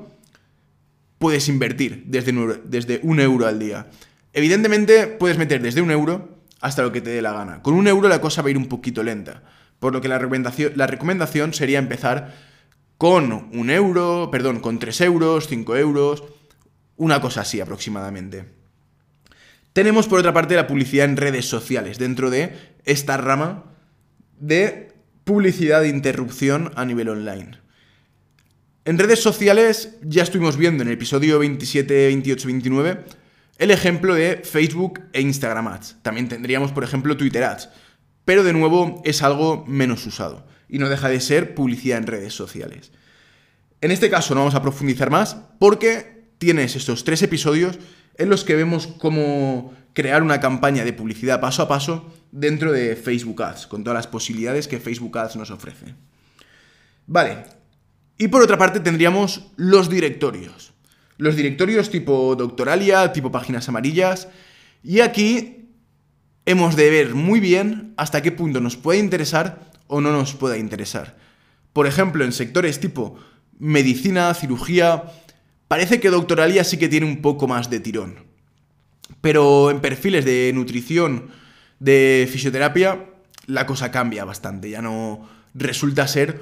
puedes 1.19 1.47
invertir 1.49 2.03
desde 2.05 2.31
un, 2.31 2.37
euro, 2.37 2.61
desde 2.63 2.99
un 3.03 3.19
euro 3.19 3.47
al 3.47 3.59
día. 3.59 3.87
Evidentemente 4.33 5.07
puedes 5.07 5.37
meter 5.37 5.61
desde 5.61 5.81
un 5.81 5.91
euro 5.91 6.36
hasta 6.61 6.81
lo 6.81 6.91
que 6.91 7.01
te 7.01 7.09
dé 7.09 7.21
la 7.21 7.33
gana. 7.33 7.61
Con 7.61 7.73
un 7.73 7.87
euro 7.87 8.07
la 8.07 8.21
cosa 8.21 8.41
va 8.41 8.47
a 8.47 8.51
ir 8.51 8.57
un 8.57 8.67
poquito 8.67 9.03
lenta, 9.03 9.43
por 9.79 9.93
lo 9.93 10.01
que 10.01 10.07
la 10.07 10.17
recomendación, 10.17 10.73
la 10.75 10.87
recomendación 10.87 11.53
sería 11.53 11.79
empezar 11.79 12.33
con 12.97 13.31
un 13.31 13.69
euro, 13.69 14.29
perdón, 14.31 14.59
con 14.59 14.79
tres 14.79 15.01
euros, 15.01 15.47
cinco 15.47 15.75
euros, 15.75 16.23
una 16.95 17.21
cosa 17.21 17.41
así 17.41 17.61
aproximadamente. 17.61 18.45
Tenemos 19.73 20.07
por 20.07 20.19
otra 20.19 20.33
parte 20.33 20.55
la 20.55 20.65
publicidad 20.65 21.05
en 21.05 21.17
redes 21.17 21.45
sociales, 21.45 21.99
dentro 21.99 22.31
de 22.31 22.55
esta 22.85 23.17
rama 23.17 23.65
de 24.39 24.93
publicidad 25.23 25.81
de 25.81 25.89
interrupción 25.89 26.71
a 26.75 26.85
nivel 26.85 27.09
online. 27.09 27.59
En 28.85 28.97
redes 28.97 29.21
sociales 29.21 29.97
ya 30.01 30.23
estuvimos 30.23 30.57
viendo 30.57 30.81
en 30.81 30.87
el 30.87 30.95
episodio 30.95 31.37
27, 31.39 32.07
28, 32.07 32.47
29 32.47 33.03
el 33.57 33.71
ejemplo 33.71 34.13
de 34.13 34.41
Facebook 34.43 35.01
e 35.13 35.21
Instagram 35.21 35.67
Ads. 35.67 35.97
También 36.01 36.27
tendríamos, 36.27 36.71
por 36.71 36.83
ejemplo, 36.83 37.17
Twitter 37.17 37.43
Ads. 37.43 37.69
Pero 38.25 38.43
de 38.43 38.53
nuevo 38.53 39.01
es 39.05 39.23
algo 39.23 39.65
menos 39.67 40.05
usado 40.05 40.45
y 40.69 40.79
no 40.79 40.89
deja 40.89 41.09
de 41.09 41.21
ser 41.21 41.55
publicidad 41.55 41.97
en 41.97 42.07
redes 42.07 42.33
sociales. 42.33 42.91
En 43.81 43.91
este 43.91 44.09
caso 44.09 44.33
no 44.33 44.41
vamos 44.41 44.55
a 44.55 44.61
profundizar 44.61 45.09
más 45.09 45.37
porque 45.59 46.31
tienes 46.37 46.75
estos 46.75 47.03
tres 47.03 47.21
episodios 47.21 47.79
en 48.15 48.29
los 48.29 48.43
que 48.43 48.55
vemos 48.55 48.87
cómo 48.87 49.73
crear 49.93 50.23
una 50.23 50.39
campaña 50.39 50.83
de 50.83 50.93
publicidad 50.93 51.39
paso 51.39 51.63
a 51.63 51.67
paso 51.67 52.11
dentro 52.31 52.71
de 52.71 52.95
Facebook 52.95 53.41
Ads, 53.41 53.67
con 53.67 53.83
todas 53.83 53.97
las 53.97 54.07
posibilidades 54.07 54.67
que 54.67 54.79
Facebook 54.79 55.17
Ads 55.17 55.37
nos 55.37 55.51
ofrece. 55.51 55.95
Vale, 57.05 57.45
y 58.17 58.27
por 58.27 58.41
otra 58.41 58.57
parte 58.57 58.79
tendríamos 58.79 59.51
los 59.55 59.89
directorios. 59.89 60.73
Los 61.17 61.35
directorios 61.35 61.89
tipo 61.89 62.35
Doctoralia, 62.35 63.11
tipo 63.11 63.31
páginas 63.31 63.67
amarillas. 63.69 64.27
Y 64.83 64.99
aquí 64.99 65.69
hemos 66.45 66.75
de 66.75 66.89
ver 66.89 67.15
muy 67.15 67.39
bien 67.39 67.93
hasta 67.97 68.21
qué 68.21 68.31
punto 68.31 68.61
nos 68.61 68.77
puede 68.77 68.99
interesar 68.99 69.71
o 69.87 70.01
no 70.01 70.11
nos 70.11 70.33
pueda 70.35 70.57
interesar. 70.57 71.17
Por 71.73 71.87
ejemplo, 71.87 72.23
en 72.23 72.31
sectores 72.31 72.79
tipo 72.79 73.17
medicina, 73.59 74.33
cirugía, 74.33 75.03
parece 75.67 75.99
que 75.99 76.09
Doctoralia 76.09 76.63
sí 76.63 76.77
que 76.77 76.89
tiene 76.89 77.05
un 77.05 77.21
poco 77.21 77.47
más 77.47 77.69
de 77.69 77.79
tirón. 77.79 78.25
Pero 79.21 79.71
en 79.71 79.81
perfiles 79.81 80.25
de 80.25 80.51
nutrición, 80.53 81.29
de 81.79 82.27
fisioterapia, 82.31 83.05
la 83.47 83.65
cosa 83.65 83.91
cambia 83.91 84.25
bastante. 84.25 84.69
Ya 84.69 84.81
no 84.81 85.27
resulta 85.53 86.07
ser 86.07 86.41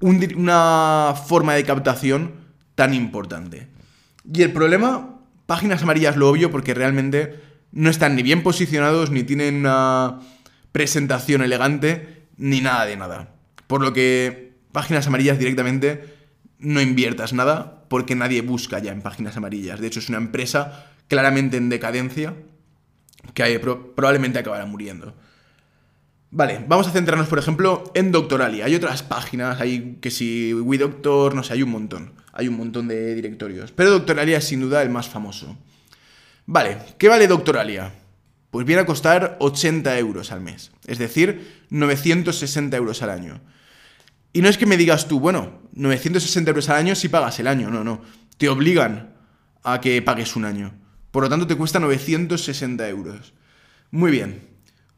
una 0.00 1.14
forma 1.26 1.54
de 1.54 1.64
captación 1.64 2.32
tan 2.74 2.94
importante. 2.94 3.68
Y 4.24 4.42
el 4.42 4.52
problema, 4.52 5.20
páginas 5.46 5.82
amarillas 5.82 6.16
lo 6.16 6.28
obvio 6.28 6.50
porque 6.50 6.74
realmente 6.74 7.40
no 7.72 7.90
están 7.90 8.16
ni 8.16 8.22
bien 8.22 8.42
posicionados, 8.42 9.10
ni 9.10 9.22
tienen 9.22 9.56
una 9.56 10.20
presentación 10.72 11.42
elegante, 11.42 12.26
ni 12.36 12.60
nada 12.60 12.86
de 12.86 12.96
nada. 12.96 13.34
Por 13.66 13.82
lo 13.82 13.92
que 13.92 14.52
páginas 14.72 15.06
amarillas 15.06 15.38
directamente 15.38 16.16
no 16.58 16.80
inviertas 16.80 17.32
nada 17.32 17.84
porque 17.88 18.14
nadie 18.14 18.40
busca 18.40 18.78
ya 18.78 18.92
en 18.92 19.02
páginas 19.02 19.36
amarillas. 19.36 19.80
De 19.80 19.86
hecho, 19.86 20.00
es 20.00 20.08
una 20.08 20.18
empresa 20.18 20.86
claramente 21.08 21.56
en 21.56 21.68
decadencia 21.68 22.34
que 23.34 23.58
probablemente 23.60 24.38
acabará 24.38 24.64
muriendo. 24.66 25.14
Vale, 26.34 26.64
vamos 26.66 26.88
a 26.88 26.92
centrarnos, 26.92 27.28
por 27.28 27.38
ejemplo, 27.38 27.84
en 27.92 28.10
Doctoralia. 28.10 28.64
Hay 28.64 28.74
otras 28.74 29.02
páginas, 29.02 29.60
hay 29.60 29.98
que 30.00 30.10
si 30.10 30.54
WeDoctor, 30.54 31.34
no 31.34 31.42
sé, 31.42 31.52
hay 31.52 31.62
un 31.62 31.68
montón. 31.68 32.14
Hay 32.32 32.48
un 32.48 32.56
montón 32.56 32.88
de 32.88 33.14
directorios. 33.14 33.70
Pero 33.70 33.90
Doctoralia 33.90 34.38
es 34.38 34.44
sin 34.44 34.62
duda 34.62 34.80
el 34.80 34.88
más 34.88 35.10
famoso. 35.10 35.58
Vale, 36.46 36.78
¿qué 36.96 37.08
vale 37.08 37.28
Doctoralia? 37.28 37.92
Pues 38.50 38.64
viene 38.64 38.80
a 38.80 38.86
costar 38.86 39.36
80 39.40 39.98
euros 39.98 40.32
al 40.32 40.40
mes. 40.40 40.72
Es 40.86 40.96
decir, 40.96 41.66
960 41.68 42.78
euros 42.78 43.02
al 43.02 43.10
año. 43.10 43.42
Y 44.32 44.40
no 44.40 44.48
es 44.48 44.56
que 44.56 44.64
me 44.64 44.78
digas 44.78 45.08
tú, 45.08 45.20
bueno, 45.20 45.60
960 45.74 46.50
euros 46.50 46.70
al 46.70 46.76
año 46.76 46.94
si 46.94 47.10
pagas 47.10 47.38
el 47.40 47.46
año. 47.46 47.68
No, 47.68 47.84
no. 47.84 48.00
Te 48.38 48.48
obligan 48.48 49.12
a 49.64 49.82
que 49.82 50.00
pagues 50.00 50.34
un 50.34 50.46
año. 50.46 50.72
Por 51.10 51.24
lo 51.24 51.28
tanto, 51.28 51.46
te 51.46 51.56
cuesta 51.56 51.78
960 51.78 52.88
euros. 52.88 53.34
Muy 53.90 54.10
bien. 54.10 54.48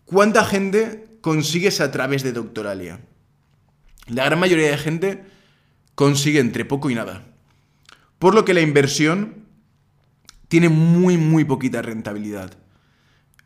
¿Cuánta 0.04 0.44
gente 0.44 1.13
consigues 1.24 1.80
a 1.80 1.90
través 1.90 2.22
de 2.22 2.34
Doctoralia. 2.34 3.00
La 4.08 4.26
gran 4.26 4.38
mayoría 4.38 4.68
de 4.68 4.76
gente 4.76 5.24
consigue 5.94 6.38
entre 6.38 6.66
poco 6.66 6.90
y 6.90 6.94
nada. 6.94 7.24
Por 8.18 8.34
lo 8.34 8.44
que 8.44 8.52
la 8.52 8.60
inversión 8.60 9.46
tiene 10.48 10.68
muy, 10.68 11.16
muy 11.16 11.44
poquita 11.44 11.80
rentabilidad. 11.80 12.58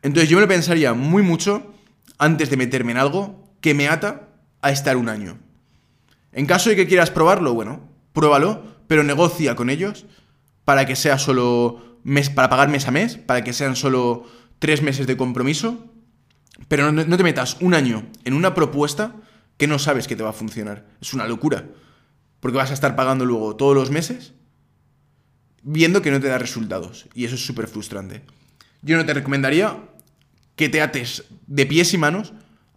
Entonces 0.01 0.29
yo 0.29 0.35
me 0.35 0.41
lo 0.41 0.49
pensaría 0.49 0.93
muy 0.93 1.23
mucho 1.23 1.73
antes 2.17 2.49
de 2.49 2.57
meterme 2.57 2.91
en 2.91 2.97
algo 2.97 3.49
que 3.61 3.73
me 3.73 3.87
ata 3.87 4.27
a 4.61 4.71
estar 4.71 4.97
un 4.97 5.07
año. 5.07 5.37
En 6.33 6.47
caso 6.47 6.69
de 6.69 6.75
que 6.75 6.85
quieras 6.85 7.11
probarlo, 7.11 7.53
bueno, 7.53 7.87
pruébalo, 8.11 8.61
pero 8.87 9.03
negocia 9.03 9.55
con 9.55 9.69
ellos 9.69 10.05
para 10.65 10.85
que 10.85 10.97
sea 10.97 11.17
solo 11.17 11.97
mes, 12.03 12.29
para 12.29 12.49
pagar 12.49 12.67
mes 12.67 12.89
a 12.89 12.91
mes, 12.91 13.15
para 13.15 13.41
que 13.45 13.53
sean 13.53 13.77
solo 13.77 14.25
tres 14.59 14.81
meses 14.81 15.07
de 15.07 15.15
compromiso 15.15 15.88
pero 16.67 16.91
no, 16.91 17.17
te 17.17 17.23
metas 17.23 17.57
un 17.61 17.73
año 17.73 18.07
en 18.25 18.33
una 18.33 18.53
propuesta 18.53 19.15
que 19.57 19.67
no 19.67 19.79
sabes 19.79 20.07
que 20.07 20.15
te 20.15 20.23
va 20.23 20.29
a 20.29 20.33
funcionar. 20.33 20.87
Es 21.01 21.13
una 21.13 21.27
locura. 21.27 21.65
Porque 22.39 22.57
vas 22.57 22.71
a 22.71 22.73
estar 22.73 22.95
pagando 22.95 23.25
luego 23.25 23.55
todos 23.55 23.75
los 23.75 23.91
meses 23.91 24.33
viendo 25.61 26.01
que 26.01 26.11
no 26.11 26.19
te 26.19 26.27
da 26.27 26.37
resultados. 26.37 27.07
Y 27.13 27.25
eso 27.25 27.35
es 27.35 27.45
súper 27.45 27.67
frustrante. 27.67 28.23
Yo 28.81 28.97
no 28.97 29.05
te 29.05 29.13
recomendaría 29.13 29.77
que 30.55 30.69
te 30.69 30.81
ates 30.81 31.25
de 31.47 31.65
pies 31.65 31.93
y 31.93 31.97
manos 31.97 32.33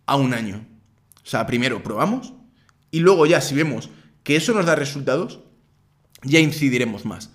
a 0.07 0.17
un 0.17 0.35
año. 0.35 0.67
O 1.25 1.27
sea, 1.27 1.47
primero 1.47 1.83
probamos 1.83 2.35
y 2.91 3.01
luego 3.01 3.27
ya 3.27 3.41
si 3.41 3.55
vemos 3.55 3.91
que 4.23 4.37
eso 4.37 4.53
nos 4.53 4.67
da 4.67 4.75
resultados, 4.75 5.41
ya 6.23 6.39
incidiremos 6.41 7.05
más 7.05 7.31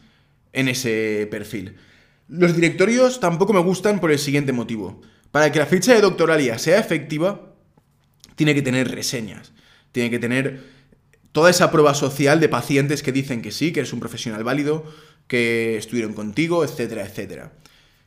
en 0.53 0.67
ese 0.69 1.27
perfil. 1.29 1.75
Los 2.27 2.55
directorios 2.55 3.19
tampoco 3.19 3.53
me 3.53 3.59
gustan 3.59 3.99
por 3.99 4.11
el 4.11 4.19
siguiente 4.19 4.53
motivo. 4.53 5.01
Para 5.31 5.51
que 5.51 5.59
la 5.59 5.65
ficha 5.65 5.93
de 5.93 6.01
doctoralia 6.01 6.57
sea 6.57 6.79
efectiva, 6.79 7.53
tiene 8.35 8.53
que 8.53 8.61
tener 8.61 8.89
reseñas, 8.89 9.51
tiene 9.91 10.09
que 10.09 10.19
tener 10.19 10.63
toda 11.31 11.49
esa 11.49 11.71
prueba 11.71 11.93
social 11.93 12.39
de 12.39 12.49
pacientes 12.49 13.03
que 13.03 13.11
dicen 13.11 13.41
que 13.41 13.51
sí, 13.51 13.71
que 13.71 13.81
eres 13.81 13.93
un 13.93 13.99
profesional 13.99 14.43
válido, 14.43 14.85
que 15.27 15.77
estuvieron 15.77 16.13
contigo, 16.13 16.63
etcétera, 16.63 17.03
etcétera. 17.05 17.53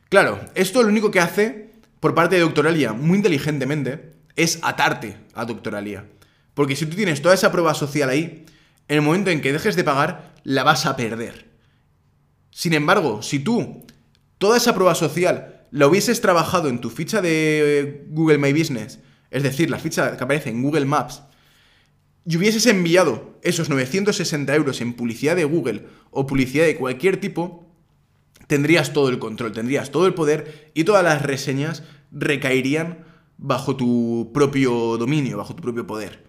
Claro, 0.09 0.39
esto 0.55 0.83
lo 0.83 0.89
único 0.89 1.11
que 1.11 1.19
hace 1.19 1.71
por 2.01 2.15
parte 2.15 2.35
de 2.35 2.41
Doctoralia, 2.41 2.93
muy 2.93 3.17
inteligentemente, 3.17 4.13
es 4.35 4.59
atarte 4.63 5.17
a 5.35 5.45
Doctoralia. 5.45 6.05
Porque 6.53 6.75
si 6.75 6.85
tú 6.85 6.95
tienes 6.95 7.21
toda 7.21 7.35
esa 7.35 7.51
prueba 7.51 7.73
social 7.73 8.09
ahí, 8.09 8.45
en 8.87 8.95
el 8.95 9.01
momento 9.01 9.29
en 9.29 9.39
que 9.39 9.53
dejes 9.53 9.75
de 9.75 9.83
pagar, 9.83 10.33
la 10.43 10.63
vas 10.63 10.85
a 10.85 10.95
perder. 10.95 11.45
Sin 12.49 12.73
embargo, 12.73 13.21
si 13.21 13.39
tú 13.39 13.85
toda 14.37 14.57
esa 14.57 14.73
prueba 14.73 14.95
social 14.95 15.60
la 15.71 15.87
hubieses 15.87 16.21
trabajado 16.21 16.69
en 16.69 16.79
tu 16.79 16.89
ficha 16.89 17.21
de 17.21 18.05
Google 18.09 18.37
My 18.37 18.53
Business, 18.53 18.99
es 19.29 19.43
decir, 19.43 19.69
la 19.69 19.79
ficha 19.79 20.15
que 20.17 20.23
aparece 20.23 20.49
en 20.49 20.61
Google 20.61 20.85
Maps, 20.85 21.23
y 22.25 22.37
hubieses 22.37 22.65
enviado 22.67 23.39
esos 23.41 23.69
960 23.69 24.53
euros 24.53 24.81
en 24.81 24.93
publicidad 24.93 25.35
de 25.35 25.45
Google 25.45 25.87
o 26.11 26.27
publicidad 26.27 26.65
de 26.65 26.75
cualquier 26.75 27.17
tipo, 27.17 27.65
tendrías 28.47 28.93
todo 28.93 29.09
el 29.09 29.17
control, 29.17 29.53
tendrías 29.53 29.91
todo 29.91 30.05
el 30.05 30.13
poder 30.13 30.71
y 30.73 30.83
todas 30.83 31.03
las 31.03 31.23
reseñas 31.23 31.83
recaerían 32.11 33.05
bajo 33.37 33.75
tu 33.75 34.31
propio 34.33 34.97
dominio, 34.97 35.37
bajo 35.37 35.55
tu 35.55 35.63
propio 35.63 35.87
poder. 35.87 36.25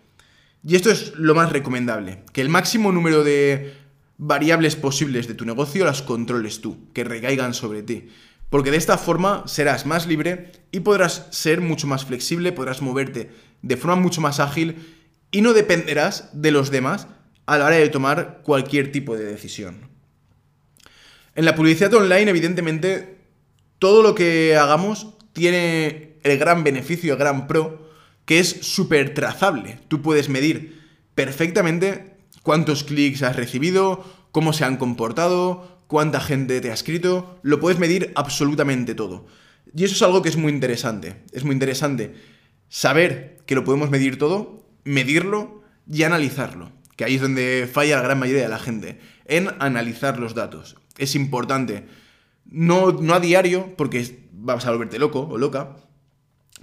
Y 0.65 0.77
esto 0.77 0.91
es 0.91 1.15
lo 1.17 1.35
más 1.35 1.53
recomendable, 1.53 2.23
que 2.33 2.41
el 2.41 2.49
máximo 2.49 2.93
número 2.93 3.25
de 3.25 3.75
variables 4.17 4.77
posibles 4.77 5.27
de 5.27 5.35
tu 5.35 5.45
negocio 5.45 5.85
las 5.85 6.01
controles 6.01 6.61
tú, 6.61 6.93
que 6.93 7.05
recaigan 7.05 7.53
sobre 7.53 7.83
ti. 7.83 8.09
Porque 8.53 8.71
de 8.71 8.77
esta 8.77 8.99
forma 8.99 9.45
serás 9.47 9.87
más 9.87 10.07
libre 10.07 10.53
y 10.73 10.81
podrás 10.81 11.27
ser 11.31 11.63
mucho 11.63 11.87
más 11.87 12.05
flexible, 12.05 12.53
podrás 12.53 12.83
moverte 12.83 13.31
de 13.63 13.77
forma 13.79 13.97
mucho 13.97 14.21
más 14.21 14.41
ágil 14.41 14.77
y 15.31 15.41
no 15.41 15.55
dependerás 15.55 16.29
de 16.35 16.51
los 16.51 16.71
demás 16.71 17.07
a 17.47 17.57
la 17.57 17.65
hora 17.65 17.77
de 17.77 17.89
tomar 17.89 18.43
cualquier 18.45 18.93
tipo 18.93 19.17
de 19.17 19.25
decisión. 19.25 19.89
En 21.35 21.47
la 21.47 21.55
publicidad 21.55 21.95
online, 21.95 22.29
evidentemente, 22.29 23.17
todo 23.79 24.03
lo 24.03 24.15
que 24.15 24.55
hagamos 24.55 25.15
tiene 25.33 26.19
el 26.23 26.37
gran 26.37 26.63
beneficio, 26.63 27.15
el 27.15 27.19
gran 27.19 27.47
pro, 27.47 27.89
que 28.27 28.39
es 28.39 28.51
súper 28.51 29.15
trazable. 29.15 29.79
Tú 29.89 30.03
puedes 30.03 30.29
medir 30.29 30.79
perfectamente 31.15 32.19
cuántos 32.43 32.85
clics 32.85 33.23
has 33.23 33.35
recibido, 33.35 34.05
cómo 34.31 34.53
se 34.53 34.67
han 34.67 34.77
comportado, 34.77 35.72
cuánta 35.93 36.21
gente 36.21 36.63
te 36.63 36.71
ha 36.71 36.75
escrito, 36.75 37.39
lo 37.43 37.61
puedes 37.61 37.79
medir 37.79 38.13
absolutamente 38.15 38.95
todo. 38.95 39.27
Y 39.77 39.85
eso 39.85 39.95
es 39.95 40.01
algo 40.01 40.23
que 40.23 40.31
es 40.31 40.39
muy 40.39 40.51
interesante. 40.51 41.23
Es 41.33 41.45
muy 41.45 41.53
interesante 41.53 42.15
saber 42.71 43.43
que 43.45 43.55
lo 43.55 43.63
podemos 43.63 43.91
medir 43.91 44.17
todo, 44.19 44.67
medirlo 44.85 45.63
y 45.87 46.05
analizarlo. 46.05 46.73
Que 46.97 47.05
ahí 47.05 47.17
es 47.17 47.21
donde 47.21 47.69
falla 47.71 47.97
la 47.97 48.05
gran 48.05 48.19
mayoría 48.19 48.45
de 48.45 48.49
la 48.49 48.59
gente, 48.59 49.01
en 49.27 49.51
analizar 49.59 50.19
los 50.19 50.35
datos. 50.35 50.77
Es 50.97 51.15
importante, 51.15 51.87
no, 52.47 52.93
no 52.93 53.13
a 53.13 53.21
diario, 53.21 53.77
porque 53.77 54.27
vas 54.33 54.65
a 54.65 54.71
volverte 54.71 54.99
loco 54.99 55.29
o 55.31 55.37
loca, 55.37 55.77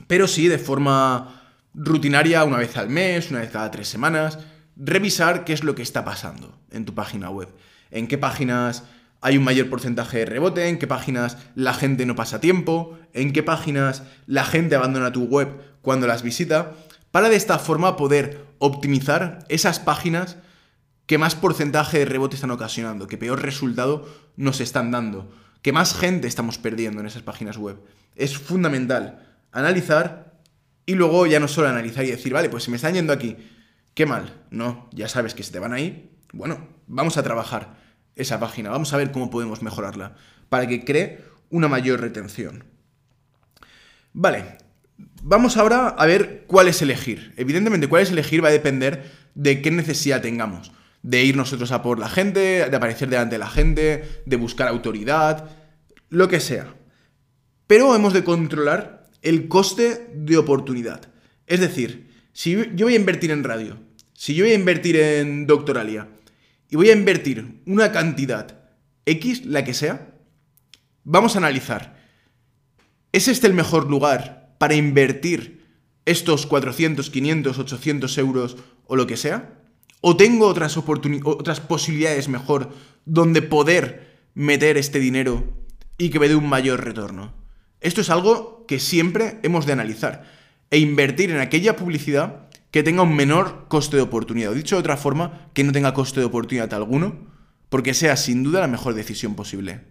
pero 0.08 0.28
sí 0.28 0.48
de 0.48 0.58
forma 0.58 1.44
rutinaria, 1.76 2.44
una 2.46 2.58
vez 2.58 2.76
al 2.78 2.90
mes, 2.90 3.30
una 3.30 3.42
vez 3.42 3.52
cada 3.52 3.70
tres 3.70 3.88
semanas, 3.88 4.40
revisar 4.76 5.46
qué 5.46 5.54
es 5.54 5.64
lo 5.64 5.76
que 5.76 5.84
está 5.84 6.04
pasando 6.04 6.60
en 6.72 6.86
tu 6.86 6.96
página 6.96 7.30
web. 7.30 7.50
En 7.92 8.08
qué 8.08 8.18
páginas 8.18 8.86
hay 9.22 9.38
un 9.38 9.44
mayor 9.44 9.70
porcentaje 9.70 10.20
de 10.20 10.26
rebote, 10.26 10.68
en 10.68 10.80
qué 10.80 10.88
páginas 10.88 11.38
la 11.56 11.74
gente 11.74 12.06
no 12.06 12.16
pasa 12.16 12.40
tiempo, 12.40 12.98
en 13.14 13.34
qué 13.34 13.44
páginas 13.44 14.04
la 14.28 14.46
gente 14.46 14.76
abandona 14.76 15.12
tu 15.12 15.26
web 15.26 15.60
cuando 15.82 16.08
las 16.08 16.24
visita, 16.24 16.74
para 17.12 17.30
de 17.30 17.36
esta 17.36 17.60
forma 17.60 17.98
poder 17.98 18.46
optimizar 18.60 19.40
esas 19.50 19.80
páginas 19.80 20.38
que 21.06 21.18
más 21.18 21.36
porcentaje 21.36 22.00
de 22.00 22.06
rebote 22.06 22.36
están 22.36 22.52
ocasionando, 22.52 23.08
que 23.08 23.18
peor 23.18 23.42
resultado 23.42 24.08
nos 24.38 24.62
están 24.62 24.92
dando, 24.92 25.32
que 25.62 25.74
más 25.74 25.96
gente 25.96 26.28
estamos 26.28 26.58
perdiendo 26.58 27.02
en 27.02 27.08
esas 27.08 27.24
páginas 27.24 27.58
web. 27.58 27.78
Es 28.16 28.38
fundamental 28.38 29.28
analizar 29.52 30.40
y 30.86 30.96
luego 30.96 31.26
ya 31.26 31.40
no 31.40 31.48
solo 31.48 31.68
analizar 31.68 32.06
y 32.06 32.12
decir, 32.12 32.32
vale, 32.32 32.50
pues 32.50 32.64
si 32.64 32.72
me 32.72 32.78
están 32.78 32.94
yendo 32.94 33.12
aquí, 33.12 33.38
qué 33.96 34.06
mal. 34.06 34.44
No, 34.52 34.88
ya 34.94 35.10
sabes 35.10 35.34
que 35.34 35.44
se 35.44 35.52
te 35.52 35.60
van 35.60 35.74
ahí. 35.74 36.16
Bueno, 36.32 36.68
vamos 36.88 37.18
a 37.18 37.24
trabajar 37.24 37.79
esa 38.20 38.40
página, 38.40 38.70
vamos 38.70 38.94
a 38.94 38.98
ver 38.98 39.12
cómo 39.12 39.30
podemos 39.30 39.62
mejorarla 39.62 40.16
para 40.50 40.68
que 40.68 40.84
cree 40.84 41.22
una 41.50 41.68
mayor 41.68 42.02
retención. 42.02 42.66
Vale, 44.14 44.58
vamos 45.24 45.58
ahora 45.58 45.90
a 45.90 46.06
ver 46.06 46.46
cuál 46.48 46.68
es 46.68 46.82
elegir. 46.82 47.34
Evidentemente, 47.38 47.88
cuál 47.88 48.04
es 48.04 48.12
elegir 48.12 48.44
va 48.44 48.50
a 48.50 48.52
depender 48.52 49.12
de 49.36 49.62
qué 49.62 49.72
necesidad 49.72 50.22
tengamos. 50.22 50.72
De 51.02 51.24
ir 51.24 51.38
nosotros 51.38 51.72
a 51.72 51.82
por 51.82 51.98
la 51.98 52.10
gente, 52.10 52.70
de 52.70 52.76
aparecer 52.76 53.10
delante 53.10 53.36
de 53.36 53.40
la 53.40 53.50
gente, 53.50 54.22
de 54.26 54.36
buscar 54.36 54.68
autoridad, 54.68 55.50
lo 56.10 56.28
que 56.28 56.40
sea. 56.40 56.76
Pero 57.68 57.96
hemos 57.96 58.14
de 58.14 58.24
controlar 58.24 59.08
el 59.22 59.48
coste 59.48 60.12
de 60.14 60.38
oportunidad. 60.38 61.02
Es 61.48 61.60
decir, 61.60 62.10
si 62.34 62.56
yo 62.76 62.86
voy 62.86 62.94
a 62.94 63.00
invertir 63.00 63.32
en 63.32 63.44
radio, 63.44 63.78
si 64.14 64.36
yo 64.36 64.44
voy 64.44 64.52
a 64.52 64.56
invertir 64.56 64.98
en 64.98 65.48
doctoralia, 65.48 66.08
y 66.70 66.76
voy 66.76 66.90
a 66.90 66.94
invertir 66.94 67.62
una 67.66 67.92
cantidad 67.92 68.60
X, 69.06 69.46
la 69.46 69.64
que 69.64 69.74
sea, 69.74 70.14
vamos 71.04 71.36
a 71.36 71.40
analizar, 71.40 72.00
¿es 73.12 73.28
este 73.28 73.48
el 73.48 73.54
mejor 73.54 73.90
lugar 73.90 74.56
para 74.60 74.76
invertir 74.76 75.66
estos 76.06 76.46
400, 76.46 77.10
500, 77.10 77.58
800 77.58 78.18
euros 78.20 78.58
o 78.86 78.96
lo 78.96 79.08
que 79.08 79.18
sea? 79.18 79.56
¿O 80.02 80.16
tengo 80.16 80.48
otras, 80.48 80.78
otras 80.78 81.60
posibilidades 81.60 82.30
mejor 82.30 82.72
donde 83.06 83.42
poder 83.42 84.18
meter 84.34 84.78
este 84.78 85.00
dinero 85.00 85.44
y 85.98 86.10
que 86.10 86.20
me 86.20 86.30
dé 86.30 86.36
un 86.36 86.48
mayor 86.48 86.84
retorno? 86.84 87.34
Esto 87.82 88.02
es 88.02 88.10
algo 88.10 88.66
que 88.68 88.80
siempre 88.80 89.40
hemos 89.44 89.66
de 89.66 89.74
analizar 89.74 90.24
e 90.70 90.78
invertir 90.78 91.32
en 91.32 91.40
aquella 91.40 91.76
publicidad 91.76 92.49
que 92.72 92.84
tenga 92.84 93.02
un 93.02 93.16
menor 93.16 93.66
coste 93.68 93.98
de 93.98 94.04
oportunidad. 94.04 94.54
dicho 94.54 94.76
de 94.76 94.82
otra 94.82 94.98
forma, 94.98 95.50
que 95.54 95.64
no 95.64 95.72
tenga 95.72 95.94
coste 95.94 96.20
de 96.20 96.26
oportunidad 96.26 96.74
alguno, 96.74 97.28
porque 97.70 97.94
sea 97.94 98.18
sin 98.18 98.44
duda 98.44 98.62
la 98.62 98.68
mejor 98.68 98.94
decisión 98.94 99.36
posible. 99.36 99.82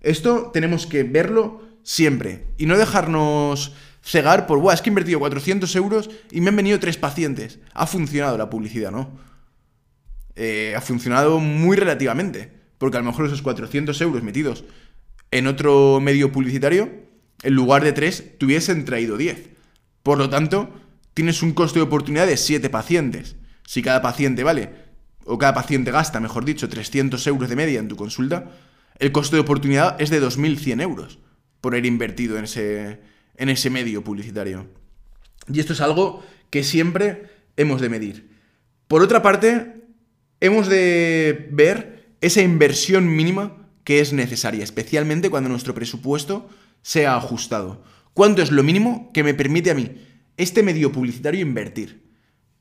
Esto 0.00 0.50
tenemos 0.52 0.86
que 0.86 1.02
verlo 1.02 1.62
siempre 1.82 2.46
y 2.56 2.66
no 2.66 2.78
dejarnos 2.78 3.74
cegar 4.02 4.46
por, 4.46 4.58
Buah, 4.58 4.74
es 4.74 4.82
que 4.82 4.90
he 4.90 4.92
invertido 4.92 5.18
400 5.18 5.74
euros 5.76 6.10
y 6.30 6.40
me 6.40 6.48
han 6.48 6.56
venido 6.56 6.80
tres 6.80 6.96
pacientes. 6.96 7.58
Ha 7.74 7.86
funcionado 7.86 8.38
la 8.38 8.50
publicidad, 8.50 8.90
¿no? 8.90 9.18
Eh, 10.36 10.74
ha 10.76 10.80
funcionado 10.80 11.38
muy 11.38 11.76
relativamente, 11.76 12.52
porque 12.78 12.96
a 12.96 13.00
lo 13.00 13.06
mejor 13.06 13.26
esos 13.26 13.42
400 13.42 14.00
euros 14.00 14.22
metidos 14.22 14.64
en 15.30 15.46
otro 15.46 16.00
medio 16.00 16.32
publicitario, 16.32 16.90
en 17.42 17.54
lugar 17.54 17.84
de 17.84 17.92
tres, 17.92 18.38
te 18.38 18.46
hubiesen 18.46 18.84
traído 18.84 19.16
10. 19.16 19.50
Por 20.02 20.18
lo 20.18 20.30
tanto, 20.30 20.70
tienes 21.20 21.42
un 21.42 21.52
coste 21.52 21.78
de 21.78 21.82
oportunidad 21.82 22.26
de 22.26 22.38
7 22.38 22.70
pacientes. 22.70 23.36
Si 23.66 23.82
cada 23.82 24.00
paciente 24.00 24.42
vale, 24.42 24.70
o 25.26 25.36
cada 25.36 25.52
paciente 25.52 25.90
gasta, 25.90 26.18
mejor 26.18 26.46
dicho, 26.46 26.66
300 26.66 27.26
euros 27.26 27.50
de 27.50 27.56
media 27.56 27.78
en 27.78 27.88
tu 27.88 27.96
consulta, 27.96 28.52
el 28.98 29.12
coste 29.12 29.36
de 29.36 29.42
oportunidad 29.42 30.00
es 30.00 30.08
de 30.08 30.22
2.100 30.22 30.80
euros 30.80 31.18
por 31.60 31.74
haber 31.74 31.84
invertido 31.84 32.38
en 32.38 32.44
ese, 32.44 33.00
en 33.36 33.50
ese 33.50 33.68
medio 33.68 34.02
publicitario. 34.02 34.66
Y 35.46 35.60
esto 35.60 35.74
es 35.74 35.82
algo 35.82 36.24
que 36.48 36.64
siempre 36.64 37.26
hemos 37.58 37.82
de 37.82 37.90
medir. 37.90 38.30
Por 38.88 39.02
otra 39.02 39.20
parte, 39.20 39.84
hemos 40.40 40.68
de 40.68 41.50
ver 41.52 42.14
esa 42.22 42.40
inversión 42.40 43.14
mínima 43.14 43.68
que 43.84 44.00
es 44.00 44.14
necesaria, 44.14 44.64
especialmente 44.64 45.28
cuando 45.28 45.50
nuestro 45.50 45.74
presupuesto 45.74 46.48
sea 46.80 47.14
ajustado. 47.14 47.84
¿Cuánto 48.14 48.40
es 48.40 48.50
lo 48.50 48.62
mínimo 48.62 49.10
que 49.12 49.22
me 49.22 49.34
permite 49.34 49.70
a 49.70 49.74
mí 49.74 50.06
este 50.42 50.62
medio 50.62 50.92
publicitario 50.92 51.40
invertir. 51.40 52.02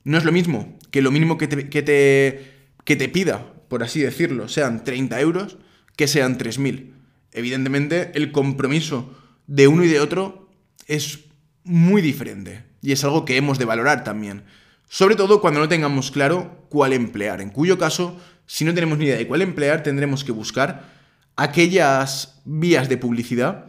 No 0.04 0.18
es 0.18 0.26
lo 0.26 0.32
mismo 0.32 0.78
que 0.92 1.02
lo 1.02 1.12
mínimo 1.12 1.38
que 1.38 1.48
te, 1.48 1.70
que 1.70 1.82
te, 1.82 2.54
que 2.84 2.96
te 2.96 3.10
pida, 3.10 3.54
por 3.68 3.84
así 3.84 4.02
decirlo, 4.02 4.48
sean 4.48 4.84
30 4.84 5.20
euros, 5.22 5.58
que 5.96 6.08
sean 6.08 6.38
3.000. 6.38 6.94
Evidentemente, 7.32 8.12
el 8.16 8.32
compromiso 8.32 9.16
de 9.48 9.68
uno 9.68 9.84
y 9.84 9.88
de 9.88 10.00
otro 10.00 10.50
es 10.88 11.20
muy 11.64 12.02
diferente 12.02 12.64
y 12.82 12.92
es 12.92 13.04
algo 13.04 13.26
que 13.26 13.38
hemos 13.38 13.60
de 13.60 13.66
valorar 13.66 14.04
también. 14.04 14.44
Sobre 14.88 15.16
todo 15.16 15.40
cuando 15.40 15.60
no 15.60 15.70
tengamos 15.70 16.10
claro 16.12 16.66
cuál 16.70 16.94
emplear, 16.94 17.42
en 17.42 17.50
cuyo 17.50 17.78
caso, 17.78 18.20
si 18.48 18.66
no 18.66 18.74
tenemos 18.74 18.98
ni 18.98 19.06
idea 19.06 19.18
de 19.18 19.28
cuál 19.28 19.42
emplear, 19.42 19.84
tendremos 19.84 20.24
que 20.24 20.32
buscar 20.32 20.90
aquellas 21.36 22.42
vías 22.44 22.90
de 22.90 22.98
publicidad 22.98 23.66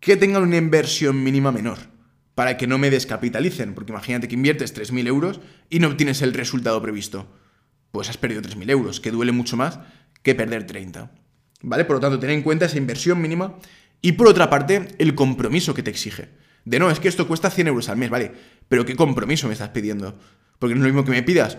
que 0.00 0.16
tengan 0.16 0.42
una 0.42 0.56
inversión 0.56 1.22
mínima 1.22 1.52
menor, 1.52 1.78
para 2.34 2.56
que 2.56 2.66
no 2.66 2.78
me 2.78 2.90
descapitalicen, 2.90 3.74
porque 3.74 3.92
imagínate 3.92 4.28
que 4.28 4.34
inviertes 4.34 4.74
3.000 4.74 5.06
euros 5.06 5.40
y 5.70 5.78
no 5.78 5.88
obtienes 5.88 6.22
el 6.22 6.34
resultado 6.34 6.80
previsto. 6.82 7.26
Pues 7.92 8.08
has 8.08 8.16
perdido 8.16 8.42
3.000 8.42 8.70
euros, 8.70 9.00
que 9.00 9.10
duele 9.10 9.32
mucho 9.32 9.56
más 9.56 9.78
que 10.22 10.34
perder 10.34 10.66
30. 10.66 11.12
¿Vale? 11.62 11.84
Por 11.84 11.96
lo 11.96 12.00
tanto, 12.00 12.18
ten 12.18 12.30
en 12.30 12.42
cuenta 12.42 12.66
esa 12.66 12.78
inversión 12.78 13.20
mínima 13.20 13.56
y 14.02 14.12
por 14.12 14.28
otra 14.28 14.50
parte, 14.50 14.88
el 14.98 15.14
compromiso 15.14 15.74
que 15.74 15.82
te 15.82 15.90
exige. 15.90 16.28
De 16.64 16.78
no, 16.78 16.90
es 16.90 17.00
que 17.00 17.08
esto 17.08 17.28
cuesta 17.28 17.50
100 17.50 17.68
euros 17.68 17.88
al 17.88 17.96
mes, 17.96 18.10
¿vale? 18.10 18.32
Pero 18.68 18.84
¿qué 18.84 18.96
compromiso 18.96 19.46
me 19.46 19.52
estás 19.52 19.70
pidiendo? 19.70 20.18
Porque 20.58 20.74
no 20.74 20.80
es 20.80 20.86
lo 20.86 20.92
mismo 20.92 21.04
que 21.04 21.10
me 21.10 21.22
pidas 21.22 21.58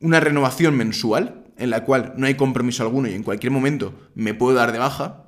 una 0.00 0.20
renovación 0.20 0.76
mensual, 0.76 1.44
en 1.56 1.70
la 1.70 1.84
cual 1.84 2.14
no 2.16 2.26
hay 2.26 2.34
compromiso 2.34 2.82
alguno 2.82 3.08
y 3.08 3.14
en 3.14 3.22
cualquier 3.22 3.50
momento 3.50 3.94
me 4.14 4.34
puedo 4.34 4.56
dar 4.56 4.72
de 4.72 4.78
baja, 4.78 5.24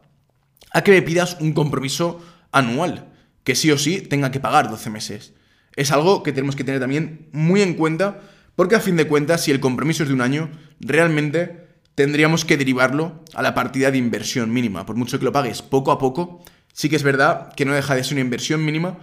a 0.72 0.82
que 0.82 0.92
me 0.92 1.02
pidas 1.02 1.36
un 1.40 1.52
compromiso 1.52 2.20
anual, 2.52 3.09
que 3.45 3.55
sí 3.55 3.70
o 3.70 3.78
sí 3.78 4.01
tenga 4.01 4.30
que 4.30 4.41
pagar 4.41 4.70
12 4.70 4.91
meses. 4.91 5.34
Es 5.76 5.93
algo 5.93 6.22
que 6.22 6.32
tenemos 6.32 6.57
que 6.57 6.64
tener 6.64 6.80
también 6.80 7.28
muy 7.32 7.62
en 7.62 7.74
cuenta, 7.74 8.20
porque 8.57 8.76
a 8.76 8.80
fin 8.80 8.97
de 8.97 9.07
cuentas, 9.07 9.45
si 9.45 9.51
el 9.51 9.61
compromiso 9.61 10.03
es 10.03 10.09
de 10.09 10.14
un 10.14 10.20
año, 10.20 10.51
realmente 10.80 11.68
tendríamos 11.95 12.45
que 12.45 12.57
derivarlo 12.57 13.24
a 13.34 13.43
la 13.43 13.55
partida 13.55 13.91
de 13.91 13.99
inversión 13.99 14.53
mínima. 14.53 14.86
Por 14.86 14.97
mucho 14.97 15.18
que 15.18 15.24
lo 15.24 15.32
pagues 15.32 15.62
poco 15.62 15.93
a 15.93 15.99
poco, 15.99 16.43
sí 16.72 16.88
que 16.88 16.97
es 16.97 17.03
verdad 17.03 17.53
que 17.55 17.64
no 17.64 17.74
deja 17.74 17.95
de 17.95 18.05
ser 18.05 18.14
una 18.14 18.22
inversión 18.22 18.64
mínima 18.64 18.99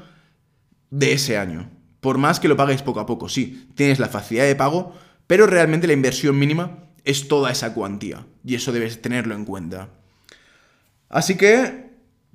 de 0.89 1.13
ese 1.13 1.37
año. 1.37 1.69
Por 1.99 2.17
más 2.17 2.39
que 2.39 2.47
lo 2.47 2.57
pagues 2.57 2.81
poco 2.81 2.99
a 2.99 3.05
poco, 3.05 3.29
sí, 3.29 3.69
tienes 3.75 3.99
la 3.99 4.07
facilidad 4.07 4.45
de 4.45 4.55
pago, 4.55 4.95
pero 5.25 5.47
realmente 5.47 5.87
la 5.87 5.93
inversión 5.93 6.37
mínima 6.37 6.85
es 7.03 7.27
toda 7.27 7.51
esa 7.51 7.73
cuantía. 7.73 8.25
Y 8.43 8.55
eso 8.55 8.71
debes 8.71 9.01
tenerlo 9.01 9.35
en 9.35 9.45
cuenta. 9.45 9.89
Así 11.09 11.35
que, 11.35 11.86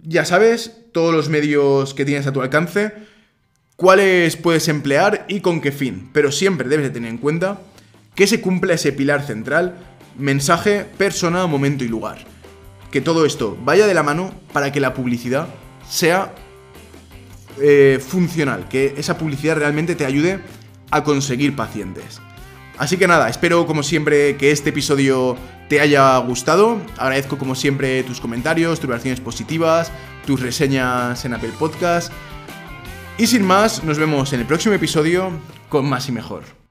ya 0.03 0.25
sabes, 0.25 0.83
todos 0.93 1.15
los 1.15 1.29
medios 1.29 1.95
que 1.95 2.05
tienes 2.05 2.27
a 2.27 2.33
tu 2.33 2.43
alcance, 2.43 2.93
cuáles 3.77 4.37
puedes 4.37 4.69
emplear 4.69 5.25
y 5.29 5.41
con 5.41 5.61
qué 5.61 5.73
fin. 5.73 6.11
Pero 6.13 6.33
siempre 6.33 6.69
debes 6.69 6.87
de 6.87 6.91
tener 6.91 7.11
en 7.11 7.19
cuenta 7.19 7.61
que 8.15 8.27
se 8.27 8.41
cumpla 8.41 8.75
ese 8.75 8.93
pilar 8.93 9.25
central, 9.25 9.77
mensaje, 10.19 10.85
persona, 10.99 11.47
momento 11.47 11.85
y 11.85 11.89
lugar. 11.89 12.19
Que 12.91 13.01
todo 13.01 13.25
esto 13.25 13.57
vaya 13.65 13.87
de 13.87 13.95
la 13.95 14.03
mano 14.03 14.35
para 14.53 14.71
que 14.71 14.81
la 14.81 14.93
publicidad 14.93 15.49
sea 15.89 16.35
eh, 17.61 17.99
funcional, 18.07 18.69
que 18.69 18.95
esa 18.97 19.17
publicidad 19.17 19.57
realmente 19.57 19.95
te 19.95 20.05
ayude 20.05 20.41
a 20.91 21.03
conseguir 21.05 21.57
pacientes. 21.57 22.21
Así 22.79 22.97
que 22.97 23.07
nada, 23.07 23.29
espero 23.29 23.67
como 23.67 23.83
siempre 23.83 24.37
que 24.37 24.51
este 24.51 24.71
episodio 24.71 25.37
te 25.73 25.81
haya 25.81 26.18
gustado. 26.18 26.83
Agradezco 26.99 27.39
como 27.39 27.55
siempre 27.55 28.03
tus 28.03 28.20
comentarios, 28.20 28.79
tus 28.79 28.91
reacciones 28.91 29.23
positivas, 29.23 29.91
tus 30.27 30.39
reseñas 30.43 31.25
en 31.25 31.33
Apple 31.33 31.53
Podcast. 31.59 32.12
Y 33.16 33.27
sin 33.27 33.43
más, 33.43 33.83
nos 33.83 33.97
vemos 33.99 34.35
en 34.35 34.41
el 34.41 34.47
próximo 34.47 34.75
episodio 34.75 35.31
con 35.70 35.89
más 35.89 36.11
y 36.11 36.12
mejor. 36.12 36.62